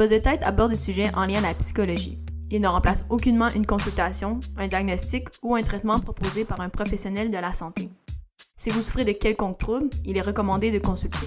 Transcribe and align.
Buzz 0.00 0.08
de 0.08 0.16
tête 0.16 0.42
aborde 0.44 0.70
des 0.70 0.76
sujets 0.76 1.14
en 1.14 1.26
lien 1.26 1.44
à 1.44 1.48
la 1.48 1.52
psychologie. 1.52 2.16
Il 2.50 2.62
ne 2.62 2.68
remplace 2.68 3.04
aucunement 3.10 3.50
une 3.50 3.66
consultation, 3.66 4.40
un 4.56 4.66
diagnostic 4.66 5.28
ou 5.42 5.54
un 5.54 5.60
traitement 5.60 6.00
proposé 6.00 6.46
par 6.46 6.62
un 6.62 6.70
professionnel 6.70 7.30
de 7.30 7.36
la 7.36 7.52
santé. 7.52 7.90
Si 8.56 8.70
vous 8.70 8.82
souffrez 8.82 9.04
de 9.04 9.12
quelconque 9.12 9.58
trouble, 9.58 9.90
il 10.06 10.16
est 10.16 10.22
recommandé 10.22 10.70
de 10.70 10.78
consulter. 10.78 11.26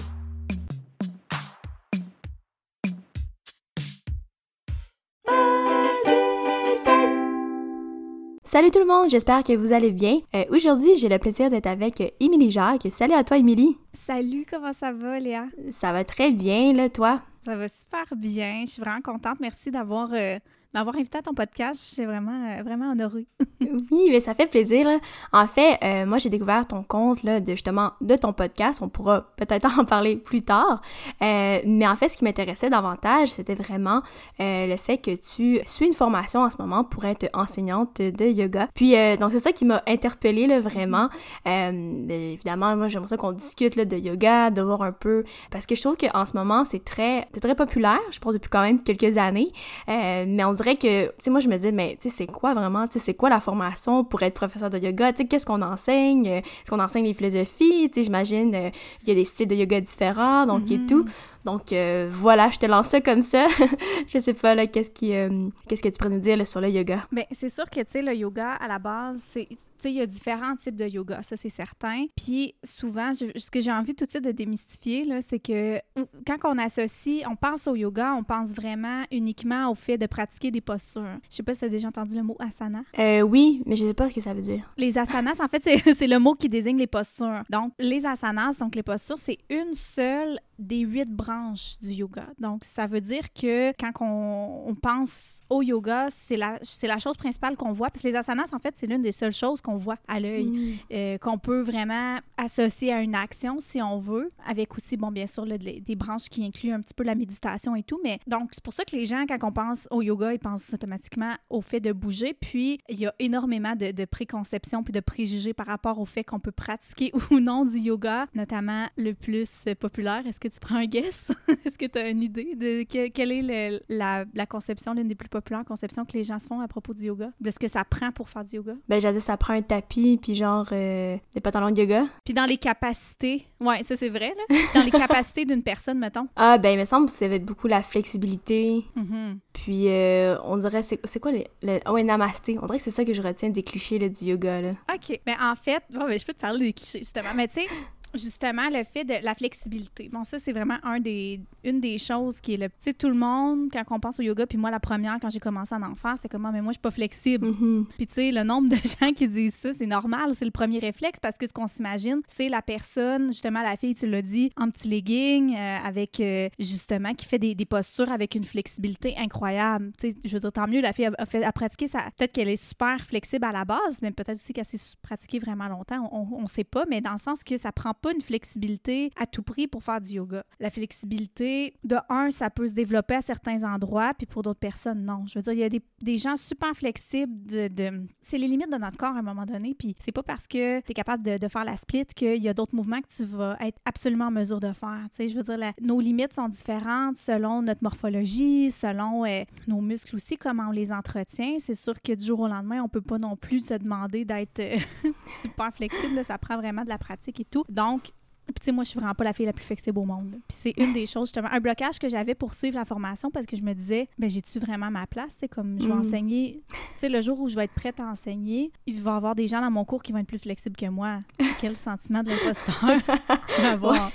Salut 8.42 8.72
tout 8.72 8.80
le 8.80 8.86
monde, 8.86 9.08
j'espère 9.08 9.44
que 9.44 9.52
vous 9.52 9.72
allez 9.72 9.92
bien. 9.92 10.18
Euh, 10.34 10.46
Aujourd'hui, 10.50 10.96
j'ai 10.96 11.08
le 11.08 11.20
plaisir 11.20 11.48
d'être 11.48 11.68
avec 11.68 12.00
euh, 12.00 12.08
Émilie 12.18 12.50
Jacques. 12.50 12.88
Salut 12.90 13.14
à 13.14 13.22
toi, 13.22 13.36
Émilie. 13.36 13.76
Salut, 13.92 14.44
comment 14.50 14.72
ça 14.72 14.90
va, 14.90 15.20
Léa? 15.20 15.44
Ça 15.70 15.92
va 15.92 16.02
très 16.02 16.32
bien, 16.32 16.72
là, 16.72 16.88
toi? 16.88 17.22
Ça 17.44 17.56
va 17.56 17.68
super 17.68 18.06
bien. 18.16 18.64
Je 18.64 18.70
suis 18.72 18.80
vraiment 18.80 19.02
contente. 19.02 19.38
Merci 19.40 19.70
d'avoir 19.70 20.10
euh, 20.12 20.38
m'avoir 20.74 20.96
invité 20.96 21.18
à 21.18 21.22
ton 21.22 21.34
podcast. 21.34 21.80
Je 21.88 21.94
suis 21.94 22.04
vraiment, 22.04 22.48
euh, 22.50 22.62
vraiment 22.62 22.90
honorée. 22.90 23.26
oui, 23.60 24.08
mais 24.10 24.20
ça 24.20 24.34
fait 24.34 24.46
plaisir. 24.46 24.86
En 25.32 25.46
fait, 25.46 25.78
euh, 25.82 26.04
moi, 26.04 26.18
j'ai 26.18 26.28
découvert 26.28 26.66
ton 26.66 26.82
compte 26.82 27.22
là, 27.22 27.40
de 27.40 27.52
justement 27.52 27.92
de 28.00 28.16
ton 28.16 28.32
podcast. 28.32 28.80
On 28.82 28.88
pourra 28.88 29.22
peut-être 29.36 29.66
en 29.78 29.84
parler 29.84 30.16
plus 30.16 30.42
tard. 30.42 30.82
Euh, 31.22 31.60
mais 31.64 31.86
en 31.86 31.94
fait, 31.94 32.08
ce 32.08 32.18
qui 32.18 32.24
m'intéressait 32.24 32.70
davantage, 32.70 33.28
c'était 33.28 33.54
vraiment 33.54 34.02
le 34.38 34.76
fait 34.76 34.98
que 34.98 35.12
tu 35.12 35.60
suis 35.66 35.86
une 35.86 35.92
formation 35.92 36.40
en 36.40 36.50
ce 36.50 36.56
moment 36.58 36.84
pour 36.84 37.04
être 37.04 37.28
enseignante 37.32 38.00
de 38.00 38.24
yoga. 38.24 38.68
Puis, 38.74 38.94
donc, 39.18 39.32
c'est 39.32 39.38
ça 39.38 39.52
qui 39.52 39.64
m'a 39.64 39.82
interpellée 39.86 40.46
là, 40.46 40.60
vraiment. 40.60 41.08
évidemment, 41.46 42.76
moi, 42.76 42.88
j'aimerais 42.88 43.08
ça 43.08 43.16
qu'on 43.16 43.32
discute 43.32 43.76
là, 43.76 43.84
de 43.84 43.96
yoga, 43.96 44.50
de 44.50 44.60
voir 44.60 44.82
un 44.82 44.92
peu. 44.92 45.24
Parce 45.50 45.66
que 45.66 45.74
je 45.74 45.82
trouve 45.82 45.96
qu'en 45.96 46.26
ce 46.26 46.36
moment, 46.36 46.64
c'est 46.64 46.84
très, 46.84 47.26
très 47.40 47.54
populaire. 47.54 48.00
Je 48.10 48.18
pense 48.18 48.32
depuis 48.32 48.50
quand 48.50 48.62
même 48.62 48.82
quelques 48.82 49.16
années. 49.18 49.52
mais 49.86 50.44
on 50.44 50.52
dirait 50.52 50.63
vrai 50.64 50.76
que, 50.76 51.06
tu 51.06 51.12
sais, 51.18 51.30
moi, 51.30 51.40
je 51.40 51.48
me 51.48 51.56
disais, 51.56 51.72
mais, 51.72 51.96
tu 52.00 52.08
sais, 52.08 52.16
c'est 52.16 52.26
quoi 52.26 52.54
vraiment, 52.54 52.86
tu 52.86 52.94
sais, 52.94 52.98
c'est 52.98 53.14
quoi 53.14 53.28
la 53.28 53.40
formation 53.40 54.04
pour 54.04 54.22
être 54.22 54.34
professeur 54.34 54.70
de 54.70 54.78
yoga? 54.78 55.12
Tu 55.12 55.22
sais, 55.22 55.28
qu'est-ce 55.28 55.46
qu'on 55.46 55.62
enseigne? 55.62 56.26
Est-ce 56.26 56.70
qu'on 56.70 56.80
enseigne 56.80 57.04
les 57.04 57.14
philosophies? 57.14 57.90
Tu 57.90 58.00
sais, 58.00 58.04
j'imagine, 58.04 58.54
euh, 58.54 58.70
il 59.02 59.08
y 59.08 59.12
a 59.12 59.14
des 59.14 59.24
styles 59.24 59.48
de 59.48 59.54
yoga 59.54 59.80
différents, 59.80 60.46
donc, 60.46 60.70
et 60.70 60.78
mm-hmm. 60.78 60.86
tout. 60.86 61.04
Donc 61.44 61.72
euh, 61.72 62.08
voilà, 62.10 62.50
je 62.50 62.58
te 62.58 62.66
lance 62.66 62.88
ça 62.88 63.00
comme 63.00 63.22
ça. 63.22 63.46
je 64.06 64.18
sais 64.18 64.34
pas 64.34 64.54
là, 64.54 64.66
qu'est-ce 64.66 64.90
qui 64.90 65.14
euh, 65.14 65.48
qu'est-ce 65.68 65.82
que 65.82 65.88
tu 65.88 65.98
pourrais 65.98 66.14
nous 66.14 66.20
dire 66.20 66.44
sur 66.46 66.60
le 66.60 66.70
yoga? 66.70 67.06
Ben 67.12 67.24
c'est 67.32 67.50
sûr 67.50 67.68
que 67.68 67.80
tu 67.80 67.86
sais 67.90 68.02
le 68.02 68.14
yoga 68.14 68.52
à 68.52 68.68
la 68.68 68.78
base, 68.78 69.18
c'est 69.18 69.46
tu 69.48 69.56
sais 69.78 69.90
il 69.90 69.96
y 69.96 70.00
a 70.00 70.06
différents 70.06 70.56
types 70.56 70.76
de 70.76 70.86
yoga, 70.86 71.22
ça 71.22 71.36
c'est 71.36 71.50
certain. 71.50 72.06
Puis 72.16 72.54
souvent 72.64 73.12
ce 73.12 73.50
que 73.50 73.60
j'ai 73.60 73.72
envie 73.72 73.94
tout 73.94 74.06
de 74.06 74.10
suite 74.10 74.24
de 74.24 74.32
démystifier 74.32 75.04
là, 75.04 75.18
c'est 75.20 75.38
que 75.38 75.80
quand 76.26 76.38
on 76.44 76.58
associe, 76.58 77.22
on 77.30 77.36
pense 77.36 77.66
au 77.66 77.76
yoga, 77.76 78.14
on 78.14 78.24
pense 78.24 78.50
vraiment 78.50 79.04
uniquement 79.10 79.70
au 79.70 79.74
fait 79.74 79.98
de 79.98 80.06
pratiquer 80.06 80.50
des 80.50 80.62
postures. 80.62 81.18
Je 81.30 81.36
sais 81.36 81.42
pas 81.42 81.52
si 81.52 81.60
tu 81.60 81.66
as 81.66 81.68
déjà 81.68 81.88
entendu 81.88 82.16
le 82.16 82.22
mot 82.22 82.36
asana. 82.38 82.84
Euh, 82.98 83.20
oui, 83.20 83.62
mais 83.66 83.76
je 83.76 83.84
sais 83.84 83.94
pas 83.94 84.08
ce 84.08 84.14
que 84.14 84.20
ça 84.20 84.32
veut 84.32 84.42
dire. 84.42 84.72
Les 84.78 84.96
asanas 84.96 85.40
en 85.42 85.48
fait 85.48 85.62
c'est 85.96 86.06
le 86.06 86.18
mot 86.18 86.34
qui 86.34 86.48
désigne 86.48 86.78
les 86.78 86.86
postures. 86.86 87.42
Donc 87.50 87.72
les 87.78 88.06
asanas 88.06 88.56
donc 88.58 88.74
les 88.74 88.82
postures, 88.82 89.18
c'est 89.18 89.38
une 89.50 89.74
seule 89.74 90.38
des 90.58 90.80
huit 90.80 91.10
branches 91.10 91.78
du 91.80 91.90
yoga. 91.90 92.26
Donc, 92.38 92.64
ça 92.64 92.86
veut 92.86 93.00
dire 93.00 93.32
que 93.32 93.72
quand 93.78 93.92
on, 94.00 94.74
pense 94.74 95.40
au 95.48 95.62
yoga, 95.62 96.08
c'est 96.10 96.36
la, 96.36 96.58
la 96.82 96.98
chose 96.98 97.16
principale 97.16 97.56
qu'on 97.56 97.72
voit. 97.72 97.90
Parce 97.90 98.02
que 98.02 98.08
les 98.08 98.16
asanas, 98.16 98.50
en 98.52 98.58
fait, 98.58 98.74
c'est 98.76 98.86
l'une 98.86 99.02
des 99.02 99.12
seules 99.12 99.32
choses 99.32 99.60
qu'on 99.60 99.76
voit 99.76 99.96
à 100.08 100.20
l'œil, 100.20 100.44
mm. 100.44 100.74
euh, 100.92 101.18
qu'on 101.18 101.38
peut 101.38 101.60
vraiment 101.60 102.18
associer 102.36 102.92
à 102.92 103.00
une 103.02 103.14
action 103.14 103.60
si 103.60 103.80
on 103.80 103.98
veut, 103.98 104.28
avec 104.46 104.76
aussi, 104.76 104.96
bon, 104.96 105.10
bien 105.10 105.26
sûr, 105.26 105.46
des 105.46 105.96
branches 105.96 106.28
qui 106.28 106.44
incluent 106.44 106.72
un 106.72 106.80
petit 106.80 106.94
peu 106.94 107.04
la 107.04 107.14
méditation 107.14 107.76
et 107.76 107.82
tout. 107.82 108.00
Mais 108.02 108.18
donc, 108.26 108.50
c'est 108.52 108.62
pour 108.62 108.72
ça 108.72 108.84
que 108.84 108.96
les 108.96 109.06
gens, 109.06 109.24
quand 109.26 109.42
on 109.44 109.52
pense 109.52 109.88
au 109.90 110.02
yoga, 110.02 110.32
ils 110.32 110.38
pensent 110.38 110.72
automatiquement 110.72 111.34
au 111.50 111.60
fait 111.60 111.80
de 111.80 111.92
bouger. 111.92 112.34
Puis, 112.34 112.80
il 112.88 112.98
y 112.98 113.06
a 113.06 113.14
énormément 113.18 113.76
de, 113.76 113.92
de 113.92 114.04
préconceptions 114.04 114.82
puis 114.82 114.92
de 114.92 115.00
préjugés 115.00 115.54
par 115.54 115.66
rapport 115.66 115.98
au 115.98 116.04
fait 116.04 116.24
qu'on 116.24 116.40
peut 116.40 116.52
pratiquer 116.52 117.12
ou 117.30 117.40
non 117.40 117.64
du 117.64 117.78
yoga, 117.78 118.26
notamment 118.34 118.86
le 118.96 119.12
plus 119.14 119.64
populaire. 119.78 120.26
Est-ce 120.26 120.40
que 120.48 120.54
tu 120.54 120.60
prends 120.60 120.76
un 120.76 120.86
guess? 120.86 121.32
Est-ce 121.64 121.78
que 121.78 121.86
tu 121.86 121.98
as 121.98 122.08
une 122.08 122.22
idée 122.22 122.54
de 122.54 122.82
quelle 122.84 123.32
est 123.32 123.82
la, 123.88 124.24
la, 124.34 124.46
conception, 124.46 124.94
l'une 124.94 125.08
des 125.08 125.14
plus 125.14 125.28
populaires 125.28 125.64
conceptions 125.64 126.04
que 126.04 126.12
les 126.12 126.24
gens 126.24 126.38
se 126.38 126.46
font 126.46 126.60
à 126.60 126.68
propos 126.68 126.92
du 126.92 127.04
yoga? 127.04 127.30
De 127.40 127.50
ce 127.50 127.58
que 127.58 127.68
ça 127.68 127.84
prend 127.84 128.12
pour 128.12 128.28
faire 128.28 128.44
du 128.44 128.56
yoga? 128.56 128.74
Ben, 128.88 129.00
j'ai 129.00 129.12
dit 129.12 129.20
ça 129.20 129.36
prend 129.36 129.54
un 129.54 129.62
tapis, 129.62 130.18
puis 130.20 130.34
genre 130.34 130.66
euh, 130.72 131.16
des 131.32 131.40
pantalons 131.40 131.70
de 131.70 131.80
yoga. 131.80 132.06
Puis 132.24 132.34
dans 132.34 132.44
les 132.44 132.58
capacités, 132.58 133.46
ouais, 133.60 133.82
ça 133.82 133.96
c'est 133.96 134.10
vrai, 134.10 134.34
là. 134.36 134.56
Dans 134.74 134.82
les 134.82 134.90
capacités 134.90 135.44
d'une 135.44 135.62
personne, 135.62 135.98
mettons. 135.98 136.28
Ah, 136.36 136.58
ben, 136.58 136.70
il 136.70 136.78
me 136.78 136.84
semble 136.84 137.06
que 137.06 137.12
ça 137.12 137.26
va 137.26 137.36
être 137.36 137.44
beaucoup 137.44 137.68
la 137.68 137.82
flexibilité. 137.82 138.84
Mm-hmm. 138.96 139.38
Puis, 139.52 139.88
euh, 139.88 140.36
on 140.42 140.58
dirait, 140.58 140.82
c'est 140.82 141.20
quoi 141.20 141.32
les. 141.32 141.46
oh, 141.86 141.92
ouais, 141.92 142.02
namasté. 142.02 142.58
On 142.60 142.66
dirait 142.66 142.78
que 142.78 142.84
c'est 142.84 142.90
ça 142.90 143.04
que 143.04 143.14
je 143.14 143.22
retiens 143.22 143.48
des 143.48 143.62
clichés 143.62 143.98
là, 143.98 144.08
du 144.08 144.24
yoga, 144.26 144.60
là. 144.60 144.70
OK. 144.92 145.20
Mais 145.26 145.36
en 145.40 145.54
fait, 145.54 145.82
bon, 145.90 146.06
ben, 146.06 146.18
je 146.18 146.24
peux 146.26 146.34
te 146.34 146.40
parler 146.40 146.66
des 146.66 146.72
clichés, 146.74 146.98
justement. 146.98 147.30
Mais 147.34 147.48
tu 147.48 147.62
sais, 147.62 147.66
justement 148.14 148.68
le 148.70 148.84
fait 148.84 149.04
de 149.04 149.14
la 149.22 149.34
flexibilité. 149.34 150.08
Bon, 150.12 150.24
ça, 150.24 150.38
c'est 150.38 150.52
vraiment 150.52 150.78
un 150.82 151.00
des, 151.00 151.40
une 151.62 151.80
des 151.80 151.98
choses 151.98 152.40
qui 152.40 152.54
est 152.54 152.56
le 152.56 152.68
petit 152.68 152.94
tout 152.94 153.08
le 153.08 153.14
monde, 153.14 153.68
quand 153.72 153.82
on 153.90 154.00
pense 154.00 154.18
au 154.18 154.22
yoga, 154.22 154.46
puis 154.46 154.58
moi, 154.58 154.70
la 154.70 154.80
première, 154.80 155.18
quand 155.20 155.30
j'ai 155.30 155.40
commencé 155.40 155.74
en 155.74 155.82
enfance, 155.82 156.20
c'est 156.22 156.28
comme, 156.28 156.46
ah, 156.46 156.50
mais 156.52 156.60
moi, 156.60 156.72
je 156.72 156.76
suis 156.76 156.82
pas 156.82 156.90
flexible. 156.90 157.48
Mm-hmm. 157.48 157.84
Puis, 157.96 158.06
tu 158.06 158.14
sais, 158.14 158.30
le 158.30 158.42
nombre 158.44 158.68
de 158.68 158.76
gens 159.00 159.12
qui 159.12 159.28
disent 159.28 159.54
ça, 159.54 159.72
c'est 159.72 159.86
normal, 159.86 160.34
c'est 160.34 160.44
le 160.44 160.50
premier 160.50 160.78
réflexe 160.78 161.20
parce 161.20 161.36
que 161.36 161.46
ce 161.46 161.52
qu'on 161.52 161.66
s'imagine, 161.66 162.20
c'est 162.28 162.48
la 162.48 162.62
personne, 162.62 163.28
justement, 163.28 163.62
la 163.62 163.76
fille, 163.76 163.94
tu 163.94 164.06
l'as 164.06 164.22
dit, 164.22 164.50
en 164.56 164.70
petit 164.70 164.88
legging, 164.88 165.54
euh, 165.54 165.78
avec, 165.84 166.20
euh, 166.20 166.48
justement, 166.58 167.14
qui 167.14 167.26
fait 167.26 167.38
des, 167.38 167.54
des, 167.54 167.64
postures 167.64 168.12
avec 168.12 168.34
une 168.34 168.44
flexibilité 168.44 169.14
incroyable. 169.16 169.92
Tu 169.98 170.10
sais, 170.10 170.16
je 170.24 170.32
veux 170.34 170.40
dire, 170.40 170.52
tant 170.52 170.68
mieux, 170.68 170.80
la 170.80 170.92
fille 170.92 171.08
a, 171.18 171.26
fait, 171.26 171.42
a 171.42 171.52
pratiqué 171.52 171.88
ça. 171.88 172.00
Peut-être 172.16 172.32
qu'elle 172.32 172.48
est 172.48 172.62
super 172.62 173.00
flexible 173.00 173.44
à 173.44 173.52
la 173.52 173.64
base, 173.64 174.00
mais 174.02 174.10
peut-être 174.10 174.36
aussi 174.36 174.52
qu'elle 174.52 174.64
s'est 174.64 174.96
pratiquée 175.02 175.38
vraiment 175.38 175.68
longtemps. 175.68 176.08
On, 176.12 176.42
on 176.42 176.46
sait 176.46 176.64
pas, 176.64 176.84
mais 176.88 177.00
dans 177.00 177.12
le 177.12 177.18
sens 177.18 177.42
que 177.42 177.56
ça 177.56 177.72
prend 177.72 177.94
pas 178.04 178.12
une 178.12 178.20
flexibilité 178.20 179.10
à 179.16 179.24
tout 179.24 179.42
prix 179.42 179.66
pour 179.66 179.82
faire 179.82 179.98
du 179.98 180.10
yoga. 180.10 180.44
La 180.60 180.68
flexibilité, 180.68 181.72
de 181.84 181.96
un, 182.10 182.30
ça 182.30 182.50
peut 182.50 182.68
se 182.68 182.74
développer 182.74 183.14
à 183.14 183.22
certains 183.22 183.64
endroits, 183.64 184.12
puis 184.12 184.26
pour 184.26 184.42
d'autres 184.42 184.60
personnes, 184.60 185.06
non. 185.06 185.24
Je 185.26 185.38
veux 185.38 185.42
dire, 185.42 185.52
il 185.54 185.58
y 185.60 185.64
a 185.64 185.70
des, 185.70 186.18
gens 186.18 186.36
super 186.36 186.74
flexibles 186.74 187.32
de... 187.46 187.68
de... 187.68 188.06
c'est 188.20 188.36
les 188.36 188.46
limites 188.46 188.70
de 188.70 188.76
notre 188.76 188.98
corps 188.98 189.16
à 189.16 189.20
un 189.20 189.22
moment 189.22 189.46
donné, 189.46 189.74
puis 189.74 189.96
c'est 190.00 190.12
pas 190.12 190.22
parce 190.22 190.46
que 190.46 190.80
tu 190.80 190.90
es 190.90 190.94
capable 190.94 191.22
de, 191.22 191.38
de, 191.38 191.48
faire 191.48 191.64
la 191.64 191.78
split 191.78 192.04
qu'il 192.14 192.44
y 192.44 192.48
a 192.50 192.52
d'autres 192.52 192.74
mouvements 192.74 193.00
que 193.00 193.08
tu 193.08 193.24
vas 193.24 193.56
être 193.60 193.78
absolument 193.86 194.26
en 194.26 194.30
mesure 194.30 194.60
de 194.60 194.72
faire. 194.74 195.06
Tu 195.16 195.26
je 195.26 195.36
veux 195.38 195.42
dire, 195.42 195.72
nos 195.80 195.98
limites 195.98 196.34
sont 196.34 196.50
différentes 196.50 197.16
selon 197.16 197.62
notre 197.62 197.82
morphologie, 197.82 198.70
selon 198.70 199.24
euh, 199.24 199.44
nos 199.66 199.80
muscles 199.80 200.16
aussi, 200.16 200.36
comment 200.36 200.68
on 200.68 200.72
les 200.72 200.92
entretient. 200.92 201.56
C'est 201.58 201.74
sûr 201.74 201.94
que 202.02 202.12
du 202.12 202.26
jour 202.26 202.40
au 202.40 202.48
lendemain, 202.48 202.82
on 202.82 202.88
peut 202.90 203.00
pas 203.00 203.16
non 203.16 203.34
plus 203.34 203.60
se 203.60 203.74
demander 203.74 204.26
d'être 204.26 204.60
euh, 204.60 204.76
super 205.40 205.72
flexible. 205.74 206.22
ça 206.22 206.36
prend 206.36 206.58
vraiment 206.58 206.84
de 206.84 206.90
la 206.90 206.98
pratique 206.98 207.40
et 207.40 207.46
tout. 207.46 207.64
Donc, 207.70 207.93
puis, 207.98 208.60
tu 208.60 208.64
sais, 208.66 208.72
moi, 208.72 208.84
je 208.84 208.90
suis 208.90 208.98
vraiment 208.98 209.14
pas 209.14 209.24
la 209.24 209.32
fille 209.32 209.46
la 209.46 209.54
plus 209.54 209.64
flexible 209.64 209.98
au 209.98 210.04
monde. 210.04 210.32
Puis, 210.46 210.56
c'est 210.56 210.74
une 210.76 210.92
des 210.92 211.06
choses, 211.06 211.28
justement, 211.28 211.48
un 211.50 211.60
blocage 211.60 211.98
que 211.98 212.10
j'avais 212.10 212.34
pour 212.34 212.54
suivre 212.54 212.76
la 212.76 212.84
formation 212.84 213.30
parce 213.30 213.46
que 213.46 213.56
je 213.56 213.62
me 213.62 213.72
disais, 213.72 214.06
ben, 214.18 214.28
j'ai-tu 214.28 214.58
vraiment 214.58 214.90
ma 214.90 215.06
place? 215.06 215.34
C'est 215.38 215.48
comme, 215.48 215.80
je 215.80 215.88
vais 215.88 215.94
mm. 215.94 216.00
enseigner? 216.00 216.62
Tu 216.68 216.76
sais, 216.98 217.08
le 217.08 217.22
jour 217.22 217.40
où 217.40 217.48
je 217.48 217.56
vais 217.56 217.64
être 217.64 217.74
prête 217.74 217.98
à 218.00 218.04
enseigner, 218.04 218.70
il 218.86 219.00
va 219.00 219.12
y 219.12 219.14
avoir 219.14 219.34
des 219.34 219.46
gens 219.46 219.62
dans 219.62 219.70
mon 219.70 219.86
cours 219.86 220.02
qui 220.02 220.12
vont 220.12 220.18
être 220.18 220.26
plus 220.26 220.38
flexibles 220.38 220.76
que 220.76 220.86
moi. 220.86 221.20
Quel 221.58 221.76
sentiment 221.76 222.22
de 222.22 222.30
l'imposteur 222.30 222.76
d'avoir. 223.62 224.12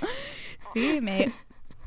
Tu 0.74 0.80
sais, 0.80 1.02
mais 1.02 1.30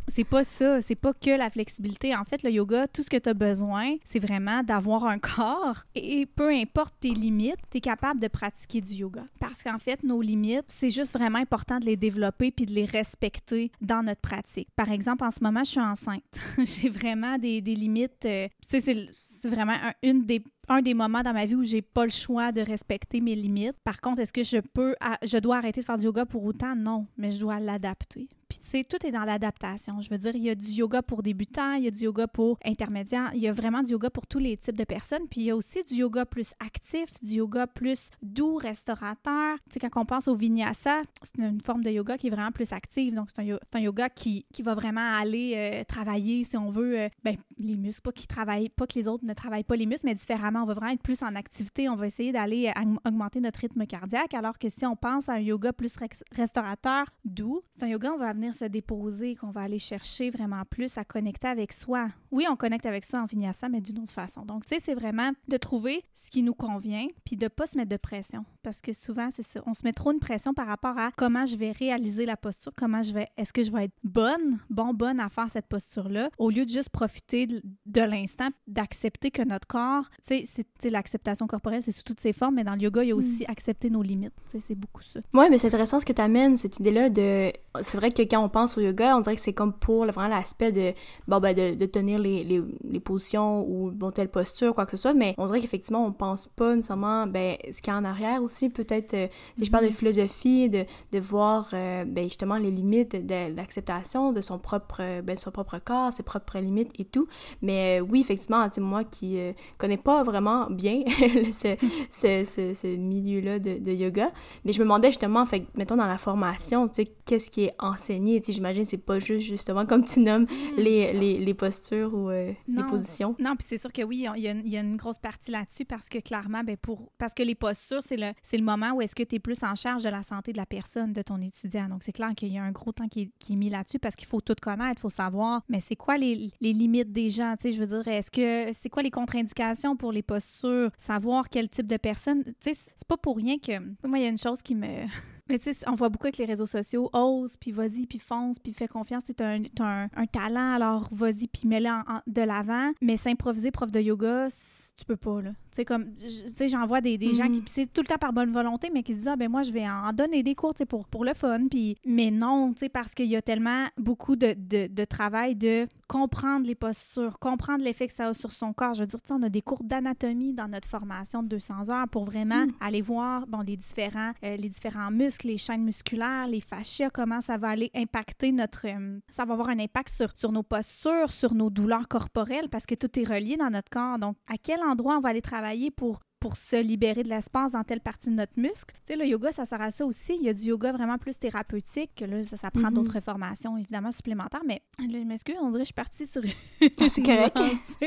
c'est 0.08 0.24
pas 0.24 0.44
ça, 0.44 0.80
c'est 0.82 0.94
pas 0.94 1.12
que 1.12 1.30
la 1.30 1.50
flexibilité. 1.50 2.14
En 2.14 2.24
fait, 2.24 2.42
le 2.42 2.50
yoga, 2.50 2.86
tout 2.88 3.02
ce 3.02 3.10
que 3.10 3.16
tu 3.16 3.28
as 3.28 3.34
besoin, 3.34 3.96
c'est 4.04 4.18
vraiment 4.18 4.62
d'avoir 4.62 5.06
un 5.06 5.18
corps 5.18 5.84
et 5.94 6.26
peu 6.26 6.50
importe 6.50 6.94
tes 7.00 7.10
limites, 7.10 7.58
tu 7.70 7.78
es 7.78 7.80
capable 7.80 8.20
de 8.20 8.28
pratiquer 8.28 8.80
du 8.80 8.94
yoga. 8.94 9.24
Parce 9.40 9.62
qu'en 9.62 9.78
fait, 9.78 10.02
nos 10.02 10.20
limites, 10.20 10.66
c'est 10.68 10.90
juste 10.90 11.12
vraiment 11.14 11.38
important 11.38 11.78
de 11.78 11.86
les 11.86 11.96
développer 11.96 12.50
puis 12.50 12.66
de 12.66 12.72
les 12.72 12.84
respecter 12.84 13.70
dans 13.80 14.02
notre 14.02 14.20
pratique. 14.20 14.68
Par 14.76 14.90
exemple, 14.90 15.24
en 15.24 15.30
ce 15.30 15.38
moment, 15.42 15.64
je 15.64 15.70
suis 15.70 15.80
enceinte. 15.80 16.40
J'ai 16.58 16.88
vraiment 16.88 17.38
des, 17.38 17.60
des 17.60 17.74
limites. 17.74 18.24
Euh, 18.24 18.48
tu 18.68 18.80
sais, 18.80 19.08
c'est 19.10 19.48
vraiment 19.48 19.76
une 20.02 20.24
des 20.24 20.42
un 20.68 20.82
des 20.82 20.94
moments 20.94 21.22
dans 21.22 21.32
ma 21.32 21.44
vie 21.44 21.54
où 21.54 21.64
j'ai 21.64 21.82
pas 21.82 22.04
le 22.04 22.10
choix 22.10 22.52
de 22.52 22.60
respecter 22.60 23.20
mes 23.20 23.34
limites. 23.34 23.76
Par 23.84 24.00
contre, 24.00 24.20
est-ce 24.20 24.32
que 24.32 24.42
je 24.42 24.58
peux, 24.58 24.94
je 25.22 25.38
dois 25.38 25.56
arrêter 25.56 25.80
de 25.80 25.86
faire 25.86 25.98
du 25.98 26.04
yoga 26.04 26.24
pour 26.24 26.44
autant? 26.44 26.76
Non, 26.76 27.06
mais 27.16 27.30
je 27.30 27.40
dois 27.40 27.58
l'adapter. 27.58 28.28
Puis 28.52 28.58
tu 28.58 28.68
sais, 28.68 28.84
tout 28.84 29.06
est 29.06 29.10
dans 29.10 29.24
l'adaptation. 29.24 30.02
Je 30.02 30.10
veux 30.10 30.18
dire, 30.18 30.36
il 30.36 30.42
y 30.42 30.50
a 30.50 30.54
du 30.54 30.68
yoga 30.68 31.00
pour 31.00 31.22
débutants, 31.22 31.72
il 31.72 31.84
y 31.84 31.88
a 31.88 31.90
du 31.90 32.02
yoga 32.02 32.26
pour 32.26 32.58
intermédiaires, 32.66 33.30
il 33.32 33.40
y 33.40 33.48
a 33.48 33.52
vraiment 33.52 33.82
du 33.82 33.92
yoga 33.92 34.10
pour 34.10 34.26
tous 34.26 34.40
les 34.40 34.58
types 34.58 34.76
de 34.76 34.84
personnes. 34.84 35.26
Puis 35.30 35.40
il 35.40 35.44
y 35.44 35.50
a 35.50 35.56
aussi 35.56 35.82
du 35.84 35.94
yoga 35.94 36.26
plus 36.26 36.52
actif, 36.60 37.08
du 37.22 37.36
yoga 37.36 37.66
plus 37.66 38.10
doux, 38.20 38.56
restaurateur. 38.56 39.56
Tu 39.70 39.72
sais, 39.72 39.80
quand 39.80 40.02
on 40.02 40.04
pense 40.04 40.28
au 40.28 40.34
vinyasa, 40.34 41.00
c'est 41.22 41.38
une 41.38 41.62
forme 41.62 41.82
de 41.82 41.90
yoga 41.90 42.18
qui 42.18 42.26
est 42.26 42.30
vraiment 42.30 42.52
plus 42.52 42.74
active. 42.74 43.14
Donc 43.14 43.30
c'est 43.34 43.40
un, 43.40 43.80
yoga 43.80 44.10
qui, 44.10 44.44
qui 44.52 44.60
va 44.60 44.74
vraiment 44.74 45.14
aller 45.14 45.54
euh, 45.56 45.84
travailler, 45.84 46.44
si 46.44 46.54
on 46.58 46.68
veut, 46.68 47.00
euh, 47.00 47.08
ben, 47.24 47.36
les 47.56 47.78
muscles, 47.78 48.02
pas, 48.02 48.12
qui 48.12 48.26
travaillent, 48.26 48.68
pas 48.68 48.86
que 48.86 48.96
les 48.96 49.08
autres 49.08 49.24
ne 49.24 49.32
travaillent 49.32 49.64
pas 49.64 49.76
les 49.76 49.86
muscles, 49.86 50.04
mais 50.04 50.14
différemment 50.14 50.51
On 50.60 50.66
va 50.66 50.74
vraiment 50.74 50.92
être 50.92 51.02
plus 51.02 51.22
en 51.22 51.34
activité. 51.34 51.88
On 51.88 51.96
va 51.96 52.06
essayer 52.06 52.32
d'aller 52.32 52.72
augmenter 53.04 53.40
notre 53.40 53.60
rythme 53.60 53.86
cardiaque. 53.86 54.34
Alors 54.34 54.58
que 54.58 54.68
si 54.68 54.84
on 54.86 54.96
pense 54.96 55.28
à 55.28 55.34
un 55.34 55.38
yoga 55.38 55.72
plus 55.72 55.94
restaurateur, 56.32 57.06
doux, 57.24 57.62
c'est 57.72 57.84
un 57.84 57.88
yoga, 57.88 58.12
on 58.12 58.18
va 58.18 58.32
venir 58.32 58.54
se 58.54 58.64
déposer, 58.64 59.36
qu'on 59.36 59.50
va 59.50 59.62
aller 59.62 59.78
chercher 59.78 60.30
vraiment 60.30 60.62
plus 60.68 60.98
à 60.98 61.04
connecter 61.04 61.48
avec 61.48 61.72
soi. 61.72 62.08
Oui, 62.30 62.46
on 62.48 62.56
connecte 62.56 62.86
avec 62.86 63.04
soi 63.04 63.20
en 63.20 63.26
vinyasa, 63.26 63.68
mais 63.68 63.80
d'une 63.80 64.00
autre 64.00 64.12
façon. 64.12 64.44
Donc, 64.44 64.66
tu 64.66 64.74
sais, 64.74 64.80
c'est 64.84 64.94
vraiment 64.94 65.32
de 65.48 65.56
trouver 65.56 66.04
ce 66.14 66.30
qui 66.30 66.42
nous 66.42 66.54
convient, 66.54 67.06
puis 67.24 67.36
de 67.36 67.48
pas 67.48 67.66
se 67.66 67.76
mettre 67.76 67.90
de 67.90 67.96
pression. 67.96 68.44
Parce 68.62 68.80
que 68.80 68.92
souvent, 68.92 69.28
c'est 69.30 69.42
ça. 69.42 69.60
On 69.66 69.74
se 69.74 69.82
met 69.84 69.92
trop 69.92 70.12
de 70.12 70.18
pression 70.18 70.54
par 70.54 70.66
rapport 70.66 70.98
à 70.98 71.10
comment 71.16 71.44
je 71.44 71.56
vais 71.56 71.72
réaliser 71.72 72.26
la 72.26 72.36
posture, 72.36 72.72
comment 72.76 73.02
je 73.02 73.12
vais, 73.12 73.28
est-ce 73.36 73.52
que 73.52 73.62
je 73.62 73.70
vais 73.70 73.84
être 73.84 73.96
bonne, 74.04 74.58
bon, 74.70 74.94
bonne 74.94 75.20
à 75.20 75.28
faire 75.28 75.50
cette 75.50 75.66
posture-là, 75.66 76.30
au 76.38 76.50
lieu 76.50 76.64
de 76.64 76.70
juste 76.70 76.90
profiter 76.90 77.46
de, 77.46 78.00
l'instant, 78.00 78.48
d'accepter 78.66 79.30
que 79.30 79.42
notre 79.42 79.66
corps, 79.66 80.08
tu 80.26 80.38
sais, 80.38 80.41
c'est 80.44 80.90
l'acceptation 80.90 81.46
corporelle, 81.46 81.82
c'est 81.82 81.92
sous 81.92 82.02
toutes 82.02 82.20
ses 82.20 82.32
formes, 82.32 82.56
mais 82.56 82.64
dans 82.64 82.74
le 82.74 82.80
yoga, 82.80 83.02
il 83.02 83.08
y 83.08 83.12
a 83.12 83.16
aussi 83.16 83.44
mm. 83.44 83.50
accepter 83.50 83.90
nos 83.90 84.02
limites. 84.02 84.32
C'est 84.60 84.74
beaucoup 84.74 85.02
ça. 85.02 85.20
Oui, 85.34 85.46
mais 85.50 85.58
c'est 85.58 85.68
intéressant 85.68 85.98
ce 86.00 86.04
que 86.04 86.12
tu 86.12 86.22
amènes, 86.22 86.56
cette 86.56 86.78
idée-là 86.78 87.10
de. 87.10 87.52
C'est 87.80 87.96
vrai 87.96 88.10
que 88.10 88.22
quand 88.22 88.42
on 88.42 88.48
pense 88.48 88.76
au 88.76 88.80
yoga, 88.80 89.16
on 89.16 89.20
dirait 89.20 89.34
que 89.34 89.40
c'est 89.40 89.52
comme 89.52 89.72
pour 89.72 90.04
vraiment 90.06 90.28
l'aspect 90.28 90.72
de, 90.72 90.92
bon, 91.26 91.40
ben, 91.40 91.54
de, 91.54 91.74
de 91.74 91.86
tenir 91.86 92.18
les, 92.18 92.44
les, 92.44 92.62
les, 92.84 93.00
positions 93.00 93.66
ou 93.66 93.90
bon, 93.90 94.10
telle 94.10 94.28
posture, 94.28 94.74
quoi 94.74 94.84
que 94.84 94.90
ce 94.90 94.96
soit, 94.96 95.14
mais 95.14 95.34
on 95.38 95.46
dirait 95.46 95.60
qu'effectivement, 95.60 96.04
on 96.04 96.12
pense 96.12 96.48
pas 96.48 96.74
nécessairement, 96.74 97.26
ben, 97.26 97.56
ce 97.72 97.80
qu'il 97.80 97.92
y 97.92 97.96
a 97.96 97.98
en 97.98 98.04
arrière 98.04 98.42
aussi, 98.42 98.68
peut-être, 98.68 99.14
euh, 99.14 99.26
si 99.56 99.64
je 99.64 99.70
parle 99.70 99.84
de 99.84 99.90
mm-hmm. 99.90 99.92
philosophie, 99.94 100.68
de, 100.68 100.84
de 101.12 101.18
voir, 101.18 101.68
euh, 101.72 102.04
ben, 102.04 102.24
justement, 102.24 102.56
les 102.56 102.70
limites 102.70 103.26
de, 103.26 103.54
l'acceptation 103.54 104.32
de 104.32 104.40
son 104.40 104.58
propre, 104.58 105.22
ben, 105.22 105.36
son 105.36 105.50
propre 105.50 105.78
corps, 105.78 106.12
ses 106.12 106.22
propres 106.22 106.58
limites 106.58 106.90
et 106.98 107.04
tout. 107.04 107.26
Mais 107.62 108.00
euh, 108.00 108.04
oui, 108.04 108.20
effectivement, 108.20 108.68
moi 108.78 109.04
qui 109.04 109.38
connais 109.78 109.96
pas 109.96 110.22
vraiment 110.22 110.31
bien 110.70 111.02
ce, 111.50 111.76
ce, 112.10 112.44
ce, 112.44 112.74
ce 112.74 112.86
milieu-là 112.86 113.58
de, 113.58 113.78
de, 113.78 113.92
yoga, 113.92 114.32
mais 114.64 114.72
je 114.72 114.78
me 114.78 114.84
demandais 114.84 115.08
justement, 115.08 115.44
fait, 115.46 115.66
mettons, 115.74 115.96
dans 115.96 116.06
la 116.06 116.18
formation, 116.18 116.88
tu 116.88 117.02
sais, 117.02 117.12
qu'est-ce 117.24 117.50
qui 117.50 117.64
est 117.64 117.74
enseigné, 117.78 118.40
tu 118.40 118.46
sais, 118.46 118.52
j'imagine 118.52 118.84
c'est 118.84 118.96
pas 118.96 119.18
juste, 119.18 119.46
justement, 119.46 119.86
comme 119.86 120.04
tu 120.04 120.20
nommes, 120.20 120.44
mm. 120.44 120.76
les, 120.76 121.12
les, 121.12 121.38
les 121.38 121.54
postures 121.54 122.14
ou 122.14 122.30
les 122.30 122.56
positions. 122.88 123.34
Non, 123.38 123.56
puis 123.56 123.66
c'est 123.68 123.78
sûr 123.78 123.92
que 123.92 124.02
oui, 124.02 124.26
il 124.36 124.42
y, 124.42 124.48
a, 124.48 124.52
il 124.52 124.68
y 124.68 124.76
a 124.76 124.80
une 124.80 124.96
grosse 124.96 125.18
partie 125.18 125.50
là-dessus 125.50 125.84
parce 125.84 126.08
que 126.08 126.18
clairement, 126.18 126.62
ben 126.64 126.76
pour 126.76 127.12
parce 127.18 127.34
que 127.34 127.42
les 127.42 127.54
postures, 127.54 128.02
c'est 128.02 128.16
le, 128.16 128.32
le 128.52 128.62
moment 128.62 128.92
où 128.92 129.02
est-ce 129.02 129.14
que 129.14 129.22
tu 129.22 129.36
es 129.36 129.38
plus 129.38 129.62
en 129.62 129.74
charge 129.74 130.02
de 130.02 130.08
la 130.08 130.22
santé 130.22 130.52
de 130.52 130.56
la 130.56 130.66
personne, 130.66 131.12
de 131.12 131.22
ton 131.22 131.40
étudiant. 131.40 131.88
Donc, 131.88 132.02
c'est 132.02 132.12
clair 132.12 132.30
qu'il 132.36 132.52
y 132.52 132.58
a 132.58 132.62
un 132.62 132.72
gros 132.72 132.92
temps 132.92 133.08
qui 133.08 133.22
est, 133.22 133.30
qui 133.38 133.54
est 133.54 133.56
mis 133.56 133.68
là-dessus 133.68 133.98
parce 133.98 134.16
qu'il 134.16 134.28
faut 134.28 134.40
tout 134.40 134.54
connaître, 134.60 134.98
il 134.98 135.00
faut 135.00 135.10
savoir, 135.10 135.62
mais 135.68 135.80
c'est 135.80 135.96
quoi 135.96 136.16
les, 136.16 136.50
les, 136.60 136.72
limites 136.72 137.12
des 137.12 137.30
gens, 137.30 137.54
tu 137.56 137.68
sais, 137.68 137.72
je 137.72 137.82
veux 137.82 138.02
dire, 138.02 138.08
est-ce 138.08 138.30
que, 138.30 138.72
c'est 138.72 138.88
quoi 138.88 139.02
les 139.02 139.10
contre-indications 139.10 139.96
pour 139.96 140.12
les 140.12 140.21
postures, 140.22 140.90
savoir 140.96 141.48
quel 141.48 141.68
type 141.68 141.86
de 141.86 141.96
personne, 141.96 142.44
tu 142.44 142.52
sais, 142.60 142.74
c'est 142.74 143.08
pas 143.08 143.16
pour 143.16 143.36
rien 143.36 143.58
que, 143.58 143.78
moi, 144.06 144.18
il 144.18 144.22
y 144.22 144.26
a 144.26 144.30
une 144.30 144.38
chose 144.38 144.62
qui 144.62 144.74
me... 144.74 144.86
Mais 145.48 145.58
tu 145.58 145.74
sais, 145.74 145.88
on 145.88 145.94
voit 145.94 146.08
beaucoup 146.08 146.26
avec 146.26 146.38
les 146.38 146.44
réseaux 146.44 146.66
sociaux, 146.66 147.10
ose, 147.12 147.56
puis 147.56 147.72
vas-y, 147.72 148.06
puis 148.06 148.20
fonce, 148.20 148.58
puis 148.58 148.72
fais 148.72 148.86
confiance, 148.86 149.24
c'est 149.26 149.40
un, 149.40 149.64
un, 149.80 150.08
un, 150.14 150.26
talent, 150.26 150.74
alors 150.74 151.08
vas-y, 151.10 151.48
puis 151.48 151.66
mets-le 151.66 151.90
de 152.28 152.42
l'avant. 152.42 152.92
Mais 153.02 153.16
s'improviser 153.16 153.72
prof 153.72 153.90
de 153.90 154.00
yoga, 154.00 154.48
tu 154.96 155.04
peux 155.04 155.16
pas, 155.16 155.40
là. 155.40 155.50
Tu 155.50 155.76
sais, 155.76 155.84
comme, 155.86 156.14
tu 156.14 156.28
sais, 156.28 156.68
j'en 156.68 156.84
vois 156.84 157.00
des, 157.00 157.16
des 157.16 157.32
gens 157.32 157.48
qui, 157.48 157.62
c'est 157.66 157.90
tout 157.90 158.02
le 158.02 158.06
temps 158.06 158.18
par 158.18 158.34
bonne 158.34 158.52
volonté, 158.52 158.90
mais 158.92 159.02
qui 159.02 159.14
se 159.14 159.18
disent, 159.18 159.28
ah, 159.28 159.36
ben 159.36 159.50
moi, 159.50 159.62
je 159.62 159.72
vais 159.72 159.88
en, 159.88 160.12
donner 160.12 160.42
des 160.42 160.54
cours, 160.54 160.74
tu 160.74 160.78
sais, 160.80 160.86
pour, 160.86 161.08
pour 161.08 161.24
le 161.24 161.32
fun. 161.32 161.66
Puis, 161.70 161.96
mais 162.04 162.30
non, 162.30 162.74
tu 162.74 162.80
sais, 162.80 162.88
parce 162.90 163.14
qu'il 163.14 163.26
y 163.26 163.36
a 163.36 163.40
tellement 163.40 163.86
beaucoup 163.96 164.36
de, 164.36 164.54
de, 164.54 164.88
de, 164.88 165.04
travail 165.06 165.56
de 165.56 165.88
comprendre 166.08 166.66
les 166.66 166.74
postures, 166.74 167.38
comprendre 167.38 167.82
l'effet 167.82 168.06
que 168.06 168.12
ça 168.12 168.28
a 168.28 168.34
sur 168.34 168.52
son 168.52 168.74
corps. 168.74 168.92
Je 168.92 169.00
veux 169.00 169.06
dire, 169.06 169.20
tu 169.22 169.28
sais, 169.28 169.34
on 169.34 169.42
a 169.42 169.48
des 169.48 169.62
cours 169.62 169.82
d'anatomie 169.82 170.52
dans 170.52 170.68
notre 170.68 170.86
formation 170.86 171.42
de 171.42 171.48
200 171.48 171.88
heures 171.88 172.08
pour 172.08 172.24
vraiment 172.24 172.66
mm. 172.66 172.72
aller 172.80 173.00
voir, 173.00 173.46
bon, 173.46 173.60
les 173.60 173.78
différents, 173.78 174.32
euh, 174.44 174.56
les 174.56 174.68
différents 174.68 175.10
muscles, 175.10 175.46
les 175.46 175.56
chaînes 175.56 175.84
musculaires, 175.84 176.48
les 176.48 176.60
fascias, 176.60 177.08
comment 177.08 177.40
ça 177.40 177.56
va 177.56 177.68
aller 177.68 177.90
impacter 177.94 178.52
notre, 178.52 178.86
euh, 178.86 179.18
ça 179.30 179.46
va 179.46 179.54
avoir 179.54 179.70
un 179.70 179.78
impact 179.78 180.10
sur, 180.10 180.36
sur 180.36 180.52
nos 180.52 180.62
postures, 180.62 181.32
sur 181.32 181.54
nos 181.54 181.70
douleurs 181.70 182.08
corporelles, 182.08 182.68
parce 182.68 182.84
que 182.84 182.94
tout 182.94 183.18
est 183.18 183.24
relié 183.24 183.56
dans 183.56 183.70
notre 183.70 183.88
corps. 183.88 184.18
Donc, 184.18 184.36
à 184.52 184.58
quel 184.62 184.81
endroit 184.90 185.16
on 185.16 185.20
va 185.20 185.30
aller 185.30 185.42
travailler 185.42 185.90
pour 185.90 186.20
pour 186.42 186.56
se 186.56 186.74
libérer 186.74 187.22
de 187.22 187.28
l'espace 187.28 187.70
dans 187.70 187.84
telle 187.84 188.00
partie 188.00 188.28
de 188.28 188.34
notre 188.34 188.54
muscle. 188.56 188.92
Tu 189.06 189.12
sais, 189.12 189.16
le 189.16 189.24
yoga, 189.24 189.52
ça 189.52 189.64
sert 189.64 189.80
à 189.80 189.92
ça 189.92 190.04
aussi. 190.04 190.34
Il 190.34 190.42
y 190.42 190.48
a 190.48 190.52
du 190.52 190.62
yoga 190.62 190.90
vraiment 190.90 191.16
plus 191.16 191.38
thérapeutique. 191.38 192.18
Là, 192.18 192.42
ça, 192.42 192.68
prend 192.72 192.82
mm-hmm. 192.82 192.94
d'autres 192.94 193.20
formations, 193.20 193.76
évidemment, 193.78 194.10
supplémentaires. 194.10 194.62
Mais 194.66 194.82
là, 194.98 195.20
je 195.20 195.24
m'excuse, 195.24 195.54
on 195.60 195.70
dirait 195.70 195.84
que 195.84 195.84
je 195.84 195.84
suis 195.84 195.94
partie 195.94 196.26
sur... 196.26 196.42
C'est 196.80 197.22
correct. 197.22 197.56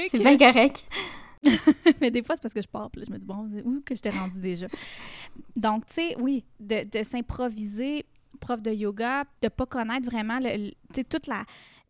C'est 0.09 0.19
bien 0.19 0.37
correct. 0.37 0.85
mais 2.01 2.11
des 2.11 2.23
fois, 2.23 2.35
c'est 2.35 2.41
parce 2.41 2.53
que 2.53 2.61
je 2.61 2.67
pars. 2.67 2.89
Puis 2.91 3.01
là, 3.01 3.05
je 3.07 3.13
me 3.13 3.19
dis, 3.19 3.25
bon, 3.25 3.49
où 3.63 3.79
que 3.85 3.95
je 3.95 4.01
t'ai 4.01 4.09
rendu 4.09 4.41
déjà? 4.41 4.67
Donc, 5.55 5.85
tu 5.85 5.93
sais, 5.93 6.15
oui, 6.19 6.43
de, 6.59 6.83
de 6.83 7.03
s'improviser 7.03 8.05
prof 8.35 8.61
de 8.61 8.71
yoga, 8.71 9.23
de 9.41 9.47
pas 9.47 9.65
connaître 9.65 10.05
vraiment 10.09 10.39
le, 10.39 10.71
sais, 10.93 11.03
toute 11.03 11.27
la 11.27 11.45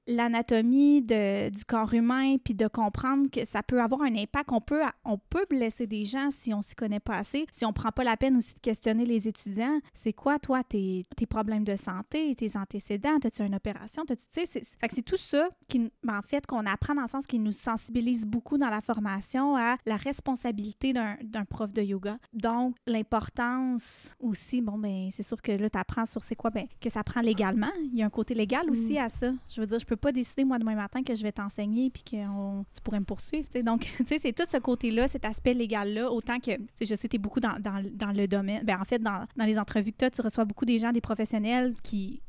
l'anatomie 0.07 1.01
du 1.01 1.65
corps 1.67 1.93
humain, 1.93 2.37
puis 2.43 2.53
de 2.53 2.67
comprendre 2.67 3.29
que 3.29 3.45
ça 3.45 3.63
peut 3.63 3.81
avoir 3.81 4.01
un 4.01 4.15
impact. 4.15 4.51
On 4.51 4.61
peut, 4.61 4.81
on 5.03 5.17
peut 5.17 5.45
blesser 5.49 5.87
des 5.87 6.05
gens 6.05 6.29
si 6.31 6.53
on 6.53 6.61
s'y 6.61 6.75
connaît 6.75 6.99
pas 6.99 7.17
assez, 7.17 7.45
si 7.51 7.65
on 7.65 7.73
prend 7.73 7.91
pas 7.91 8.03
la 8.03 8.17
peine 8.17 8.37
aussi 8.37 8.53
de 8.53 8.59
questionner 8.59 9.05
les 9.05 9.27
étudiants. 9.27 9.79
C'est 9.93 10.13
quoi, 10.13 10.39
toi, 10.39 10.63
tes, 10.63 11.05
tes, 11.15 11.25
problèmes 11.25 11.63
de 11.63 11.75
santé, 11.75 12.35
tes 12.35 12.57
antécédents? 12.57 13.17
As-tu 13.23 13.43
une 13.43 13.55
opération? 13.55 14.03
tu 14.05 14.15
sais, 14.29 14.45
c'est 14.45 15.01
tout 15.01 15.17
ça 15.17 15.49
qui, 15.67 15.91
ben, 16.03 16.19
en 16.19 16.21
fait, 16.21 16.45
qu'on 16.45 16.65
apprend 16.65 16.95
dans 16.95 17.01
le 17.01 17.07
sens 17.07 17.25
qui 17.25 17.39
nous 17.39 17.51
sensibilise 17.51 18.25
beaucoup 18.25 18.57
dans 18.57 18.69
la 18.69 18.81
formation 18.81 19.55
à 19.57 19.77
la 19.85 19.97
responsabilité 19.97 20.93
d'un 20.93 21.45
prof 21.45 21.73
de 21.73 21.81
yoga. 21.81 22.17
Donc, 22.33 22.75
l'importance 22.85 24.13
aussi, 24.19 24.61
bon, 24.61 24.77
ben, 24.77 25.09
c'est 25.11 25.23
sûr 25.23 25.41
que 25.41 25.51
là, 25.51 25.69
tu 25.69 25.77
apprends 25.77 26.05
sur 26.05 26.23
c'est 26.23 26.35
quoi, 26.35 26.51
ben, 26.51 26.67
que 26.79 26.89
ça 26.89 27.03
prend 27.03 27.21
légalement. 27.21 27.71
Il 27.83 27.97
y 27.97 28.03
a 28.03 28.05
un 28.05 28.09
côté 28.09 28.33
légal 28.33 28.69
aussi 28.69 28.93
mm. 28.93 28.97
à 28.97 29.09
ça. 29.09 29.33
Je 29.49 29.61
veux 29.61 29.67
dire, 29.67 29.79
je 29.79 29.85
peux 29.85 29.94
pas 29.95 30.11
décider, 30.11 30.45
moi, 30.45 30.59
demain 30.59 30.75
matin, 30.75 31.03
que 31.03 31.13
je 31.13 31.23
vais 31.23 31.31
t'enseigner 31.31 31.89
puis 31.89 32.03
que 32.03 32.17
tu 32.17 32.81
pourrais 32.83 32.99
me 32.99 33.05
poursuivre. 33.05 33.47
Donc, 33.63 33.81
tu 33.97 34.05
sais, 34.05 34.19
c'est 34.19 34.33
tout 34.33 34.45
ce 34.49 34.57
côté-là, 34.57 35.07
cet 35.07 35.25
aspect 35.25 35.53
légal-là, 35.53 36.11
autant 36.11 36.39
que, 36.39 36.51
je 36.79 36.95
sais, 36.95 37.07
tu 37.07 37.15
es 37.15 37.19
beaucoup 37.19 37.39
dans, 37.39 37.59
dans, 37.59 37.83
dans, 37.91 38.11
le 38.11 38.27
domaine. 38.27 38.63
Ben, 38.63 38.79
en 38.79 38.85
fait, 38.85 38.99
dans, 38.99 39.25
dans 39.35 39.45
les 39.45 39.57
entrevues 39.59 39.91
que 39.91 39.97
tu 39.97 40.05
as, 40.05 40.11
tu 40.11 40.21
reçois 40.21 40.45
beaucoup 40.45 40.65
des 40.65 40.79
gens, 40.79 40.91
des 40.91 41.01
professionnels 41.01 41.73
qui 41.83 42.21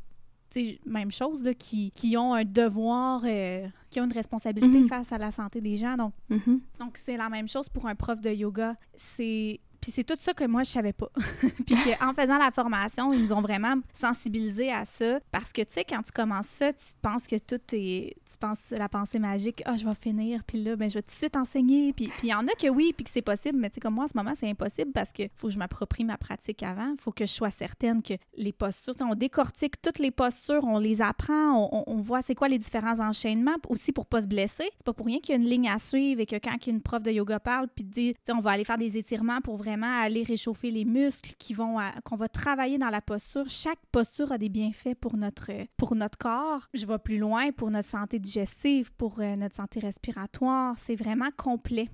même 0.85 1.11
chose, 1.11 1.43
là, 1.43 1.55
qui, 1.55 1.91
qui 1.93 2.17
ont 2.17 2.35
un 2.35 2.45
devoir, 2.45 3.23
euh, 3.25 3.67
qui 3.91 4.01
ont 4.01 4.05
une 4.05 4.12
responsabilité 4.12 4.81
mm-hmm. 4.81 4.89
face 4.89 5.12
à 5.12 5.19
la 5.19 5.31
santé 5.31 5.61
des 5.61 5.77
gens. 5.77 5.97
Donc, 5.97 6.12
mm-hmm. 6.31 6.61
donc 6.81 6.97
c'est 6.97 7.17
la 7.17 7.29
même 7.29 7.49
chose 7.49 7.69
pour 7.69 7.87
un 7.87 7.95
prof 7.95 8.21
de 8.21 8.31
yoga. 8.31 8.75
C'est 8.95 9.61
c'est 9.91 10.05
tout 10.05 10.17
ça 10.19 10.35
que 10.35 10.44
moi, 10.44 10.62
je 10.62 10.71
savais 10.71 10.93
pas. 10.93 11.11
puis 11.67 11.77
en 12.00 12.12
faisant 12.12 12.38
la 12.38 12.50
formation, 12.50 13.12
ils 13.12 13.23
nous 13.23 13.33
ont 13.33 13.41
vraiment 13.41 13.77
sensibilisés 13.93 14.73
à 14.73 14.85
ça. 14.85 15.21
Parce 15.31 15.53
que, 15.53 15.62
tu 15.62 15.73
sais, 15.73 15.85
quand 15.85 16.03
tu 16.03 16.12
commences 16.12 16.47
ça, 16.47 16.73
tu 16.73 16.87
penses 17.02 17.26
que 17.26 17.37
tout 17.37 17.61
est... 17.73 18.16
Tu 18.31 18.38
penses 18.38 18.71
la 18.71 18.88
pensée 18.88 19.19
magique, 19.19 19.62
«Ah, 19.66 19.76
je 19.76 19.87
vais 19.87 19.95
finir, 19.95 20.43
puis 20.45 20.62
là, 20.62 20.76
ben 20.76 20.88
je 20.88 20.95
vais 20.95 21.02
tout 21.02 21.09
de 21.09 21.12
suite 21.12 21.37
enseigner.» 21.37 21.93
Puis 21.97 22.11
il 22.23 22.28
y 22.28 22.35
en 22.35 22.47
a 22.47 22.52
que 22.52 22.69
oui, 22.69 22.93
puis 22.97 23.05
que 23.05 23.11
c'est 23.11 23.23
possible. 23.23 23.59
Mais 23.59 23.71
tu 23.71 23.75
sais, 23.75 23.81
comme 23.81 23.95
moi, 23.95 24.05
en 24.05 24.09
ce 24.09 24.16
moment, 24.16 24.33
c'est 24.38 24.49
impossible 24.49 24.93
parce 24.93 25.12
que 25.12 25.25
faut 25.37 25.49
que 25.49 25.55
je 25.55 25.59
m'approprie 25.59 26.05
ma 26.05 26.16
pratique 26.16 26.62
avant. 26.62 26.95
faut 27.00 27.12
que 27.12 27.26
je 27.26 27.33
sois 27.33 27.50
certaine 27.50 28.02
que 28.02 28.14
les 28.37 28.52
postures... 28.52 28.95
On 29.00 29.14
décortique 29.14 29.81
toutes 29.81 29.99
les 29.99 30.11
postures, 30.11 30.64
on 30.64 30.78
les 30.78 31.00
apprend, 31.00 31.69
on, 31.87 32.00
voit 32.00 32.23
c'est 32.23 32.35
quoi 32.35 32.49
les 32.49 32.59
différents 32.59 33.00
enchaînements, 33.00 33.57
aussi 33.69 33.93
pour 33.93 34.07
pas 34.07 34.23
se 34.23 34.26
blesser. 34.26 34.69
C'est 34.76 34.85
pas 34.85 34.93
pour 34.93 35.07
rien 35.07 35.21
qu'il 35.21 35.35
y 35.35 35.38
a 35.38 35.40
une 35.40 35.49
ligne 35.49 35.69
à 35.69 35.78
suivre 35.78 36.21
et 36.21 36.26
que 36.26 36.37
quand 36.37 36.57
une 36.66 36.81
prof 36.81 37.02
de 37.02 37.11
yoga 37.11 37.38
parle, 37.38 37.69
puis 37.69 37.85
dit, 37.85 38.14
on 38.33 38.40
va 38.40 38.52
aller 38.52 38.64
faire 38.64 38.78
des 38.78 38.97
étirements 38.97 39.40
pour 39.40 39.57
vraiment 39.57 39.75
aller 39.85 40.23
réchauffer 40.23 40.71
les 40.71 40.85
muscles, 40.85 41.35
qui 41.38 41.54
vont 41.54 41.78
qu'on 42.04 42.16
va 42.16 42.28
travailler 42.28 42.78
dans 42.78 42.90
la 42.90 43.00
posture. 43.00 43.49
Chaque 43.49 43.78
posture 43.92 44.33
a 44.33 44.38
des 44.38 44.49
bienfaits 44.49 44.95
pour 45.00 45.16
notre, 45.16 45.50
pour 45.76 45.95
notre 45.95 46.18
corps. 46.18 46.68
Je 46.75 46.87
vais 46.87 46.99
plus 46.99 47.18
loin 47.18 47.50
pour 47.52 47.71
notre 47.71 47.88
santé 47.88 48.18
digestive, 48.18 48.92
pour 48.92 49.21
euh, 49.21 49.37
notre 49.37 49.56
santé 49.56 49.80
respiratoire. 49.80 50.75
C'est 50.78 50.97
vraiment 50.97 51.30
complet. 51.37 51.88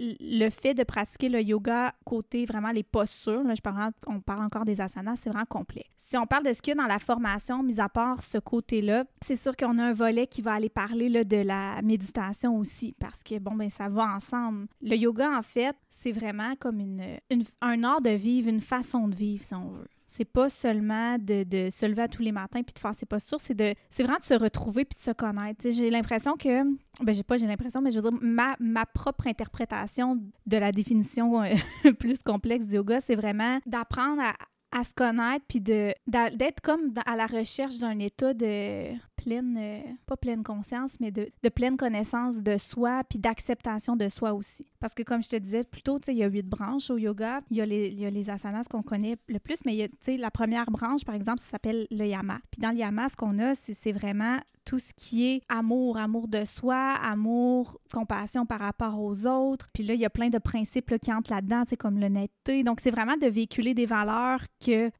Le 0.00 0.48
fait 0.50 0.74
de 0.74 0.82
pratiquer 0.82 1.28
le 1.28 1.42
yoga 1.42 1.94
côté 2.04 2.46
vraiment 2.46 2.70
les 2.70 2.82
postures, 2.82 3.42
là, 3.42 3.54
je 3.54 3.60
parle, 3.60 3.92
on 4.06 4.20
parle 4.20 4.42
encore 4.42 4.64
des 4.64 4.80
asanas, 4.80 5.16
c'est 5.16 5.30
vraiment 5.30 5.44
complet. 5.44 5.84
Si 5.96 6.16
on 6.16 6.26
parle 6.26 6.44
de 6.44 6.52
ce 6.52 6.62
qu'il 6.62 6.74
y 6.74 6.78
a 6.78 6.82
dans 6.82 6.88
la 6.88 6.98
formation, 6.98 7.62
mis 7.62 7.80
à 7.80 7.88
part 7.88 8.22
ce 8.22 8.38
côté-là, 8.38 9.04
c'est 9.22 9.36
sûr 9.36 9.56
qu'on 9.56 9.78
a 9.78 9.84
un 9.84 9.92
volet 9.92 10.26
qui 10.26 10.42
va 10.42 10.54
aller 10.54 10.68
parler 10.68 11.08
là, 11.08 11.24
de 11.24 11.36
la 11.36 11.82
méditation 11.82 12.56
aussi, 12.56 12.94
parce 12.98 13.22
que 13.22 13.38
bon, 13.38 13.54
ben 13.54 13.70
ça 13.70 13.88
va 13.88 14.14
ensemble. 14.14 14.66
Le 14.82 14.96
yoga, 14.96 15.30
en 15.36 15.42
fait, 15.42 15.76
c'est 15.88 16.12
vraiment 16.12 16.54
comme 16.56 16.80
une, 16.80 17.18
un 17.60 17.84
art 17.84 18.00
de 18.00 18.10
vivre, 18.10 18.48
une 18.48 18.60
façon 18.60 19.08
de 19.08 19.14
vivre, 19.14 19.44
si 19.44 19.54
on 19.54 19.68
veut 19.68 19.88
c'est 20.20 20.26
pas 20.26 20.50
seulement 20.50 21.16
de, 21.16 21.44
de, 21.44 21.70
se 21.70 21.86
lever 21.86 22.02
à 22.02 22.08
tous 22.08 22.20
les 22.20 22.30
matins 22.30 22.62
puis 22.62 22.74
de 22.74 22.78
faire 22.78 22.94
ses 22.94 23.06
postures, 23.06 23.40
c'est 23.40 23.54
de 23.54 23.72
c'est 23.88 24.02
vraiment 24.02 24.18
de 24.18 24.24
se 24.24 24.34
retrouver 24.34 24.84
puis 24.84 24.98
de 24.98 25.02
se 25.02 25.12
connaître. 25.12 25.66
J'ai 25.70 25.88
l'impression 25.88 26.36
que 26.36 26.62
ben 27.02 27.14
j'ai 27.14 27.22
pas 27.22 27.38
j'ai 27.38 27.46
l'impression 27.46 27.80
mais 27.80 27.90
je 27.90 27.98
veux 27.98 28.10
dire 28.10 28.18
ma, 28.20 28.54
ma 28.60 28.84
propre 28.84 29.28
interprétation 29.28 30.20
de 30.44 30.56
la 30.58 30.72
définition 30.72 31.42
euh, 31.42 31.54
plus 31.98 32.18
complexe 32.18 32.66
du 32.66 32.76
yoga, 32.76 33.00
c'est 33.00 33.14
vraiment 33.14 33.60
d'apprendre 33.64 34.20
à, 34.20 34.34
à 34.78 34.84
se 34.84 34.92
connaître 34.92 35.46
puis 35.48 35.62
de 35.62 35.94
d'être 36.06 36.60
comme 36.60 36.90
à 37.06 37.16
la 37.16 37.26
recherche 37.26 37.78
d'un 37.78 37.98
état 37.98 38.34
de 38.34 38.92
pleine, 39.22 39.56
euh, 39.58 39.80
pas 40.06 40.16
pleine 40.16 40.42
conscience, 40.42 40.98
mais 40.98 41.10
de, 41.10 41.30
pleine 41.54 41.76
connaissance 41.76 42.42
de 42.42 42.56
soi, 42.56 43.02
puis 43.08 43.18
d'acceptation 43.18 43.96
de 43.96 44.08
soi 44.08 44.32
aussi. 44.32 44.66
Parce 44.80 44.94
que 44.94 45.02
comme 45.02 45.22
je 45.22 45.28
te 45.28 45.36
disais 45.36 45.64
plus 45.64 45.82
tôt, 45.82 45.98
il 46.08 46.14
y 46.14 46.24
a 46.24 46.28
huit 46.28 46.46
branches 46.46 46.90
au 46.90 46.96
yoga. 46.96 47.40
Il 47.50 47.58
y 47.58 47.60
a 47.60 47.66
les, 47.66 47.88
y 47.90 48.06
a 48.06 48.10
les 48.10 48.30
asanas 48.30 48.64
qu'on 48.70 48.82
connaît 48.82 49.16
le 49.28 49.38
plus, 49.38 49.58
mais 49.66 49.76
y 49.76 49.82
a, 49.82 49.88
la 50.16 50.30
première 50.30 50.70
branche, 50.70 51.04
par 51.04 51.14
exemple, 51.14 51.40
ça 51.40 51.50
s'appelle 51.52 51.86
le 51.90 52.06
yama. 52.06 52.38
Puis 52.50 52.60
dans 52.60 52.70
le 52.70 52.76
yama, 52.76 53.08
ce 53.08 53.16
qu'on 53.16 53.38
a, 53.38 53.54
c'est 53.54 53.92
vraiment 53.92 54.38
tout 54.64 54.78
ce 54.78 54.92
qui 54.94 55.26
est 55.26 55.42
amour, 55.48 55.98
amour 55.98 56.28
de 56.28 56.44
soi, 56.44 56.94
amour, 57.02 57.80
compassion 57.92 58.46
par 58.46 58.60
rapport 58.60 59.00
aux 59.00 59.26
autres. 59.26 59.68
Puis 59.72 59.82
là, 59.82 59.94
il 59.94 60.00
y 60.00 60.04
a 60.04 60.10
plein 60.10 60.28
de 60.28 60.38
principes 60.38 60.96
qui 60.98 61.12
entrent 61.12 61.32
là-dedans, 61.32 61.64
comme 61.78 61.98
l'honnêteté. 61.98 62.62
Donc, 62.62 62.80
c'est 62.80 62.90
vraiment 62.90 63.16
de 63.16 63.26
véhiculer 63.26 63.74
des 63.74 63.86
valeurs 63.86 64.44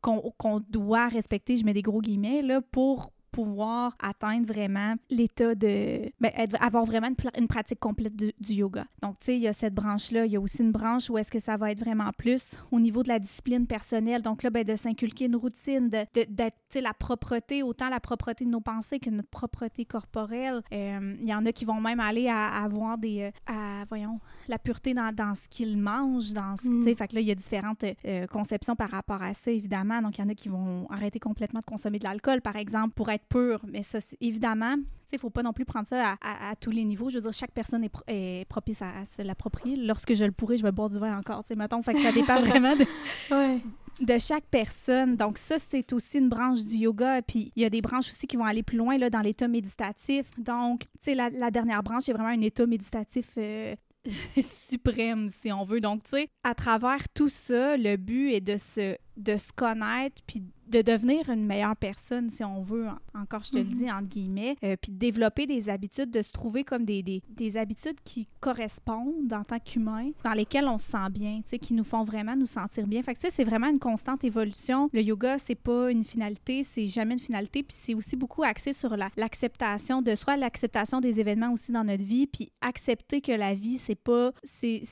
qu'on 0.00 0.60
doit 0.68 1.08
respecter, 1.08 1.56
je 1.56 1.64
mets 1.64 1.74
des 1.74 1.82
gros 1.82 2.00
guillemets, 2.00 2.42
là, 2.42 2.60
pour 2.60 3.12
pouvoir 3.30 3.96
atteindre 4.00 4.46
vraiment 4.46 4.94
l'état 5.10 5.54
de... 5.54 6.10
Ben, 6.20 6.32
avoir 6.60 6.84
vraiment 6.84 7.08
une, 7.36 7.48
pratique 7.48 7.80
complète 7.80 8.14
du 8.16 8.54
yoga. 8.54 8.84
Donc, 9.02 9.18
tu 9.20 9.26
sais, 9.26 9.36
il 9.36 9.42
y 9.42 9.48
a 9.48 9.52
cette 9.52 9.74
branche-là. 9.74 10.26
Il 10.26 10.32
y 10.32 10.36
a 10.36 10.40
aussi 10.40 10.62
une 10.62 10.72
branche 10.72 11.10
où 11.10 11.18
est-ce 11.18 11.30
que 11.30 11.40
ça 11.40 11.56
va 11.56 11.70
être 11.70 11.80
vraiment 11.80 12.10
plus 12.16 12.56
au 12.70 12.80
niveau 12.80 13.02
de 13.02 13.08
la 13.08 13.18
discipline 13.18 13.66
personnelle. 13.66 14.22
Donc 14.22 14.42
là, 14.42 14.50
ben, 14.50 14.64
de 14.64 14.76
s'inculquer 14.76 15.26
une 15.26 15.36
routine, 15.36 15.88
d'être, 15.88 16.12
tu 16.12 16.32
sais, 16.68 16.80
la 16.80 16.94
propreté, 16.94 17.62
autant 17.62 17.88
la 17.88 18.00
propreté 18.00 18.44
de 18.44 18.50
nos 18.50 18.60
pensées 18.60 18.98
que 18.98 19.10
notre 19.10 19.28
propreté 19.28 19.84
corporelle. 19.84 20.62
Euh, 20.72 21.16
il 21.20 21.28
y 21.28 21.34
en 21.34 21.44
a 21.46 21.52
qui 21.52 21.64
vont 21.64 21.80
même 21.80 22.00
aller 22.00 22.28
à, 22.28 22.62
avoir 22.62 22.98
des... 22.98 23.22
Euh, 23.22 23.30
à, 23.46 23.84
voyons, 23.88 24.16
la 24.48 24.58
pureté 24.58 24.94
dans, 24.94 25.14
dans 25.14 25.34
ce 25.34 25.48
qu'ils 25.48 25.78
mangent, 25.78 26.32
dans 26.32 26.56
ce... 26.56 26.68
Tu 26.68 26.82
sais, 26.82 26.92
mm. 26.92 26.96
fait 26.96 27.08
que 27.08 27.14
là, 27.16 27.20
il 27.20 27.26
y 27.26 27.30
a 27.30 27.34
différentes 27.34 27.84
euh, 28.04 28.26
conceptions 28.26 28.76
par 28.76 28.90
rapport 28.90 29.22
à 29.22 29.34
ça, 29.34 29.50
évidemment. 29.50 30.02
Donc, 30.02 30.18
il 30.18 30.22
y 30.22 30.24
en 30.24 30.28
a 30.28 30.34
qui 30.34 30.48
vont 30.48 30.86
arrêter 30.90 31.18
complètement 31.18 31.60
de 31.60 31.64
consommer 31.64 31.98
de 31.98 32.04
l'alcool, 32.04 32.40
par 32.40 32.56
exemple, 32.56 32.94
pour 32.94 33.08
être 33.10 33.19
pur. 33.28 33.60
Mais 33.66 33.82
ça, 33.82 33.98
évidemment, 34.20 34.76
il 35.12 35.16
ne 35.16 35.20
faut 35.20 35.30
pas 35.30 35.42
non 35.42 35.52
plus 35.52 35.64
prendre 35.64 35.86
ça 35.86 36.16
à, 36.20 36.54
tous 36.56 36.70
les 36.70 36.84
niveaux. 36.84 37.10
Je 37.10 37.16
veux 37.16 37.22
dire, 37.22 37.32
chaque 37.32 37.52
personne 37.52 37.84
est, 37.84 38.48
propice 38.48 38.82
à, 38.82 39.04
se 39.04 39.22
l'approprier. 39.22 39.76
Lorsque 39.76 40.14
je 40.14 40.24
le 40.24 40.32
pourrai, 40.32 40.56
je 40.56 40.62
vais 40.62 40.72
boire 40.72 40.88
du 40.88 40.98
vin 40.98 41.16
encore, 41.18 41.42
tu 41.42 41.48
sais, 41.48 41.56
mettons. 41.56 41.82
Fait 41.82 41.94
que 41.94 42.02
ça 42.02 42.12
dépend 42.12 42.40
vraiment 42.44 42.74
de... 42.76 44.04
de 44.04 44.18
chaque 44.18 44.46
personne. 44.50 45.16
Donc 45.16 45.38
ça, 45.38 45.58
c'est 45.58 45.92
aussi 45.92 46.18
une 46.18 46.28
branche 46.28 46.64
du 46.64 46.76
yoga. 46.76 47.22
Puis 47.22 47.52
il 47.56 47.62
y 47.62 47.64
a 47.64 47.70
des 47.70 47.80
branches 47.80 48.08
aussi 48.08 48.26
qui 48.26 48.36
vont 48.36 48.44
aller 48.44 48.62
plus 48.62 48.78
loin 48.78 48.98
là, 48.98 49.10
dans 49.10 49.20
l'état 49.20 49.48
méditatif. 49.48 50.26
Donc, 50.38 50.82
tu 51.02 51.12
sais, 51.12 51.14
la, 51.14 51.50
dernière 51.50 51.82
branche, 51.82 52.04
c'est 52.04 52.12
vraiment 52.12 52.28
un 52.28 52.40
état 52.40 52.66
méditatif 52.66 53.30
euh, 53.38 53.74
suprême, 54.40 55.28
si 55.28 55.52
on 55.52 55.64
veut. 55.64 55.80
Donc, 55.80 56.04
tu 56.04 56.10
sais, 56.10 56.28
à 56.44 56.54
travers 56.54 57.08
tout 57.14 57.28
ça, 57.28 57.76
le 57.76 57.96
but 57.96 58.32
est 58.32 58.40
de 58.40 58.56
se, 58.56 58.96
de 59.16 59.36
se 59.36 59.52
connaître, 59.52 60.22
puis 60.26 60.42
de 60.70 60.82
devenir 60.82 61.28
une 61.28 61.44
meilleure 61.44 61.76
personne, 61.76 62.30
si 62.30 62.44
on 62.44 62.62
veut, 62.62 62.86
encore 63.14 63.42
je 63.42 63.50
te 63.50 63.58
le 63.58 63.64
mhm. 63.64 63.72
dis, 63.72 63.90
entre 63.90 64.08
guillemets, 64.08 64.56
euh, 64.64 64.76
puis 64.80 64.92
de 64.92 64.98
développer 64.98 65.46
des 65.46 65.68
habitudes, 65.68 66.10
de 66.10 66.22
se 66.22 66.32
trouver 66.32 66.64
comme 66.64 66.84
des, 66.84 67.02
des, 67.02 67.22
des 67.28 67.56
habitudes 67.56 67.98
qui 68.04 68.28
correspondent 68.40 69.32
en 69.32 69.42
tant 69.42 69.58
qu'humain, 69.58 70.10
dans 70.24 70.32
lesquelles 70.32 70.68
on 70.68 70.78
se 70.78 70.90
sent 70.90 71.10
bien, 71.10 71.40
tu 71.42 71.50
sais, 71.50 71.58
qui 71.58 71.74
nous 71.74 71.84
font 71.84 72.04
vraiment 72.04 72.36
nous 72.36 72.46
sentir 72.46 72.86
bien. 72.86 73.02
Fait 73.02 73.14
que, 73.14 73.20
tu 73.20 73.26
sais, 73.26 73.32
c'est 73.34 73.44
vraiment 73.44 73.68
une 73.68 73.78
constante 73.78 74.24
évolution. 74.24 74.88
Le 74.92 75.02
yoga, 75.02 75.38
c'est 75.38 75.54
pas 75.54 75.90
une 75.90 76.04
finalité, 76.04 76.62
c'est 76.62 76.86
jamais 76.86 77.14
une 77.14 77.20
finalité, 77.20 77.62
puis 77.62 77.76
c'est 77.78 77.94
aussi 77.94 78.16
beaucoup 78.16 78.42
axé 78.42 78.72
sur 78.72 78.96
l'acceptation 79.16 80.02
de 80.02 80.14
soi, 80.14 80.36
l'acceptation 80.36 81.00
des 81.00 81.20
événements 81.20 81.52
aussi 81.52 81.72
dans 81.72 81.84
notre 81.84 82.04
vie, 82.04 82.26
puis 82.26 82.52
accepter 82.60 83.20
que 83.20 83.32
la 83.32 83.54
vie, 83.54 83.78
c'est 83.78 83.94
pas... 83.94 84.32
c'est 84.42 84.82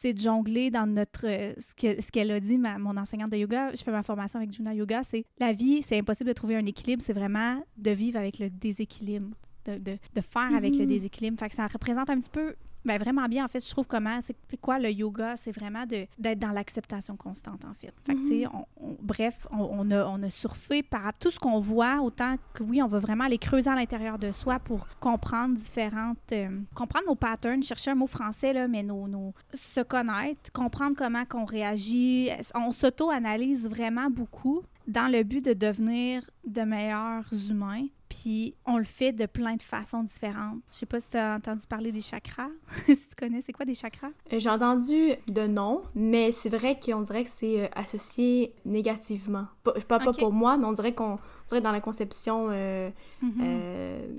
c'est 0.00 0.14
de 0.14 0.18
jongler 0.18 0.70
dans 0.70 0.86
notre 0.86 1.26
euh, 1.26 1.52
ce 1.58 1.74
qu'elle 1.74 2.02
ce 2.02 2.32
a 2.32 2.40
dit 2.40 2.56
ma, 2.56 2.78
mon 2.78 2.96
enseignante 2.96 3.30
de 3.30 3.36
yoga. 3.36 3.70
Je 3.74 3.82
fais 3.82 3.90
ma 3.90 4.02
formation 4.02 4.38
avec 4.38 4.50
Juna 4.50 4.74
Yoga. 4.74 5.02
C'est 5.04 5.24
la 5.38 5.52
vie 5.52 5.82
c'est 5.82 5.98
impossible 5.98 6.28
de 6.28 6.34
trouver 6.34 6.56
un 6.56 6.64
équilibre. 6.64 7.02
C'est 7.04 7.12
vraiment 7.12 7.62
de 7.76 7.90
vivre 7.90 8.18
avec 8.18 8.38
le 8.38 8.48
déséquilibre 8.48 9.28
de, 9.66 9.76
de, 9.76 9.98
de 10.14 10.20
faire 10.20 10.54
avec 10.54 10.74
le 10.74 10.84
mm-hmm. 10.84 10.88
déséquilibre. 10.88 11.38
Fait 11.38 11.50
que 11.50 11.54
ça 11.54 11.66
représente 11.66 12.08
un 12.08 12.18
petit 12.18 12.30
peu 12.30 12.54
ben 12.84 12.98
vraiment 12.98 13.26
bien, 13.26 13.44
en 13.44 13.48
fait, 13.48 13.64
je 13.64 13.70
trouve 13.70 13.86
comment, 13.86 14.20
c'est 14.22 14.60
quoi 14.60 14.78
le 14.78 14.90
yoga, 14.90 15.36
c'est 15.36 15.52
vraiment 15.52 15.84
d'être 15.86 16.38
dans 16.38 16.52
l'acceptation 16.52 17.16
constante, 17.16 17.64
en 17.64 17.74
fait. 17.74 17.94
Que, 18.04 18.12
mm-hmm. 18.12 18.96
bref, 19.00 19.46
on, 19.50 19.90
a, 19.90 20.04
on 20.06 20.22
a 20.22 20.30
surfé 20.30 20.82
par 20.82 21.12
tout 21.18 21.30
ce 21.30 21.38
qu'on 21.38 21.58
voit, 21.58 22.00
autant 22.00 22.36
que 22.54 22.62
oui, 22.62 22.82
on 22.82 22.86
va 22.86 22.98
vraiment 22.98 23.24
aller 23.24 23.38
creuser 23.38 23.70
à 23.70 23.74
l'intérieur 23.74 24.18
de 24.18 24.32
soi 24.32 24.58
pour 24.58 24.86
comprendre 24.98 25.56
différentes, 25.56 26.18
euh, 26.32 26.60
comprendre 26.74 27.06
nos 27.06 27.14
patterns, 27.14 27.62
chercher 27.62 27.90
un 27.90 27.96
mot 27.96 28.06
français, 28.06 28.52
là, 28.52 28.66
mais 28.66 28.82
nos, 28.82 29.06
nos 29.08 29.34
se 29.52 29.80
connaître, 29.80 30.50
comprendre 30.52 30.96
comment 30.96 31.24
qu'on 31.24 31.44
réagit. 31.44 32.30
On 32.54 32.70
s'auto-analyse 32.70 33.68
vraiment 33.68 34.10
beaucoup 34.10 34.62
dans 34.86 35.08
le 35.08 35.22
but 35.22 35.44
de 35.44 35.52
devenir 35.52 36.28
de 36.46 36.62
meilleurs 36.62 37.28
humains. 37.50 37.86
Puis 38.10 38.56
on 38.66 38.76
le 38.76 38.84
fait 38.84 39.12
de 39.12 39.24
plein 39.24 39.54
de 39.54 39.62
façons 39.62 40.02
différentes. 40.02 40.58
Je 40.72 40.78
sais 40.78 40.86
pas 40.86 40.98
si 40.98 41.10
tu 41.10 41.16
as 41.16 41.36
entendu 41.36 41.64
parler 41.66 41.92
des 41.92 42.00
chakras. 42.00 42.50
si 42.86 42.96
tu 42.96 43.14
connais, 43.16 43.40
c'est 43.40 43.52
quoi 43.52 43.64
des 43.64 43.74
chakras? 43.74 44.10
Euh, 44.32 44.40
j'ai 44.40 44.50
entendu 44.50 45.12
de 45.28 45.46
nom, 45.46 45.82
mais 45.94 46.32
c'est 46.32 46.48
vrai 46.48 46.78
qu'on 46.78 47.02
dirait 47.02 47.22
que 47.22 47.30
c'est 47.30 47.62
euh, 47.62 47.68
associé 47.74 48.52
négativement. 48.64 49.46
je 49.76 49.84
parle 49.84 50.04
pas 50.04 50.12
pour 50.12 50.32
moi, 50.32 50.56
mais 50.58 50.66
on 50.66 50.72
dirait 50.72 50.92
qu'on 50.92 51.20
dirait 51.46 51.60
dans 51.60 51.70
la 51.70 51.80
conception 51.80 52.48
euh, 52.50 52.90
mm-hmm. 53.22 54.10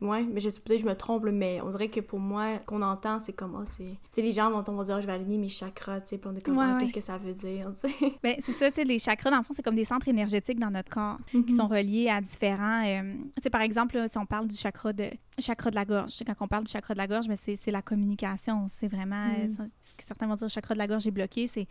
Ouais, 0.00 0.24
mais 0.24 0.40
peut-être 0.40 0.80
je 0.80 0.86
me 0.86 0.94
trompe, 0.94 1.24
mais 1.24 1.60
on 1.60 1.68
dirait 1.68 1.88
que 1.88 2.00
pour 2.00 2.20
moi, 2.20 2.58
qu'on 2.64 2.80
entend, 2.80 3.18
c'est 3.18 3.34
comme, 3.34 3.54
oh, 3.60 3.64
c'est. 3.64 4.22
les 4.22 4.32
gens 4.32 4.50
vont, 4.50 4.64
on 4.66 4.76
va 4.76 4.84
dire, 4.84 5.00
je 5.00 5.06
vais 5.06 5.12
aligner 5.12 5.36
mes 5.36 5.50
chakras, 5.50 6.00
tu 6.00 6.08
sais, 6.08 6.18
puis 6.18 6.30
on 6.32 6.34
est 6.34 6.40
comme, 6.40 6.58
ah, 6.58 6.78
qu'est-ce 6.80 6.94
que 6.94 7.02
ça 7.02 7.18
veut 7.18 7.34
dire, 7.34 7.70
tu 7.78 7.90
sais? 7.90 8.12
Ben, 8.22 8.36
c'est 8.38 8.52
ça, 8.52 8.70
tu 8.70 8.76
sais, 8.76 8.84
les 8.84 8.98
chakras, 8.98 9.30
dans 9.30 9.38
le 9.38 9.42
fond, 9.42 9.52
c'est 9.54 9.62
comme 9.62 9.74
des 9.74 9.84
centres 9.84 10.08
énergétiques 10.08 10.58
dans 10.58 10.70
notre 10.70 10.90
corps 10.90 11.18
qui 11.30 11.36
mm-hmm. 11.36 11.56
sont 11.56 11.68
reliés 11.68 12.08
à 12.08 12.20
différents. 12.20 12.82
Euh, 12.86 13.14
tu 13.36 13.42
sais, 13.42 13.50
par 13.50 13.60
exemple, 13.60 14.02
si 14.08 14.16
on 14.16 14.24
parle 14.24 14.46
du 14.46 14.56
chakra 14.56 14.92
de, 14.92 15.10
chakra 15.38 15.70
de 15.70 15.74
la 15.74 15.84
gorge, 15.84 16.22
quand 16.26 16.34
on 16.40 16.48
parle 16.48 16.64
du 16.64 16.72
chakra 16.72 16.94
de 16.94 16.98
la 16.98 17.06
gorge, 17.06 17.28
mais 17.28 17.36
c'est 17.36 17.70
la 17.70 17.82
communication. 17.82 18.66
C'est 18.68 18.88
vraiment. 18.88 19.26
Mm. 19.26 19.66
certains 19.98 20.26
vont 20.26 20.34
dire, 20.34 20.46
le 20.46 20.50
chakra 20.50 20.74
de 20.74 20.78
la 20.78 20.86
gorge 20.86 21.06
est 21.06 21.10
bloqué, 21.10 21.46
c'est 21.46 21.66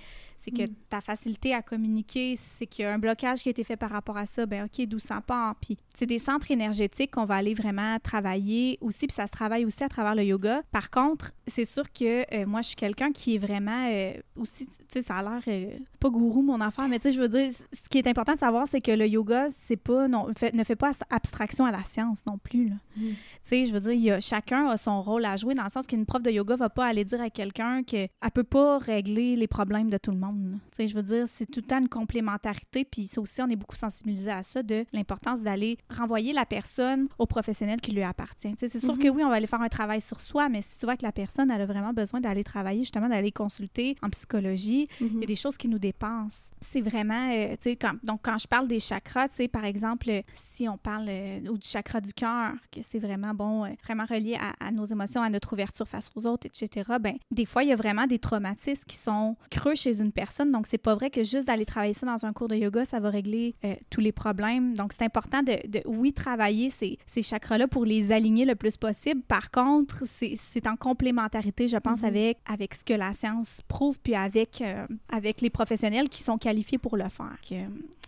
que 0.51 0.63
mm. 0.63 0.75
ta 0.89 1.01
facilité 1.01 1.55
à 1.55 1.63
communiquer, 1.63 2.36
c'est 2.36 2.67
qu'il 2.67 2.83
y 2.83 2.86
a 2.86 2.93
un 2.93 3.00
blocage 3.00 3.41
qui 3.41 3.50
a 3.50 3.51
été 3.51 3.63
fait 3.63 3.77
par 3.77 3.89
rapport 3.89 4.17
à 4.17 4.27
ça, 4.27 4.45
ben, 4.45 4.65
OK, 4.65 4.86
d'où 4.88 5.00
ça 5.00 5.19
part. 5.21 5.55
Puis, 5.55 5.77
c'est 5.95 6.05
des 6.05 6.19
centres 6.19 6.51
énergétiques 6.51 7.12
qu'on 7.12 7.25
va 7.25 7.36
aller 7.36 7.55
vraiment 7.55 7.98
travailler 8.00 8.18
travailler 8.19 8.77
aussi, 8.81 9.07
puis 9.07 9.13
ça 9.13 9.27
se 9.27 9.31
travaille 9.31 9.65
aussi 9.65 9.83
à 9.83 9.89
travers 9.89 10.15
le 10.15 10.23
yoga. 10.23 10.61
Par 10.71 10.89
contre, 10.89 11.31
c'est 11.47 11.65
sûr 11.65 11.91
que 11.91 12.23
euh, 12.35 12.45
moi, 12.45 12.61
je 12.61 12.67
suis 12.67 12.75
quelqu'un 12.75 13.11
qui 13.11 13.35
est 13.35 13.38
vraiment 13.38 13.88
euh, 13.89 14.13
aussi, 14.35 14.65
tu 14.65 14.73
sais, 14.89 15.01
ça 15.01 15.15
a 15.15 15.23
l'air 15.23 15.41
euh, 15.47 15.77
pas 15.99 16.09
gourou 16.09 16.41
mon 16.41 16.59
enfant, 16.61 16.88
mais 16.88 16.99
tu 16.99 17.03
sais, 17.03 17.11
je 17.11 17.19
veux 17.19 17.29
dire, 17.29 17.49
ce 17.51 17.89
qui 17.89 17.97
est 17.97 18.07
important 18.07 18.33
de 18.33 18.39
savoir, 18.39 18.67
c'est 18.67 18.81
que 18.81 18.91
le 18.91 19.07
yoga, 19.07 19.47
c'est 19.49 19.77
pas, 19.77 20.07
non, 20.07 20.27
ne 20.27 20.63
fait 20.63 20.75
pas 20.75 20.91
abstraction 21.09 21.65
à 21.65 21.71
la 21.71 21.83
science 21.85 22.25
non 22.25 22.38
plus. 22.38 22.71
Mm. 22.97 23.09
Tu 23.09 23.15
sais, 23.43 23.65
je 23.65 23.73
veux 23.73 23.79
dire, 23.79 23.93
y 23.93 24.11
a, 24.11 24.19
chacun 24.19 24.67
a 24.67 24.77
son 24.77 25.01
rôle 25.01 25.25
à 25.25 25.38
jouer 25.38 25.55
dans 25.55 25.63
le 25.63 25.69
sens 25.69 25.88
qu'une 25.88 26.05
prof 26.05 26.21
de 26.21 26.31
yoga 26.31 26.55
va 26.55 26.69
pas 26.69 26.88
aller 26.88 27.05
dire 27.05 27.21
à 27.21 27.29
quelqu'un 27.29 27.83
qu'elle 27.83 28.09
peut 28.33 28.43
pas 28.43 28.79
régler 28.79 29.35
les 29.35 29.47
problèmes 29.47 29.89
de 29.89 29.97
tout 29.97 30.11
le 30.11 30.17
monde. 30.17 30.57
Tu 30.71 30.77
sais, 30.77 30.88
je 30.88 30.95
veux 30.95 31.03
dire, 31.03 31.25
c'est 31.27 31.45
tout 31.45 31.61
le 31.61 31.67
temps 31.67 31.79
une 31.79 31.89
complémentarité, 31.89 32.83
puis 32.83 33.07
ça 33.07 33.21
aussi, 33.21 33.41
on 33.41 33.47
est 33.47 33.55
beaucoup 33.55 33.77
sensibilisé 33.77 34.31
à 34.31 34.43
ça, 34.43 34.61
de 34.61 34.85
l'importance 34.91 35.41
d'aller 35.41 35.77
renvoyer 35.89 36.33
la 36.33 36.45
personne 36.45 37.07
au 37.17 37.25
professionnel 37.25 37.79
qui 37.81 37.91
lui 37.91 38.03
appartient. 38.09 38.53
C'est 38.57 38.79
sûr 38.79 38.97
que 38.97 39.07
mhm. 39.07 39.15
oui, 39.15 39.23
on 39.23 39.29
va 39.29 39.35
aller 39.35 39.47
faire 39.47 39.61
un 39.61 39.69
travail 39.69 40.01
sur 40.01 40.19
soi, 40.21 40.49
mais 40.49 40.61
si 40.61 40.77
tu 40.77 40.85
vois 40.85 40.97
que 40.97 41.03
la 41.03 41.11
personne 41.11 41.51
elle 41.51 41.61
a 41.61 41.65
vraiment 41.65 41.93
besoin 41.93 42.19
d'aller 42.19 42.43
travailler, 42.43 42.79
justement, 42.81 43.09
d'aller 43.09 43.31
consulter 43.31 43.95
en 44.01 44.09
psychologie, 44.09 44.87
il 44.99 45.07
y 45.07 45.09
a 45.09 45.13
mhm. 45.13 45.25
des 45.25 45.35
choses 45.35 45.57
qui 45.57 45.67
nous 45.67 45.79
dépensent. 45.79 46.49
C'est 46.61 46.81
vraiment, 46.81 47.31
euh, 47.31 47.51
tu 47.51 47.71
sais, 47.71 47.75
quand, 47.75 47.93
donc 48.03 48.21
quand 48.23 48.37
je 48.37 48.47
parle 48.47 48.67
des 48.67 48.79
chakras, 48.79 49.29
tu 49.29 49.35
sais, 49.35 49.47
par 49.47 49.65
exemple, 49.65 50.09
si 50.33 50.67
on 50.67 50.77
parle 50.77 51.05
euh, 51.09 51.39
ou 51.49 51.57
du 51.57 51.67
chakra 51.67 52.01
du 52.01 52.13
cœur, 52.13 52.53
que 52.71 52.81
c'est 52.81 52.99
vraiment 52.99 53.33
bon, 53.33 53.65
euh, 53.65 53.69
vraiment 53.83 54.05
relié 54.05 54.37
à, 54.59 54.71
nos 54.71 54.85
émotions, 54.85 55.21
à 55.21 55.29
notre 55.29 55.53
ouverture 55.53 55.87
face 55.87 56.09
aux 56.15 56.25
autres, 56.25 56.47
etc., 56.47 56.91
ben 56.99 57.15
des 57.31 57.45
fois, 57.45 57.63
il 57.63 57.69
y 57.69 57.73
a 57.73 57.75
vraiment 57.75 58.07
des 58.07 58.19
traumatismes 58.19 58.83
qui 58.87 58.97
sont 58.97 59.35
creux 59.49 59.75
chez 59.75 60.01
une 60.01 60.11
personne. 60.11 60.51
Donc, 60.51 60.67
c'est 60.67 60.77
pas 60.77 60.95
vrai 60.95 61.09
que 61.09 61.23
juste 61.23 61.47
d'aller 61.47 61.65
travailler 61.65 61.93
ça 61.93 62.05
dans 62.05 62.25
un 62.25 62.33
cours 62.33 62.47
de 62.47 62.55
yoga, 62.55 62.85
ça 62.85 62.99
va 62.99 63.09
régler 63.09 63.55
tous 63.89 64.01
les 64.01 64.11
problèmes. 64.11 64.73
Donc, 64.73 64.93
c'est 64.93 65.05
important 65.05 65.41
de, 65.43 65.67
de, 65.67 65.81
oui, 65.85 66.13
travailler 66.13 66.69
ces, 66.69 66.97
ces 67.07 67.21
chakras-là 67.21 67.67
pour 67.67 67.85
les 67.85 67.99
aligner 68.12 68.46
le 68.46 68.56
plus 68.56 68.77
possible. 68.77 69.22
Par 69.22 69.51
contre, 69.51 70.03
c'est 70.06 70.68
en 70.68 70.75
complémentarité, 70.75 71.68
je 71.68 71.77
pense, 71.77 72.01
mm-hmm. 72.01 72.08
avec, 72.08 72.38
avec 72.46 72.74
ce 72.74 72.86
que 72.86 72.94
la 72.94 73.13
science 73.13 73.62
prouve, 73.68 74.00
puis 74.01 74.15
avec, 74.15 74.62
euh, 74.62 74.86
avec 75.10 75.41
les 75.41 75.50
professionnels 75.50 76.10
qui 76.10 76.24
sont 76.24 76.38
qualifiés 76.38 76.77
pour 76.77 76.98
le 76.98 77.10
faire. 77.10 77.38
Que, 77.48 77.56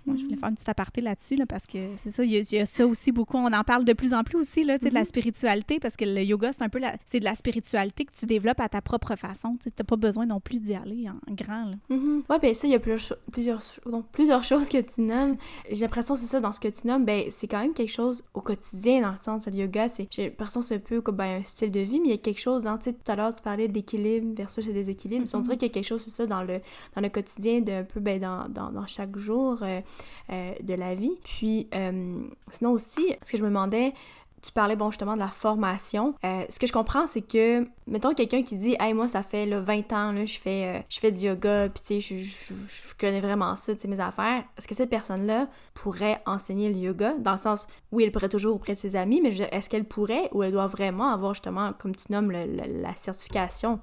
moi, 0.06 0.16
je 0.16 0.24
voulais 0.24 0.36
mm-hmm. 0.36 0.40
faire 0.40 0.50
une 0.50 0.56
petite 0.56 0.70
aparté 0.70 1.02
là-dessus, 1.02 1.36
là, 1.36 1.46
parce 1.46 1.66
que 1.66 1.78
c'est 1.98 2.12
ça, 2.12 2.24
il 2.24 2.32
y, 2.32 2.58
a 2.58 2.66
ça 2.66 2.88
aussi 2.88 3.12
beaucoup. 3.12 3.38
On 3.38 3.54
en 3.54 3.64
parle 3.64 3.86
de 3.86 3.94
plus 3.94 4.14
en 4.14 4.24
plus 4.24 4.38
aussi, 4.38 4.64
là, 4.64 4.78
de 4.78 4.90
la 4.90 5.02
mm-hmm. 5.02 5.06
spiritualité, 5.06 5.80
parce 5.80 5.96
que 5.96 6.06
le 6.06 6.24
yoga, 6.24 6.52
c'est 6.52 6.64
un 6.64 6.70
peu 6.70 6.80
la, 6.80 6.96
c'est 7.06 7.20
de 7.20 7.26
la 7.26 7.36
spiritualité 7.36 8.06
que 8.06 8.14
tu 8.14 8.26
développes 8.26 8.60
à 8.60 8.70
ta 8.70 8.82
propre 8.82 9.16
façon. 9.16 9.58
Tu 9.62 9.70
n'as 9.70 9.86
pas 9.86 9.96
besoin 9.96 10.26
non 10.26 10.40
plus 10.40 10.60
d'y 10.60 10.74
aller 10.74 11.08
en, 11.08 11.34
grand. 11.34 11.66
Là. 11.66 11.76
Oui, 11.90 12.38
bien 12.42 12.54
ça, 12.54 12.68
il 12.68 12.72
y 12.72 12.76
a 12.76 12.80
plusieurs, 12.80 13.18
plusieurs, 13.32 13.62
donc, 13.86 14.06
plusieurs 14.12 14.44
choses 14.52 14.70
que 14.70 14.82
tu 14.82 15.02
nommes. 15.02 15.38
J'ai 15.70 15.82
l'impression 15.82 16.16
c'est 16.16 16.26
ça, 16.26 16.40
dans 16.40 16.52
ce 16.52 16.60
que 16.60 16.68
tu 16.68 16.88
nommes, 16.88 17.06
ben, 17.06 17.26
c'est 17.30 17.48
quand 17.48 17.62
même 17.62 17.74
quelque 17.74 17.92
chose 17.92 18.24
au 18.34 18.42
quotidien, 18.42 19.02
dans 19.02 19.12
le 19.12 19.18
sens, 19.18 19.48
le 19.48 19.54
yoga, 19.54 19.88
c'est, 19.88 20.08
j'ai 20.12 20.26
l'impression 20.26 20.62
c'est 20.62 20.76
un 20.76 20.80
peu 20.80 21.02
comme 21.02 21.16
ben, 21.16 21.42
un 21.42 21.44
style 21.44 21.72
de 21.72 21.80
vie, 21.80 22.00
mais 22.00 22.08
il 22.08 22.12
y 22.12 22.16
a 22.16 22.18
quelque 22.18 22.40
chose, 22.40 22.68
hein, 22.68 22.78
tu 22.78 22.90
sais, 22.90 22.94
tout 22.94 23.12
à 23.12 23.16
l'heure, 23.16 23.34
tu 23.34 23.42
parlais 23.42 23.68
d'équilibre 23.68 24.36
versus 24.36 24.66
le 24.66 24.74
déséquilibre. 24.74 25.26
On 25.34 25.40
dirait 25.40 25.58
qu'il 25.58 25.68
y 25.68 25.72
a 25.72 25.74
quelque 25.74 25.88
chose, 25.88 26.02
c'est 26.04 26.12
ça, 26.12 26.26
dans 26.26 26.44
le, 26.44 26.62
dans 26.96 27.02
le 27.02 27.10
quotidien, 27.10 27.62
d'un 27.62 27.84
peu, 27.84 28.00
ben, 28.00 28.20
dans, 28.20 28.50
dans, 28.50 28.72
dans 28.72 28.88
chaque 28.88 29.18
jour. 29.18 29.60
Euh, 29.62 29.82
de 30.30 30.74
la 30.74 30.96
vie. 30.96 31.18
Puis, 31.24 31.68
sinon 32.52 32.72
aussi, 32.72 33.16
ce 33.24 33.32
que 33.32 33.38
je 33.38 33.44
me 33.44 33.50
demandais, 33.50 33.94
tu 34.42 34.52
parlais, 34.52 34.76
bon, 34.76 34.90
justement, 34.90 35.14
de 35.14 35.20
la 35.20 35.28
formation. 35.28 36.16
Euh, 36.24 36.44
ce 36.50 36.58
que 36.58 36.66
je 36.66 36.74
comprends, 36.74 37.06
c'est 37.06 37.22
que, 37.22 37.68
mettons, 37.86 38.14
quelqu'un 38.14 38.42
qui 38.42 38.56
dit, 38.56 38.76
hey, 38.80 38.94
moi, 38.94 39.08
ça 39.08 39.22
fait 39.22 39.46
là, 39.46 39.60
20 39.60 39.94
ans, 39.94 40.12
là, 40.12 40.26
je 40.26 40.40
fais, 40.40 40.66
euh, 40.66 40.82
je 40.90 41.00
fais 41.00 41.12
du 41.12 41.26
yoga, 41.26 41.70
puis 41.70 41.84
tu 41.84 42.02
sais, 42.02 42.24
je, 42.24 42.54
connais 43.00 43.22
vraiment 43.22 43.56
ça, 43.56 43.74
tu 43.76 43.82
sais, 43.82 43.88
mes 43.88 44.00
affaires. 44.00 44.44
Est-ce 44.58 44.68
que 44.68 44.76
cette 44.76 44.90
personne-là 44.90 45.48
pourrait 45.74 46.22
enseigner 46.26 46.70
le 46.70 46.80
yoga? 46.80 47.14
Dans 47.20 47.34
le 47.34 47.38
sens, 47.38 47.68
oui, 47.92 48.04
elle 48.04 48.12
pourrait 48.12 48.30
toujours 48.30 48.56
auprès 48.56 48.74
de 48.74 48.80
ses 48.80 48.96
amis, 48.96 49.22
mais 49.22 49.36
est-ce 49.52 49.70
qu'elle 49.70 49.86
pourrait 49.86 50.30
ou 50.32 50.44
elle 50.44 50.52
doit 50.52 50.68
vraiment 50.68 51.14
avoir, 51.14 51.34
justement, 51.34 51.74
comme 51.78 51.96
tu 51.96 52.12
nommes, 52.12 52.32
la 52.32 52.96
certification 52.96 53.80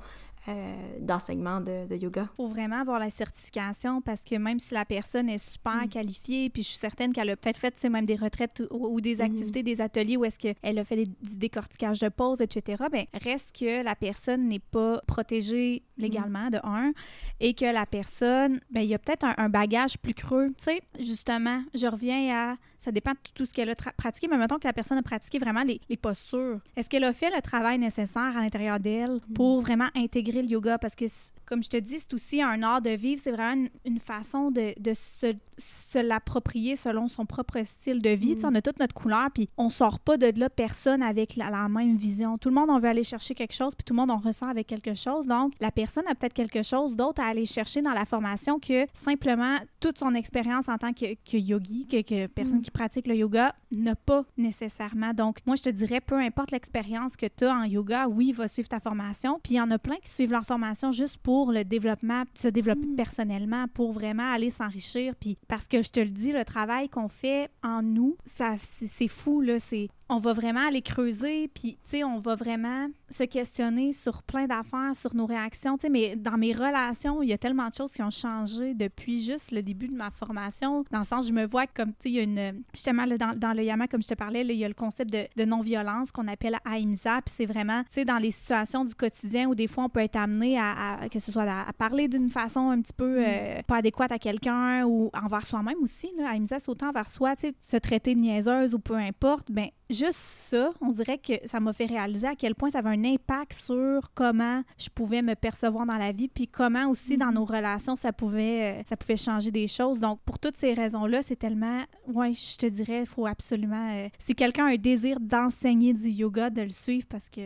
euh, 0.48 0.98
d'enseignement 1.00 1.60
de, 1.60 1.94
yoga. 1.94 2.28
Il 2.32 2.36
faut 2.36 2.46
vraiment 2.46 2.80
avoir 2.80 2.98
la 2.98 3.10
certification 3.10 4.00
parce 4.00 4.22
que 4.22 4.34
même 4.36 4.58
si 4.58 4.72
la 4.72 4.84
personne 4.84 5.28
est 5.28 5.38
super 5.38 5.84
mm. 5.84 5.88
qualifiée, 5.88 6.48
puis 6.50 6.62
je 6.62 6.68
suis 6.68 6.78
certaine 6.78 7.12
qu'elle 7.12 7.28
a 7.30 7.36
peut-être 7.36 7.58
fait 7.58 7.84
même 7.84 8.06
des 8.06 8.16
retraites 8.16 8.62
ou, 8.70 9.00
des 9.00 9.16
mm-hmm. 9.16 9.22
activités, 9.22 9.62
des 9.62 9.80
ateliers 9.80 10.16
où 10.16 10.24
est-ce 10.24 10.38
qu'elle 10.38 10.78
a 10.78 10.84
fait 10.84 11.04
du 11.04 11.36
décortiquage 11.36 12.00
de 12.00 12.08
pause, 12.08 12.40
etc., 12.40 12.82
bien, 12.90 13.04
reste 13.22 13.54
que 13.56 13.82
la 13.82 13.94
personne 13.94 14.48
n'est 14.48 14.58
pas 14.58 15.00
protégée 15.06 15.82
légalement, 15.98 16.48
de 16.48 16.58
un, 16.64 16.92
et 17.40 17.54
que 17.54 17.64
la 17.64 17.84
personne, 17.84 18.60
bien, 18.70 18.82
il 18.82 18.88
y 18.88 18.94
a 18.94 18.98
peut-être 18.98 19.26
un, 19.36 19.48
bagage 19.48 19.98
plus 19.98 20.14
creux. 20.14 20.48
Tu 20.58 20.64
sais, 20.64 20.80
justement, 20.98 21.62
je 21.74 21.86
reviens 21.86 22.52
à 22.52 22.56
ça 22.88 22.92
dépend 22.92 23.10
de 23.10 23.18
tout 23.34 23.44
ce 23.44 23.52
qu'elle 23.52 23.68
a 23.68 23.74
pratiqué, 23.74 24.28
mais 24.28 24.38
mettons 24.38 24.58
que 24.58 24.66
la 24.66 24.72
personne 24.72 24.96
a 24.96 25.02
pratiqué 25.02 25.38
vraiment 25.38 25.62
les, 25.62 25.96
postures. 25.98 26.58
Est-ce 26.74 26.88
qu'elle 26.88 27.04
a 27.04 27.12
fait 27.12 27.28
le 27.28 27.42
travail 27.42 27.78
nécessaire 27.78 28.34
à 28.34 28.40
l'intérieur 28.40 28.80
d'elle 28.80 29.20
mm. 29.28 29.34
pour 29.34 29.60
vraiment 29.60 29.88
intégrer 29.94 30.40
le 30.40 30.48
yoga? 30.48 30.78
Parce 30.78 30.94
que 30.94 31.04
comme 31.48 31.62
je 31.62 31.70
te 31.70 31.78
dis, 31.78 31.98
c'est 31.98 32.12
aussi 32.12 32.42
un 32.42 32.62
art 32.62 32.82
de 32.82 32.90
vivre. 32.90 33.20
C'est 33.24 33.32
vraiment 33.32 33.66
une, 33.86 33.98
façon 33.98 34.50
de, 34.50 34.74
se, 34.92 35.32
se 35.56 35.98
l'approprier 35.98 36.76
selon 36.76 37.08
son 37.08 37.24
propre 37.24 37.62
style 37.64 38.02
de 38.02 38.10
vie. 38.10 38.36
On 38.44 38.54
a 38.54 38.60
toute 38.60 38.78
notre 38.78 38.94
couleur, 38.94 39.30
puis 39.32 39.48
on 39.56 39.70
sort 39.70 39.98
pas 39.98 40.18
de 40.18 40.38
là 40.38 40.50
personne 40.50 41.02
avec 41.02 41.36
la, 41.36 41.68
même 41.68 41.96
vision. 41.96 42.36
Tout 42.36 42.50
le 42.50 42.54
monde, 42.54 42.68
on 42.68 42.78
veut 42.78 42.88
aller 42.88 43.02
chercher 43.02 43.34
quelque 43.34 43.54
chose, 43.54 43.74
puis 43.74 43.82
tout 43.82 43.94
le 43.94 43.98
monde, 43.98 44.10
on 44.10 44.18
ressort 44.18 44.48
avec 44.48 44.66
quelque 44.66 44.94
chose. 44.94 45.26
Donc, 45.26 45.54
la 45.58 45.70
personne 45.70 46.06
a 46.06 46.14
peut-être 46.14 46.34
quelque 46.34 46.62
chose 46.62 46.94
d'autre 46.94 47.22
à 47.22 47.28
aller 47.28 47.46
chercher 47.46 47.80
dans 47.80 47.92
la 47.92 48.04
formation 48.04 48.60
que 48.60 48.86
simplement 48.92 49.56
toute 49.80 49.98
son 49.98 50.14
expérience 50.14 50.68
en 50.68 50.76
tant 50.76 50.92
que, 50.92 51.36
yogi, 51.36 51.86
que, 51.86 52.26
personne 52.26 52.58
mm. 52.58 52.62
qui 52.62 52.70
pratique 52.70 53.06
le 53.06 53.16
yoga, 53.16 53.54
n'a 53.74 53.96
pas 53.96 54.24
nécessairement. 54.36 55.14
Donc, 55.14 55.38
moi, 55.46 55.56
je 55.56 55.62
te 55.62 55.70
dirais, 55.70 56.00
peu 56.00 56.16
importe 56.16 56.50
l'expérience 56.50 57.16
que 57.16 57.26
tu 57.26 57.44
as 57.44 57.54
en 57.54 57.64
yoga, 57.64 58.06
oui, 58.06 58.32
va 58.32 58.48
suivre 58.48 58.68
ta 58.68 58.80
formation. 58.80 59.40
Puis 59.42 59.54
il 59.54 59.56
y 59.56 59.60
en 59.60 59.70
a 59.70 59.78
plein 59.78 59.96
qui 59.96 60.10
suivent 60.10 60.32
leur 60.32 60.44
formation 60.44 60.92
juste 60.92 61.16
pour 61.18 61.37
pour 61.38 61.52
le 61.52 61.62
développement, 61.62 62.24
se 62.34 62.48
développer 62.48 62.84
mm. 62.84 62.96
personnellement, 62.96 63.66
pour 63.72 63.92
vraiment 63.92 64.28
aller 64.32 64.50
s'enrichir. 64.50 65.14
Puis 65.14 65.38
parce 65.46 65.68
que 65.68 65.82
je 65.82 65.90
te 65.90 66.00
le 66.00 66.08
dis, 66.08 66.32
le 66.32 66.44
travail 66.44 66.88
qu'on 66.88 67.06
fait 67.06 67.48
en 67.62 67.80
nous, 67.80 68.16
ça 68.24 68.56
c'est 68.58 69.06
fou 69.06 69.40
là, 69.40 69.60
c'est 69.60 69.88
on 70.10 70.18
va 70.18 70.32
vraiment 70.32 70.66
aller 70.66 70.80
creuser, 70.80 71.48
puis, 71.48 71.72
tu 71.84 71.90
sais, 71.90 72.04
on 72.04 72.18
va 72.18 72.34
vraiment 72.34 72.88
se 73.10 73.24
questionner 73.24 73.92
sur 73.92 74.22
plein 74.22 74.46
d'affaires, 74.46 74.94
sur 74.94 75.14
nos 75.14 75.26
réactions, 75.26 75.76
tu 75.76 75.82
sais, 75.82 75.88
mais 75.90 76.16
dans 76.16 76.38
mes 76.38 76.52
relations, 76.52 77.22
il 77.22 77.28
y 77.28 77.32
a 77.32 77.38
tellement 77.38 77.68
de 77.68 77.74
choses 77.74 77.90
qui 77.90 78.02
ont 78.02 78.10
changé 78.10 78.74
depuis 78.74 79.22
juste 79.22 79.50
le 79.50 79.62
début 79.62 79.88
de 79.88 79.94
ma 79.94 80.10
formation, 80.10 80.84
dans 80.90 81.00
le 81.00 81.04
sens, 81.04 81.28
je 81.28 81.32
me 81.32 81.44
vois 81.44 81.66
comme, 81.66 81.90
tu 81.90 82.04
sais, 82.04 82.10
il 82.10 82.14
y 82.14 82.20
a 82.20 82.22
une, 82.22 82.62
justement, 82.72 83.06
dans, 83.06 83.38
dans, 83.38 83.52
le 83.52 83.62
Yama, 83.62 83.86
comme 83.86 84.02
je 84.02 84.08
te 84.08 84.14
parlais, 84.14 84.42
il 84.42 84.52
y 84.52 84.64
a 84.64 84.68
le 84.68 84.74
concept 84.74 85.12
de, 85.12 85.26
de 85.36 85.44
non-violence 85.44 86.10
qu'on 86.10 86.28
appelle 86.28 86.56
AIMSA, 86.64 87.20
puis 87.24 87.34
c'est 87.36 87.46
vraiment, 87.46 87.82
tu 87.84 87.88
sais, 87.92 88.04
dans 88.04 88.18
les 88.18 88.30
situations 88.30 88.84
du 88.84 88.94
quotidien 88.94 89.46
où 89.48 89.54
des 89.54 89.66
fois, 89.66 89.84
on 89.84 89.88
peut 89.90 90.00
être 90.00 90.16
amené 90.16 90.58
à, 90.58 91.08
que 91.10 91.18
ce 91.18 91.27
soit 91.32 91.42
à, 91.42 91.72
parler 91.72 92.08
d'une 92.08 92.28
façon 92.28 92.70
un 92.70 92.80
petit 92.80 92.92
peu 92.92 93.20
mm. 93.20 93.24
euh, 93.26 93.62
pas 93.66 93.76
adéquate 93.76 94.12
à 94.12 94.18
quelqu'un 94.18 94.84
ou 94.84 95.10
envers 95.14 95.46
soi-même 95.46 95.78
aussi, 95.82 96.10
là, 96.16 96.34
AIMSA, 96.34 96.58
c'est 96.58 96.68
autant 96.68 96.88
envers 96.88 97.10
soi, 97.10 97.34
se 97.60 97.76
traiter 97.76 98.14
de 98.14 98.20
niaiseuse 98.20 98.74
ou 98.74 98.78
peu 98.78 98.96
importe, 98.96 99.50
ben 99.50 99.68
juste 99.90 100.18
ça, 100.18 100.70
on 100.80 100.90
dirait 100.90 101.18
que 101.18 101.34
ça 101.44 101.60
m'a 101.60 101.72
fait 101.72 101.86
réaliser 101.86 102.26
à 102.26 102.34
quel 102.34 102.54
point 102.54 102.70
ça 102.70 102.78
avait 102.78 102.90
un 102.90 103.04
impact 103.04 103.54
sur 103.54 104.12
comment 104.14 104.62
je 104.78 104.88
pouvais 104.88 105.22
me 105.22 105.34
percevoir 105.34 105.86
dans 105.86 105.96
la 105.96 106.12
vie, 106.12 106.28
puis 106.28 106.46
comment 106.46 106.88
aussi 106.88 107.16
dans 107.16 107.32
nos 107.32 107.44
relations 107.44 107.96
ça 107.96 108.12
pouvait, 108.12 108.80
euh, 108.80 108.82
ça 108.86 108.96
pouvait 108.96 109.16
changer 109.16 109.50
des 109.50 109.66
choses. 109.66 110.00
Donc, 110.00 110.20
pour 110.24 110.38
toutes 110.38 110.56
ces 110.56 110.74
raisons-là, 110.74 111.22
c'est 111.22 111.36
tellement, 111.36 111.82
ouais, 112.06 112.32
je 112.32 112.56
te 112.56 112.66
dirais, 112.66 113.00
il 113.00 113.06
faut 113.06 113.26
absolument, 113.26 113.90
euh, 113.94 114.08
si 114.18 114.34
quelqu'un 114.34 114.66
a 114.66 114.72
un 114.72 114.76
désir 114.76 115.18
d'enseigner 115.20 115.94
du 115.94 116.08
yoga, 116.10 116.50
de 116.50 116.62
le 116.62 116.70
suivre 116.70 117.06
parce 117.08 117.30
que 117.30 117.40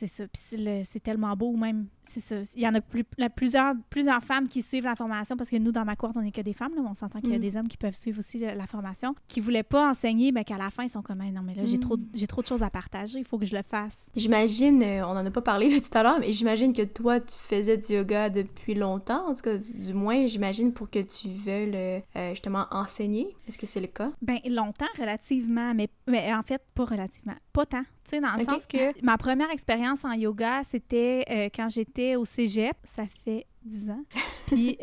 c'est 0.00 0.06
ça. 0.06 0.24
Puis 0.28 0.84
c'est 0.84 1.02
tellement 1.02 1.36
beau, 1.36 1.54
même. 1.56 1.86
C'est 2.02 2.20
ça. 2.20 2.36
Il 2.56 2.62
y 2.62 2.66
en 2.68 2.74
a 2.74 2.80
plus, 2.80 3.04
plusieurs, 3.36 3.74
plusieurs 3.90 4.22
femmes 4.22 4.46
qui 4.46 4.62
suivent 4.62 4.84
la 4.84 4.96
formation 4.96 5.36
parce 5.36 5.50
que 5.50 5.56
nous, 5.56 5.72
dans 5.72 5.84
ma 5.84 5.94
cour, 5.94 6.10
on 6.16 6.22
n'est 6.22 6.32
que 6.32 6.40
des 6.40 6.54
femmes. 6.54 6.74
Là, 6.74 6.82
on 6.88 6.94
s'entend 6.94 7.20
qu'il 7.20 7.30
y 7.30 7.34
a 7.34 7.38
mm. 7.38 7.42
des 7.42 7.56
hommes 7.56 7.68
qui 7.68 7.76
peuvent 7.76 7.96
suivre 7.96 8.18
aussi 8.18 8.38
la, 8.38 8.66
formation, 8.66 9.14
qui 9.28 9.40
voulaient 9.40 9.62
pas 9.62 9.90
enseigner, 9.90 10.32
mais 10.32 10.44
qu'à 10.44 10.56
la 10.56 10.70
fin, 10.70 10.84
ils 10.84 10.88
sont 10.88 11.02
comme, 11.02 11.18
non, 11.18 11.42
mais 11.42 11.54
là, 11.54 11.64
j'ai 11.66 11.78
trop, 11.78 11.96
mm. 11.96 12.08
j'ai 12.14 12.26
trop 12.26 12.40
de 12.40 12.46
choses 12.46 12.62
à 12.62 12.70
partager. 12.70 13.18
Il 13.18 13.24
faut 13.24 13.38
que 13.38 13.44
je 13.44 13.54
le 13.54 13.62
fasse. 13.62 14.08
J'imagine, 14.16 14.82
euh, 14.82 15.06
on 15.06 15.10
en 15.10 15.26
a 15.26 15.30
pas 15.30 15.42
parlé 15.42 15.68
là, 15.68 15.80
tout 15.80 15.98
à 15.98 16.02
l'heure, 16.02 16.18
mais 16.18 16.32
j'imagine 16.32 16.72
que 16.72 16.82
toi, 16.82 17.20
tu 17.20 17.36
faisais 17.36 17.76
du 17.76 17.92
yoga 17.92 18.30
depuis 18.30 18.74
longtemps. 18.74 19.28
En 19.28 19.34
tout 19.34 19.42
cas, 19.42 19.58
du 19.58 19.92
moins, 19.92 20.26
j'imagine 20.26 20.72
pour 20.72 20.88
que 20.88 21.00
tu 21.00 21.28
veuilles 21.28 22.02
euh, 22.16 22.30
justement 22.30 22.66
enseigner. 22.70 23.36
Est-ce 23.46 23.58
que 23.58 23.66
c'est 23.66 23.80
le 23.80 23.88
cas? 23.88 24.10
Ben 24.22 24.38
longtemps, 24.46 24.86
relativement, 24.98 25.74
mais, 25.74 25.90
mais 26.06 26.32
en 26.32 26.42
fait, 26.42 26.62
pas 26.74 26.86
relativement. 26.86 27.34
Pas 27.52 27.66
tant 27.66 27.84
dans 28.12 28.36
le 28.36 28.44
sens 28.44 28.66
que 28.66 29.04
ma 29.04 29.16
première 29.18 29.50
expérience 29.50 30.04
en 30.04 30.12
yoga, 30.12 30.62
c'était 30.62 31.24
euh, 31.30 31.48
quand 31.54 31.68
j'étais 31.68 32.16
au 32.16 32.24
cégep. 32.24 32.76
Ça 32.84 33.04
fait 33.24 33.46
10 33.64 33.90
ans. 33.90 34.04
Puis, 34.46 34.78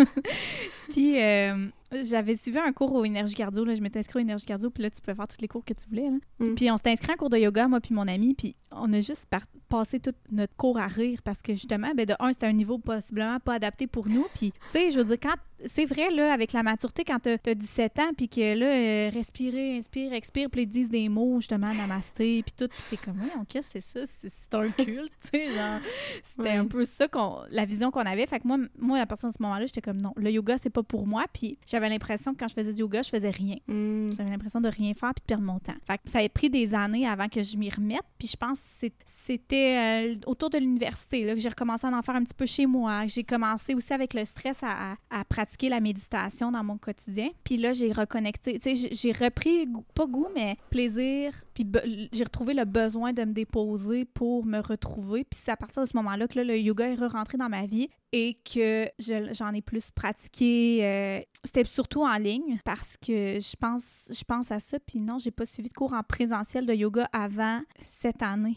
puis 0.90 1.20
euh, 1.20 1.68
j'avais 2.02 2.34
suivi 2.34 2.58
un 2.58 2.72
cours 2.72 2.92
au 2.94 3.04
énergie 3.04 3.34
cardio. 3.34 3.64
Là. 3.64 3.74
Je 3.74 3.80
m'étais 3.80 3.98
inscrite 3.98 4.16
au 4.16 4.20
énergie 4.20 4.46
cardio, 4.46 4.70
puis 4.70 4.82
là, 4.82 4.90
tu 4.90 5.00
pouvais 5.00 5.14
faire 5.14 5.28
tous 5.28 5.40
les 5.40 5.48
cours 5.48 5.64
que 5.64 5.74
tu 5.74 5.88
voulais. 5.88 6.08
Mm. 6.40 6.54
Puis 6.54 6.70
on 6.70 6.76
s'était 6.76 6.90
inscrit 6.90 7.12
en 7.12 7.16
cours 7.16 7.30
de 7.30 7.38
yoga, 7.38 7.68
moi 7.68 7.80
puis 7.80 7.94
mon 7.94 8.08
ami, 8.08 8.34
puis 8.34 8.56
on 8.70 8.92
a 8.92 9.00
juste 9.00 9.26
passé 9.68 10.00
tout 10.00 10.14
notre 10.30 10.54
cours 10.56 10.78
à 10.78 10.86
rire 10.86 11.20
parce 11.22 11.42
que 11.42 11.52
justement, 11.52 11.92
ben, 11.94 12.06
de 12.06 12.14
un, 12.18 12.32
c'était 12.32 12.46
un 12.46 12.52
niveau 12.52 12.78
possiblement 12.78 13.38
pas 13.40 13.54
adapté 13.54 13.86
pour 13.86 14.08
nous. 14.08 14.26
Puis, 14.34 14.52
tu 14.52 14.58
sais, 14.68 14.90
je 14.90 14.98
veux 14.98 15.04
dire, 15.04 15.18
quand 15.22 15.34
c'est 15.66 15.84
vrai, 15.84 16.10
là, 16.10 16.32
avec 16.32 16.52
la 16.52 16.62
maturité, 16.62 17.04
quand 17.04 17.18
t'as 17.20 17.36
as 17.46 17.54
17 17.54 17.98
ans, 17.98 18.10
puis 18.16 18.28
que 18.28 18.54
là, 18.54 18.66
euh, 18.66 19.10
respirer, 19.12 19.76
inspire, 19.76 20.12
expire, 20.12 20.50
puis 20.50 20.62
ils 20.62 20.66
disent 20.66 20.88
des 20.88 21.08
mots, 21.08 21.40
justement, 21.40 21.72
namasté, 21.72 22.42
puis 22.42 22.54
tout, 22.56 22.68
puis 22.68 22.82
t'es 22.90 22.96
comme, 22.96 23.20
ouais, 23.20 23.30
qu'est-ce 23.48 23.74
que 23.74 23.80
c'est 23.80 24.06
ça? 24.06 24.28
C'est 24.28 24.54
un 24.54 24.68
culte, 24.70 25.12
tu 25.22 25.30
sais, 25.30 25.52
genre, 25.52 25.80
c'était 26.24 26.50
un 26.50 26.66
peu 26.66 26.84
ça, 26.84 27.08
qu'on, 27.08 27.38
la 27.50 27.64
vision 27.64 27.90
qu'on 27.90 28.00
avait. 28.00 28.26
Fait 28.26 28.40
que 28.40 28.46
moi, 28.46 28.58
moi, 28.78 28.98
à 28.98 29.06
partir 29.06 29.28
de 29.28 29.34
ce 29.34 29.42
moment-là, 29.42 29.66
j'étais 29.66 29.80
comme, 29.80 30.00
non, 30.00 30.12
le 30.16 30.30
yoga, 30.30 30.56
c'est 30.62 30.70
pas 30.70 30.82
pour 30.82 31.06
moi, 31.06 31.24
puis 31.32 31.58
j'avais 31.66 31.88
l'impression 31.88 32.32
que 32.32 32.38
quand 32.38 32.48
je 32.48 32.54
faisais 32.54 32.72
du 32.72 32.80
yoga, 32.80 33.02
je 33.02 33.10
faisais 33.10 33.30
rien. 33.30 33.56
Hmm. 33.68 34.10
J'avais 34.16 34.30
l'impression 34.30 34.60
de 34.60 34.68
rien 34.68 34.94
faire, 34.94 35.14
puis 35.14 35.22
de 35.22 35.26
perdre 35.26 35.44
mon 35.44 35.58
temps. 35.58 35.74
Fait 35.86 35.98
que 35.98 36.10
ça 36.10 36.18
a 36.18 36.28
pris 36.28 36.50
des 36.50 36.74
années 36.74 37.06
avant 37.06 37.28
que 37.28 37.42
je 37.42 37.56
m'y 37.56 37.70
remette, 37.70 38.04
puis 38.18 38.28
je 38.28 38.36
pense 38.36 38.58
que 38.80 38.88
c'était 39.24 40.06
euh, 40.06 40.16
autour 40.26 40.50
de 40.50 40.58
l'université, 40.58 41.24
là, 41.24 41.34
que 41.34 41.40
j'ai 41.40 41.48
recommencé 41.48 41.86
à 41.86 41.90
en 41.90 42.02
faire 42.02 42.16
un 42.16 42.22
petit 42.22 42.34
peu 42.34 42.46
chez 42.46 42.66
moi. 42.66 43.06
J'ai 43.06 43.24
commencé 43.24 43.74
aussi 43.74 43.92
avec 43.92 44.14
le 44.14 44.24
stress 44.24 44.62
à, 44.62 44.96
à 45.10 45.24
pratiquer 45.24 45.51
la 45.68 45.80
méditation 45.80 46.50
dans 46.50 46.64
mon 46.64 46.78
quotidien. 46.78 47.28
Puis 47.44 47.56
là, 47.56 47.72
j'ai 47.72 47.92
reconnecté, 47.92 48.58
tu 48.58 48.76
sais, 48.76 48.88
j'ai 48.92 49.12
repris, 49.12 49.68
pas 49.94 50.06
goût, 50.06 50.28
mais 50.34 50.56
plaisir. 50.70 51.32
Puis 51.54 51.66
j'ai 52.12 52.24
retrouvé 52.24 52.54
le 52.54 52.64
besoin 52.64 53.12
de 53.12 53.24
me 53.24 53.32
déposer 53.32 54.04
pour 54.04 54.44
me 54.46 54.58
retrouver. 54.58 55.24
Puis 55.24 55.40
c'est 55.44 55.50
à 55.50 55.56
partir 55.56 55.82
de 55.82 55.88
ce 55.88 55.96
moment-là 55.96 56.26
que 56.28 56.38
le 56.38 56.58
yoga 56.58 56.88
est 56.88 57.06
rentré 57.06 57.38
dans 57.38 57.48
ma 57.48 57.66
vie 57.66 57.88
et 58.12 58.38
que 58.44 58.88
j'en 59.32 59.52
ai 59.52 59.62
plus 59.62 59.90
pratiqué. 59.90 60.80
Euh, 60.82 61.20
c'était 61.44 61.64
surtout 61.64 62.02
en 62.02 62.16
ligne 62.18 62.58
parce 62.64 62.96
que 62.96 63.40
je 63.40 63.56
pense, 63.56 64.10
je 64.10 64.24
pense 64.24 64.50
à 64.50 64.60
ça. 64.60 64.78
Puis 64.78 65.00
non, 65.00 65.18
j'ai 65.18 65.30
pas 65.30 65.44
suivi 65.44 65.68
de 65.68 65.74
cours 65.74 65.92
en 65.92 66.02
présentiel 66.02 66.66
de 66.66 66.74
yoga 66.74 67.08
avant 67.12 67.60
cette 67.80 68.22
année. 68.22 68.56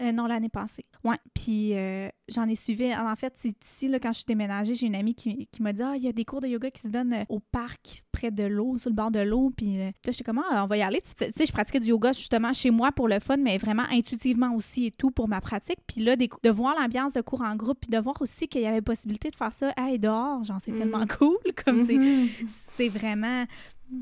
Euh, 0.00 0.12
non, 0.12 0.26
l'année 0.26 0.48
passée. 0.48 0.84
Ouais. 1.04 1.16
Puis 1.34 1.74
euh, 1.74 2.08
j'en 2.28 2.48
ai 2.48 2.54
suivi. 2.54 2.94
En 2.94 3.16
fait, 3.16 3.34
c'est 3.36 3.54
ici, 3.64 3.88
là, 3.88 3.98
quand 3.98 4.12
je 4.12 4.18
suis 4.18 4.26
déménagée, 4.26 4.74
j'ai 4.74 4.86
une 4.86 4.94
amie 4.94 5.14
qui, 5.14 5.48
m'a 5.60 5.72
dit 5.72 5.82
Ah, 5.82 5.94
il 5.96 6.02
y 6.02 6.08
a 6.08 6.12
des 6.12 6.24
cours 6.24 6.40
de 6.40 6.46
yoga 6.46 6.70
qui 6.70 6.82
se 6.82 6.88
donnent 6.88 7.14
euh, 7.14 7.24
au 7.28 7.40
parc, 7.40 8.02
près 8.12 8.30
de 8.30 8.44
l'eau, 8.44 8.78
sur 8.78 8.90
le 8.90 8.94
bord 8.94 9.10
de 9.10 9.20
l'eau. 9.20 9.52
Puis 9.56 9.78
là, 9.78 9.90
j'étais 10.06 10.24
comment 10.24 10.44
ah, 10.50 10.64
on 10.64 10.66
va 10.66 10.76
y 10.76 10.82
aller. 10.82 11.02
Tu 11.02 11.30
sais, 11.30 11.46
je 11.46 11.52
pratiquais 11.52 11.80
du 11.80 11.88
yoga 11.88 12.12
justement 12.12 12.52
chez 12.52 12.70
moi 12.70 12.92
pour 12.92 13.08
le 13.08 13.18
fun, 13.18 13.36
mais 13.38 13.58
vraiment 13.58 13.86
intuitivement 13.90 14.54
aussi 14.54 14.86
et 14.86 14.90
tout 14.90 15.10
pour 15.10 15.28
ma 15.28 15.40
pratique. 15.40 15.78
Puis 15.86 16.02
là, 16.02 16.16
de 16.16 16.50
voir 16.50 16.76
l'ambiance 16.80 17.12
de 17.12 17.20
cours 17.20 17.42
en 17.42 17.56
groupe, 17.56 17.78
puis 17.80 17.90
de 17.90 17.98
voir 17.98 18.20
aussi 18.20 18.46
qu'il 18.46 18.62
y 18.62 18.66
avait 18.66 18.82
possibilité 18.82 19.30
de 19.30 19.36
faire 19.36 19.52
ça 19.52 19.72
hey, 19.76 19.98
dehors, 19.98 20.42
genre, 20.44 20.58
c'est 20.62 20.72
tellement 20.72 21.04
mm. 21.04 21.08
cool. 21.18 21.36
Comme 21.64 21.82
mm-hmm. 21.82 22.28
c'est 22.68 22.88
vraiment 22.88 23.46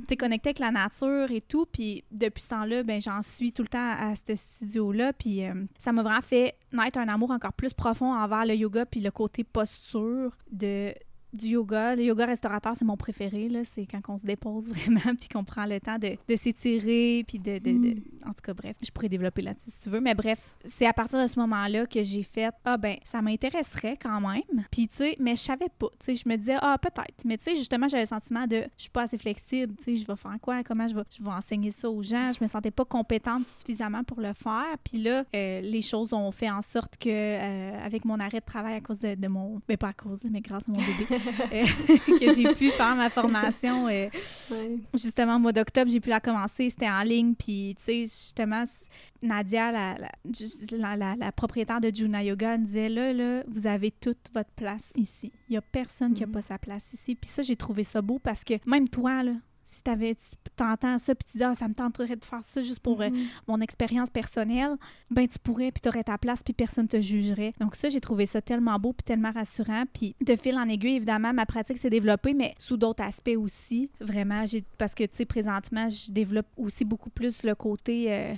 t'es 0.07 0.17
connecté 0.17 0.51
avec 0.51 0.59
la 0.59 0.71
nature 0.71 1.31
et 1.31 1.41
tout. 1.41 1.67
Puis 1.71 2.05
depuis 2.11 2.43
ce 2.43 2.49
temps-là, 2.51 2.83
ben 2.83 3.01
j'en 3.01 3.23
suis 3.23 3.53
tout 3.53 3.63
le 3.63 3.69
temps 3.69 3.95
à 3.99 4.15
ce 4.15 4.35
studio-là. 4.35 5.13
Puis 5.13 5.45
euh, 5.45 5.55
ça 5.79 5.93
m'a 5.93 6.03
vraiment 6.03 6.21
fait 6.21 6.57
naître 6.73 6.99
un 6.99 7.09
amour 7.09 7.31
encore 7.31 7.53
plus 7.53 7.73
profond 7.73 8.13
envers 8.13 8.45
le 8.45 8.55
yoga 8.55 8.87
puis 8.87 9.01
le 9.01 9.11
côté 9.11 9.45
posture 9.45 10.37
de 10.51 10.93
du 11.33 11.49
yoga. 11.49 11.95
Le 11.95 12.05
yoga 12.05 12.27
restaurateur, 12.27 12.75
c'est 12.77 12.85
mon 12.85 12.97
préféré. 12.97 13.51
C'est 13.65 13.87
quand 13.87 14.01
on 14.09 14.19
se 14.19 14.25
dépose 14.25 14.69
vraiment, 14.73 15.15
puis 15.19 15.29
qu'on 15.33 15.45
prend 15.45 15.67
le 15.67 15.81
temps 15.81 15.99
de, 15.99 16.17
de 16.29 16.37
s'étirer, 16.37 17.25
puis 17.27 17.39
de, 17.39 17.59
de, 17.59 17.73
de, 17.73 17.97
En 18.25 18.31
tout 18.31 18.43
cas, 18.43 18.55
bref, 18.55 18.77
je 18.83 18.91
pourrais 18.91 19.09
développer 19.09 19.43
là-dessus 19.43 19.71
si 19.71 19.79
tu 19.79 19.89
veux. 19.91 20.01
Mais 20.01 20.15
bref, 20.15 20.57
c'est 20.65 20.87
à 20.87 20.93
partir 20.93 21.21
de 21.21 21.27
ce 21.27 21.39
moment-là 21.39 21.87
que 21.87 22.03
j'ai 22.03 22.23
fait 22.23 22.51
«Ah 22.65 22.77
ben, 22.77 22.97
ça 23.05 23.23
m'intéresserait 23.23 23.97
quand 24.01 24.21
même.» 24.21 24.65
Puis, 24.71 24.89
tu 24.89 24.97
sais, 24.97 25.17
mais 25.21 25.37
je 25.37 25.41
savais 25.41 25.69
pas. 25.79 25.89
Tu 25.99 26.07
sais, 26.07 26.15
je 26.15 26.29
me 26.29 26.37
disais 26.37 26.57
«Ah, 26.61 26.79
peut-être.» 26.79 27.23
Mais 27.25 27.39
tu 27.39 27.45
sais, 27.45 27.57
justement, 27.57 27.89
j'avais 27.89 28.05
le 28.05 28.09
sentiment 28.09 28.47
de 28.47 28.65
«Je 28.77 28.83
suis 28.83 28.91
pas 28.91 29.03
assez 29.03 29.19
flexible. 29.19 29.75
Tu 29.79 29.85
sais, 29.85 29.97
je 29.97 30.07
vais 30.07 30.17
faire 30.17 30.37
quoi? 30.41 30.63
Comment 30.63 30.87
je 30.87 30.95
vais, 30.95 31.03
je 31.17 31.23
vais 31.23 31.31
enseigner 31.31 31.71
ça 31.71 31.91
aux 31.91 32.03
gens?» 32.03 32.33
Je 32.37 32.43
me 32.43 32.49
sentais 32.49 32.71
pas 32.71 32.85
compétente 32.85 33.47
suffisamment 33.47 34.05
pour 34.05 34.21
le 34.21 34.33
faire. 34.33 34.77
Puis 34.85 34.99
là, 34.99 35.25
euh, 35.35 35.61
les 35.61 35.83
choses 35.83 36.13
ont 36.13 36.31
fait 36.31 36.51
en 36.51 36.63
sorte 36.63 36.97
que, 36.97 37.09
euh, 37.09 37.85
avec 37.85 38.05
mon 38.05 38.19
arrêt 38.21 38.41
de 38.41 38.45
travail 38.45 38.75
à 38.75 38.81
cause 38.81 38.99
de, 38.99 39.15
de 39.15 39.29
mon... 39.29 39.55
Mais 39.69 39.77
ben, 39.77 39.79
pas 39.79 39.89
à 39.89 39.93
cause, 39.93 40.25
mais 40.25 40.41
grâce 40.41 40.65
à 40.69 40.73
mon 40.73 40.79
bébé, 40.79 41.16
que 42.21 42.35
j'ai 42.35 42.55
pu 42.55 42.71
faire 42.71 42.95
ma 42.95 43.11
formation. 43.11 43.89
Euh, 43.89 44.09
justement, 44.95 45.37
au 45.37 45.39
mois 45.39 45.53
d'octobre, 45.53 45.91
j'ai 45.91 46.01
pu 46.01 46.11
la 46.11 46.21
commencer. 46.21 46.71
C'était 46.71 46.89
en 46.89 47.03
ligne. 47.03 47.35
Puis, 47.35 47.77
tu 47.79 47.85
sais, 47.85 48.01
justement, 48.01 48.65
Nadia, 49.23 49.73
la, 49.73 49.97
la, 50.97 51.17
la, 51.17 51.33
propriétaire 51.33 51.81
de 51.81 51.91
Juna 51.93 52.23
Yoga, 52.23 52.59
disait 52.59 52.89
là, 52.89 53.13
là, 53.13 53.43
vous 53.49 53.67
avez 53.67 53.91
toute 53.91 54.31
votre 54.35 54.51
place 54.51 54.93
ici. 54.97 55.33
Il 55.49 55.53
n'y 55.53 55.57
a 55.59 55.63
personne 55.63 56.15
qui 56.15 56.23
n'a 56.23 56.27
mm. 56.27 56.33
pas 56.33 56.43
sa 56.43 56.59
place 56.59 56.93
ici. 56.93 57.15
Puis 57.15 57.31
ça, 57.31 57.43
j'ai 57.43 57.57
trouvé 57.57 57.85
ça 57.85 58.03
beau 58.03 58.19
parce 58.19 58.45
que 58.45 58.55
même 58.67 58.89
toi, 58.89 59.23
là, 59.23 59.33
si 59.67 59.83
t'avais, 59.83 60.15
tu 60.15 60.37
t'entends 60.55 60.97
ça, 60.97 61.15
puis 61.15 61.29
tu 61.31 61.39
dis, 61.39 61.45
ah, 61.45 61.55
ça 61.55 61.67
me 61.67 61.75
tenterait 61.75 62.15
de 62.15 62.25
faire 62.25 62.45
ça 62.45 62.63
juste 62.63 62.79
pour 62.79 63.03
euh, 63.03 63.09
mm-hmm. 63.09 63.27
mon 63.49 63.61
expérience 63.61 64.11
personnelle, 64.11 64.77
ben 65.11 65.27
tu 65.27 65.39
pourrais, 65.41 65.73
puis 65.73 65.81
tu 65.83 65.89
aurais 65.89 66.05
ta 66.05 66.17
place, 66.19 66.43
puis 66.43 66.55
personne 66.55 66.87
te 66.87 67.01
jugerait. 67.01 67.53
Donc 67.61 67.75
ça, 67.75 67.89
j'ai 67.89 68.01
trouvé 68.01 68.27
ça 68.27 68.41
tellement 68.41 68.79
beau, 68.79 68.93
puis 68.93 69.03
tellement 69.05 69.33
rassurant. 69.33 69.85
Puis 69.93 70.15
de 70.25 70.37
fil 70.37 70.57
en 70.57 70.69
aiguille, 70.69 70.97
évidemment, 70.97 71.33
ma 71.33 71.47
pratique 71.47 71.79
s'est 71.79 71.91
développée, 71.91 72.33
mais 72.33 72.55
sous 72.59 72.77
d'autres 72.77 73.03
aspects 73.03 73.37
aussi. 73.37 73.91
Vraiment, 74.01 74.47
j'ai 74.47 74.65
parce 74.79 74.95
que, 74.95 75.05
tu 75.05 75.17
sais, 75.17 75.25
présentement, 75.25 75.89
je 75.89 76.13
développe 76.13 76.47
aussi 76.57 76.85
beaucoup 76.85 77.11
plus 77.11 77.43
le 77.43 77.55
côté... 77.55 78.13
Euh, 78.13 78.35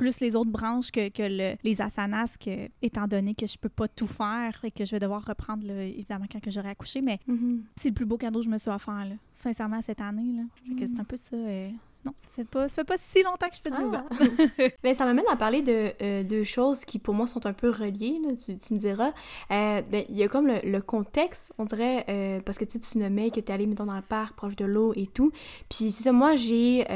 plus 0.00 0.20
les 0.20 0.34
autres 0.34 0.50
branches 0.50 0.90
que, 0.90 1.10
que 1.10 1.56
les 1.62 1.82
asanas, 1.82 2.38
que, 2.40 2.70
étant 2.80 3.06
donné 3.06 3.34
que 3.34 3.46
je 3.46 3.58
peux 3.58 3.68
pas 3.68 3.86
tout 3.86 4.06
faire 4.06 4.58
et 4.64 4.70
que 4.70 4.86
je 4.86 4.92
vais 4.92 4.98
devoir 4.98 5.22
reprendre, 5.22 5.70
évidemment, 5.70 6.24
quand 6.32 6.40
j'aurai 6.50 6.70
accouché. 6.70 7.02
Mais 7.02 7.18
mm-hmm. 7.28 7.60
c'est 7.76 7.90
le 7.90 7.94
plus 7.94 8.06
beau 8.06 8.16
cadeau 8.16 8.38
que 8.38 8.46
je 8.46 8.50
me 8.50 8.56
suis 8.56 8.70
offert, 8.70 9.04
là, 9.04 9.16
sincèrement, 9.34 9.82
cette 9.82 10.00
année. 10.00 10.38
Là. 10.38 10.44
C'est 10.86 10.98
un 10.98 11.04
peu 11.04 11.16
ça. 11.16 11.36
Euh, 11.36 11.68
non, 12.04 12.12
ça 12.16 12.28
fait 12.34 12.44
pas, 12.44 12.66
ça 12.66 12.76
fait 12.76 12.84
pas 12.84 12.96
si 12.96 13.22
longtemps 13.22 13.48
que 13.48 13.56
je 13.56 13.60
fais 13.62 13.70
du 13.70 13.82
yoga. 13.82 14.04
Ah. 14.10 14.64
ben, 14.82 14.94
ça 14.94 15.04
m'amène 15.04 15.26
à 15.30 15.36
parler 15.36 15.60
de 15.60 15.92
euh, 16.00 16.22
deux 16.22 16.44
choses 16.44 16.86
qui 16.86 16.98
pour 16.98 17.14
moi 17.14 17.26
sont 17.26 17.44
un 17.44 17.52
peu 17.52 17.68
reliées, 17.68 18.18
là, 18.22 18.30
tu, 18.42 18.56
tu, 18.56 18.72
me 18.72 18.78
diras. 18.78 19.12
Euh, 19.50 19.82
ben, 19.82 20.04
il 20.08 20.16
y 20.16 20.22
a 20.22 20.28
comme 20.28 20.46
le, 20.46 20.80
contexte, 20.80 21.52
on 21.58 21.66
dirait, 21.66 22.06
euh, 22.08 22.40
parce 22.40 22.56
que 22.56 22.64
tu 22.64 22.80
tu 22.80 22.96
nommais 22.96 23.30
que 23.30 23.40
tu 23.40 23.40
es 23.40 23.52
allé, 23.52 23.66
mettons, 23.66 23.84
dans 23.84 23.96
le 23.96 24.02
parc, 24.02 24.34
proche 24.34 24.56
de 24.56 24.64
l'eau 24.64 24.94
et 24.96 25.06
tout. 25.06 25.30
Puis 25.68 25.90
c'est 25.90 26.04
ça, 26.04 26.12
moi, 26.12 26.36
j'ai 26.36 26.86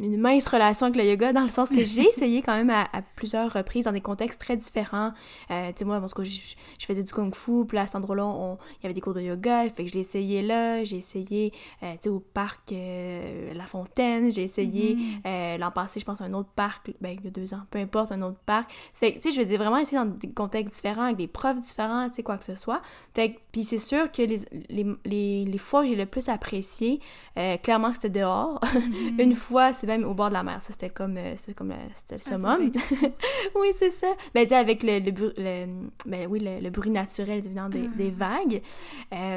une 0.00 0.16
mince 0.18 0.46
relation 0.46 0.86
avec 0.86 0.96
le 0.96 1.04
yoga 1.08 1.34
dans 1.34 1.42
le 1.42 1.48
sens 1.48 1.68
que 1.68 1.84
j'ai 1.84 2.04
essayé 2.08 2.40
quand 2.40 2.56
même 2.56 2.70
à, 2.70 2.86
plusieurs 3.16 3.52
reprises 3.52 3.84
dans 3.84 3.92
des 3.92 4.00
contextes 4.00 4.40
très 4.40 4.56
différents. 4.56 5.12
tu 5.48 5.54
sais, 5.76 5.84
moi, 5.84 6.00
parce 6.00 6.14
que 6.14 6.24
je, 6.24 6.54
je, 6.78 6.86
faisais 6.86 7.02
du 7.02 7.12
kung-fu, 7.12 7.66
puis 7.66 7.76
à 7.76 7.86
cet 7.86 7.96
endroit-là, 7.96 8.56
il 8.80 8.82
y 8.84 8.86
avait 8.86 8.94
des 8.94 9.02
cours 9.02 9.14
de 9.14 9.20
yoga, 9.20 9.68
fait 9.68 9.84
que 9.84 9.90
je 9.90 9.94
l'ai 9.94 10.00
essayé 10.00 10.40
là, 10.40 10.84
j'ai 10.84 10.96
essayé, 10.96 11.50
tu 11.80 11.86
sais, 12.00 12.08
au 12.08 12.20
parc 12.20 12.72
La 12.72 13.66
Fontaine, 13.66 14.05
j'ai 14.30 14.42
essayé 14.42 14.94
mm-hmm. 14.94 15.26
euh, 15.26 15.58
l'an 15.58 15.70
passé, 15.70 16.00
je 16.00 16.04
pense, 16.04 16.20
un 16.20 16.32
autre 16.32 16.50
parc, 16.54 16.92
ben, 17.00 17.16
il 17.18 17.24
y 17.24 17.28
a 17.28 17.30
deux 17.30 17.54
ans, 17.54 17.62
peu 17.70 17.78
importe, 17.78 18.12
un 18.12 18.22
autre 18.22 18.38
parc. 18.46 18.70
C'est, 18.92 19.12
tu 19.14 19.22
sais, 19.22 19.30
je 19.30 19.40
veux 19.40 19.46
dire, 19.46 19.58
vraiment 19.58 19.78
essayer 19.78 19.98
dans 19.98 20.06
des 20.06 20.30
contextes 20.30 20.74
différents, 20.74 21.04
avec 21.04 21.16
des 21.16 21.26
profs 21.26 21.60
différents, 21.60 22.08
tu 22.08 22.16
sais, 22.16 22.22
quoi 22.22 22.38
que 22.38 22.44
ce 22.44 22.56
soit. 22.56 22.82
puis 23.52 23.64
c'est 23.64 23.78
sûr 23.78 24.10
que 24.10 24.22
les, 24.22 24.40
les, 25.04 25.44
les, 25.44 25.58
fois 25.58 25.82
que 25.82 25.88
j'ai 25.88 25.96
le 25.96 26.06
plus 26.06 26.28
apprécié, 26.28 27.00
euh, 27.38 27.56
clairement, 27.56 27.92
c'était 27.94 28.20
dehors. 28.20 28.60
Mm-hmm. 28.86 29.22
Une 29.22 29.34
fois, 29.34 29.72
c'est 29.72 29.86
même 29.86 30.04
au 30.04 30.14
bord 30.14 30.28
de 30.28 30.34
la 30.34 30.42
mer. 30.42 30.60
Ça, 30.62 30.72
c'était 30.72 30.90
comme, 30.90 31.16
euh, 31.16 31.34
c'était 31.36 31.54
comme 31.54 31.74
c'était 31.94 32.16
le 32.16 32.20
ah, 32.24 32.28
summum. 32.28 32.70
oui, 33.54 33.68
c'est 33.72 33.90
ça. 33.90 34.06
Ben, 34.34 34.42
tu 34.44 34.50
sais, 34.50 34.56
avec 34.56 34.82
le, 34.82 35.00
le, 35.00 35.66
ben, 36.06 36.26
oui, 36.28 36.40
le, 36.40 36.70
bruit 36.70 36.90
naturel, 36.90 37.38
évidemment, 37.38 37.68
des, 37.68 37.88
des 37.88 38.12
ah. 38.20 38.38
vagues. 38.38 38.62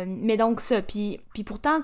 mais 0.08 0.38
donc, 0.38 0.60
ça. 0.60 0.82
Puis, 0.82 1.20
puis 1.34 1.44
pourtant, 1.44 1.80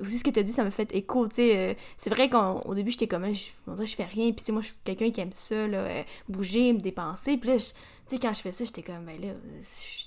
aussi 0.00 0.18
ce 0.18 0.24
que 0.24 0.30
tu 0.30 0.40
as 0.40 0.42
dit, 0.42 0.52
ça 0.52 0.64
m'a 0.64 0.70
fait 0.70 0.94
écho, 0.94 1.26
tu 1.28 1.36
sais. 1.36 1.56
Euh, 1.56 1.74
c'est 1.96 2.10
vrai 2.10 2.28
qu'au 2.28 2.74
début, 2.74 2.90
j'étais 2.90 3.06
comme, 3.06 3.32
je, 3.34 3.50
je 3.84 3.94
fais 3.94 4.04
rien, 4.04 4.32
puis 4.32 4.52
moi, 4.52 4.60
je 4.60 4.68
suis 4.68 4.76
quelqu'un 4.84 5.10
qui 5.10 5.20
aime 5.20 5.30
ça, 5.32 5.66
là, 5.66 5.78
euh, 5.78 6.02
bouger, 6.28 6.72
me 6.72 6.80
dépenser, 6.80 7.36
puis 7.36 7.50
là, 7.50 7.56
sais, 8.14 8.18
quand 8.18 8.32
je 8.32 8.40
fais 8.40 8.52
ça, 8.52 8.64
j'étais 8.64 8.82
comme, 8.82 9.04
ben 9.04 9.20
là, 9.20 9.32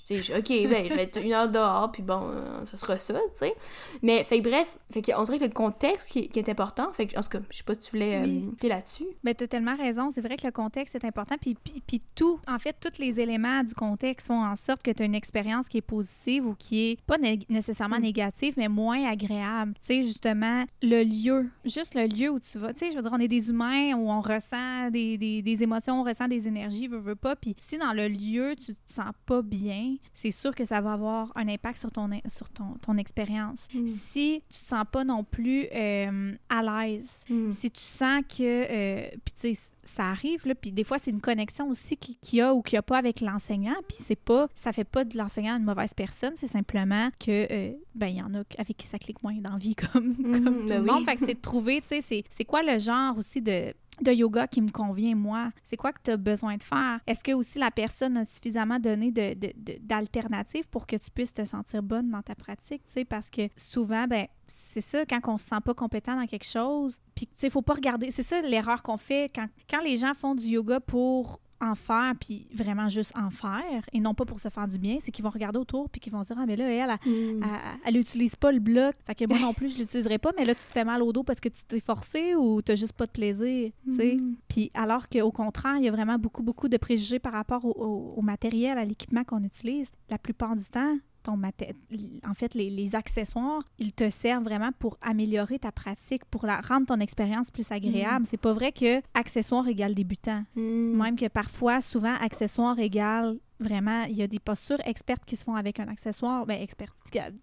tu 0.06 0.22
sais, 0.22 0.36
ok, 0.36 0.48
ben, 0.70 0.88
je 0.88 0.94
vais 0.94 1.02
être 1.02 1.22
une 1.22 1.32
heure 1.32 1.48
dehors, 1.48 1.90
puis 1.92 2.02
bon, 2.02 2.30
euh, 2.30 2.64
ça 2.64 2.76
sera 2.76 2.98
ça, 2.98 3.14
tu 3.14 3.20
sais. 3.34 3.54
Mais, 4.02 4.24
fait 4.24 4.40
bref, 4.40 4.78
fait 4.90 5.02
on 5.14 5.22
dirait 5.24 5.38
que 5.38 5.44
le 5.44 5.50
contexte 5.50 6.10
qui, 6.10 6.30
est 6.34 6.48
important, 6.48 6.92
fait 6.92 7.06
que, 7.06 7.18
en 7.18 7.22
tout 7.22 7.28
cas, 7.28 7.40
je 7.50 7.58
sais 7.58 7.62
pas 7.62 7.74
si 7.74 7.80
tu 7.80 7.90
voulais 7.90 8.22
euh, 8.22 8.68
là-dessus. 8.68 9.04
Ben, 9.22 9.34
t'as 9.34 9.46
tellement 9.46 9.76
raison, 9.76 10.10
c'est 10.10 10.20
vrai 10.20 10.36
que 10.36 10.46
le 10.46 10.52
contexte 10.52 10.94
est 10.94 11.04
important, 11.04 11.36
puis, 11.40 11.56
puis, 11.86 12.02
tout, 12.14 12.40
en 12.48 12.58
fait, 12.58 12.76
tous 12.80 12.98
les 12.98 13.20
éléments 13.20 13.62
du 13.62 13.74
contexte 13.74 14.28
font 14.28 14.42
en 14.42 14.56
sorte 14.56 14.82
que 14.82 14.90
tu 14.90 15.02
as 15.02 15.06
une 15.06 15.14
expérience 15.14 15.68
qui 15.68 15.78
est 15.78 15.82
positive 15.82 16.46
ou 16.46 16.54
qui 16.54 16.90
est 16.90 17.00
pas 17.06 17.18
nécessairement 17.48 17.98
mm. 17.98 18.02
négative, 18.02 18.54
mais 18.56 18.68
moins 18.68 19.10
agréable. 19.10 19.74
Tu 19.80 19.86
sais, 19.86 20.04
justement, 20.04 20.64
le 20.82 21.02
lieu, 21.02 21.48
juste 21.64 21.94
le 21.94 22.06
lieu 22.06 22.30
où 22.30 22.40
tu 22.40 22.58
vas, 22.58 22.72
tu 22.72 22.80
sais, 22.80 22.90
je 22.90 22.96
veux 22.96 23.02
dire, 23.02 23.12
on 23.12 23.20
est 23.20 23.28
des 23.28 23.50
humains, 23.50 23.94
où 23.94 24.10
on 24.10 24.20
ressent 24.20 24.90
des, 24.90 25.18
des, 25.18 25.42
des 25.42 25.62
émotions, 25.62 26.00
on 26.00 26.04
ressent 26.04 26.28
des 26.28 26.48
énergies, 26.48 26.88
veut, 26.88 26.98
veut 26.98 27.14
pas, 27.14 27.36
puis 27.36 27.54
si 27.58 27.76
dans 27.90 27.96
le 27.96 28.08
lieu, 28.08 28.54
tu 28.56 28.74
te 28.74 28.92
sens 28.92 29.12
pas 29.26 29.42
bien, 29.42 29.96
c'est 30.14 30.30
sûr 30.30 30.54
que 30.54 30.64
ça 30.64 30.80
va 30.80 30.92
avoir 30.92 31.32
un 31.36 31.48
impact 31.48 31.78
sur 31.78 31.90
ton, 31.90 32.08
sur 32.26 32.48
ton, 32.50 32.74
ton 32.82 32.96
expérience. 32.96 33.66
Mm. 33.74 33.86
Si 33.86 34.42
tu 34.48 34.60
te 34.60 34.66
sens 34.66 34.84
pas 34.90 35.04
non 35.04 35.24
plus 35.24 35.66
euh, 35.74 36.34
à 36.48 36.62
l'aise, 36.62 37.24
mm. 37.28 37.50
si 37.52 37.70
tu 37.70 37.82
sens 37.82 38.22
que, 38.28 38.42
euh, 38.42 39.08
puis 39.24 39.34
tu 39.38 39.54
sais, 39.54 39.60
ça 39.82 40.04
arrive, 40.04 40.46
là, 40.46 40.54
puis 40.54 40.72
des 40.72 40.84
fois, 40.84 40.98
c'est 40.98 41.10
une 41.10 41.20
connexion 41.20 41.68
aussi 41.68 41.96
qu'il 41.96 42.38
y 42.38 42.40
a 42.40 42.54
ou 42.54 42.62
qu'il 42.62 42.76
n'y 42.76 42.78
a 42.78 42.82
pas 42.82 42.98
avec 42.98 43.20
l'enseignant, 43.20 43.76
puis 43.88 43.96
c'est 43.98 44.14
pas, 44.14 44.48
ça 44.54 44.72
fait 44.72 44.84
pas 44.84 45.04
de 45.04 45.16
l'enseignant 45.16 45.56
une 45.56 45.64
mauvaise 45.64 45.94
personne, 45.94 46.32
c'est 46.36 46.48
simplement 46.48 47.10
que, 47.18 47.46
euh, 47.50 47.72
ben, 47.94 48.06
il 48.08 48.16
y 48.16 48.22
en 48.22 48.32
a 48.34 48.42
avec 48.58 48.76
qui 48.76 48.86
ça 48.86 48.98
clique 48.98 49.22
moins 49.22 49.34
dans 49.34 49.56
vie 49.56 49.74
comme, 49.92 50.14
mm, 50.18 50.44
comme 50.44 50.60
tout 50.60 50.66
ben 50.66 50.84
le 50.84 50.92
monde. 50.92 51.04
Fait 51.04 51.16
que 51.16 51.26
c'est 51.26 51.34
de 51.34 51.40
trouver, 51.40 51.82
tu 51.88 52.00
sais, 52.00 52.24
c'est 52.28 52.44
quoi 52.44 52.62
le 52.62 52.78
genre 52.78 53.16
aussi 53.18 53.40
de 53.40 53.74
de 54.02 54.12
yoga 54.12 54.46
qui 54.46 54.60
me 54.60 54.70
convient, 54.70 55.14
moi? 55.14 55.50
C'est 55.64 55.76
quoi 55.76 55.92
que 55.92 56.00
tu 56.02 56.10
as 56.10 56.16
besoin 56.16 56.56
de 56.56 56.62
faire? 56.62 57.00
Est-ce 57.06 57.22
que 57.22 57.32
aussi 57.32 57.58
la 57.58 57.70
personne 57.70 58.16
a 58.16 58.24
suffisamment 58.24 58.78
donné 58.78 59.12
d'alternatives 59.12 60.64
de, 60.64 60.68
pour 60.68 60.86
que 60.86 60.96
tu 60.96 61.10
puisses 61.10 61.32
te 61.32 61.44
sentir 61.44 61.82
bonne 61.82 62.10
dans 62.10 62.22
ta 62.22 62.34
pratique? 62.34 62.82
Parce 63.08 63.30
que 63.30 63.42
souvent, 63.56 64.06
ben, 64.06 64.26
c'est 64.46 64.80
ça, 64.80 65.04
quand 65.06 65.20
on 65.26 65.38
se 65.38 65.46
sent 65.46 65.60
pas 65.64 65.74
compétent 65.74 66.16
dans 66.16 66.26
quelque 66.26 66.46
chose, 66.46 67.00
puis 67.14 67.26
tu 67.26 67.32
sais, 67.38 67.50
faut 67.50 67.62
pas 67.62 67.74
regarder. 67.74 68.10
C'est 68.10 68.22
ça 68.22 68.40
l'erreur 68.42 68.82
qu'on 68.82 68.96
fait 68.96 69.32
quand 69.34 69.80
les 69.80 69.96
gens 69.96 70.14
font 70.14 70.34
du 70.34 70.46
yoga 70.46 70.80
pour 70.80 71.40
en 71.60 71.74
faire, 71.74 72.14
puis 72.18 72.46
vraiment 72.54 72.88
juste 72.88 73.12
en 73.16 73.30
faire, 73.30 73.84
et 73.92 74.00
non 74.00 74.14
pas 74.14 74.24
pour 74.24 74.40
se 74.40 74.48
faire 74.48 74.66
du 74.66 74.78
bien, 74.78 74.96
c'est 75.00 75.10
qu'ils 75.10 75.24
vont 75.24 75.30
regarder 75.30 75.58
autour, 75.58 75.88
puis 75.90 76.00
qu'ils 76.00 76.12
vont 76.12 76.22
se 76.22 76.28
dire, 76.28 76.38
ah, 76.40 76.46
mais 76.46 76.56
là, 76.56 76.70
elle, 76.70 76.90
elle, 77.04 77.42
elle, 77.84 77.94
mm. 77.94 77.98
utilise 77.98 78.36
pas 78.36 78.52
le 78.52 78.60
bloc, 78.60 78.94
fait 79.06 79.14
que 79.14 79.26
moi 79.26 79.38
non 79.38 79.52
plus, 79.52 79.74
je 79.74 79.78
l'utiliserai 79.78 80.18
pas, 80.18 80.30
mais 80.36 80.44
là, 80.44 80.54
tu 80.54 80.64
te 80.64 80.72
fais 80.72 80.84
mal 80.84 81.02
au 81.02 81.12
dos 81.12 81.22
parce 81.22 81.40
que 81.40 81.48
tu 81.48 81.62
t'es 81.64 81.80
forcé 81.80 82.34
ou 82.34 82.62
t'as 82.62 82.74
juste 82.74 82.92
pas 82.94 83.06
de 83.06 83.12
plaisir, 83.12 83.70
tu 83.84 83.96
sais. 83.96 84.16
Mm. 84.16 84.36
Puis 84.48 84.70
alors 84.74 85.08
qu'au 85.08 85.32
contraire, 85.32 85.76
il 85.76 85.84
y 85.84 85.88
a 85.88 85.92
vraiment 85.92 86.18
beaucoup, 86.18 86.42
beaucoup 86.42 86.68
de 86.68 86.76
préjugés 86.76 87.18
par 87.18 87.32
rapport 87.32 87.64
au 87.64 88.22
matériel, 88.22 88.78
à 88.78 88.84
l'équipement 88.84 89.24
qu'on 89.24 89.42
utilise. 89.42 89.90
La 90.08 90.18
plupart 90.18 90.56
du 90.56 90.64
temps, 90.64 90.96
ton 91.22 91.40
en 91.42 92.34
fait, 92.34 92.54
les, 92.54 92.94
accessoires, 92.94 93.62
ils 93.78 93.92
te 93.92 94.10
servent 94.10 94.44
vraiment 94.44 94.70
pour 94.78 94.98
améliorer 95.00 95.58
ta 95.58 95.72
pratique, 95.72 96.24
pour 96.26 96.46
la, 96.46 96.60
rendre 96.60 96.86
ton 96.86 97.00
expérience 97.00 97.50
plus 97.50 97.70
agréable. 97.70 98.22
Mm. 98.22 98.24
C'est 98.26 98.36
pas 98.36 98.52
vrai 98.52 98.72
que 98.72 99.00
accessoire 99.14 99.66
égale 99.68 99.94
débutant. 99.94 100.44
Mm. 100.54 100.96
Même 100.96 101.16
que 101.16 101.28
parfois, 101.28 101.80
souvent, 101.80 102.14
accessoire 102.20 102.78
égale 102.78 103.38
vraiment, 103.58 104.04
il 104.04 104.16
y 104.16 104.22
a 104.22 104.26
des 104.26 104.38
postures 104.38 104.80
expertes 104.84 105.24
qui 105.24 105.36
se 105.36 105.44
font 105.44 105.54
avec 105.54 105.80
un 105.80 105.88
accessoire, 105.88 106.46
ben, 106.46 106.60
expert, 106.60 106.94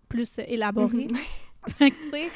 plus 0.09 0.39
élaboré. 0.39 1.07
Mm-hmm. 1.07 1.47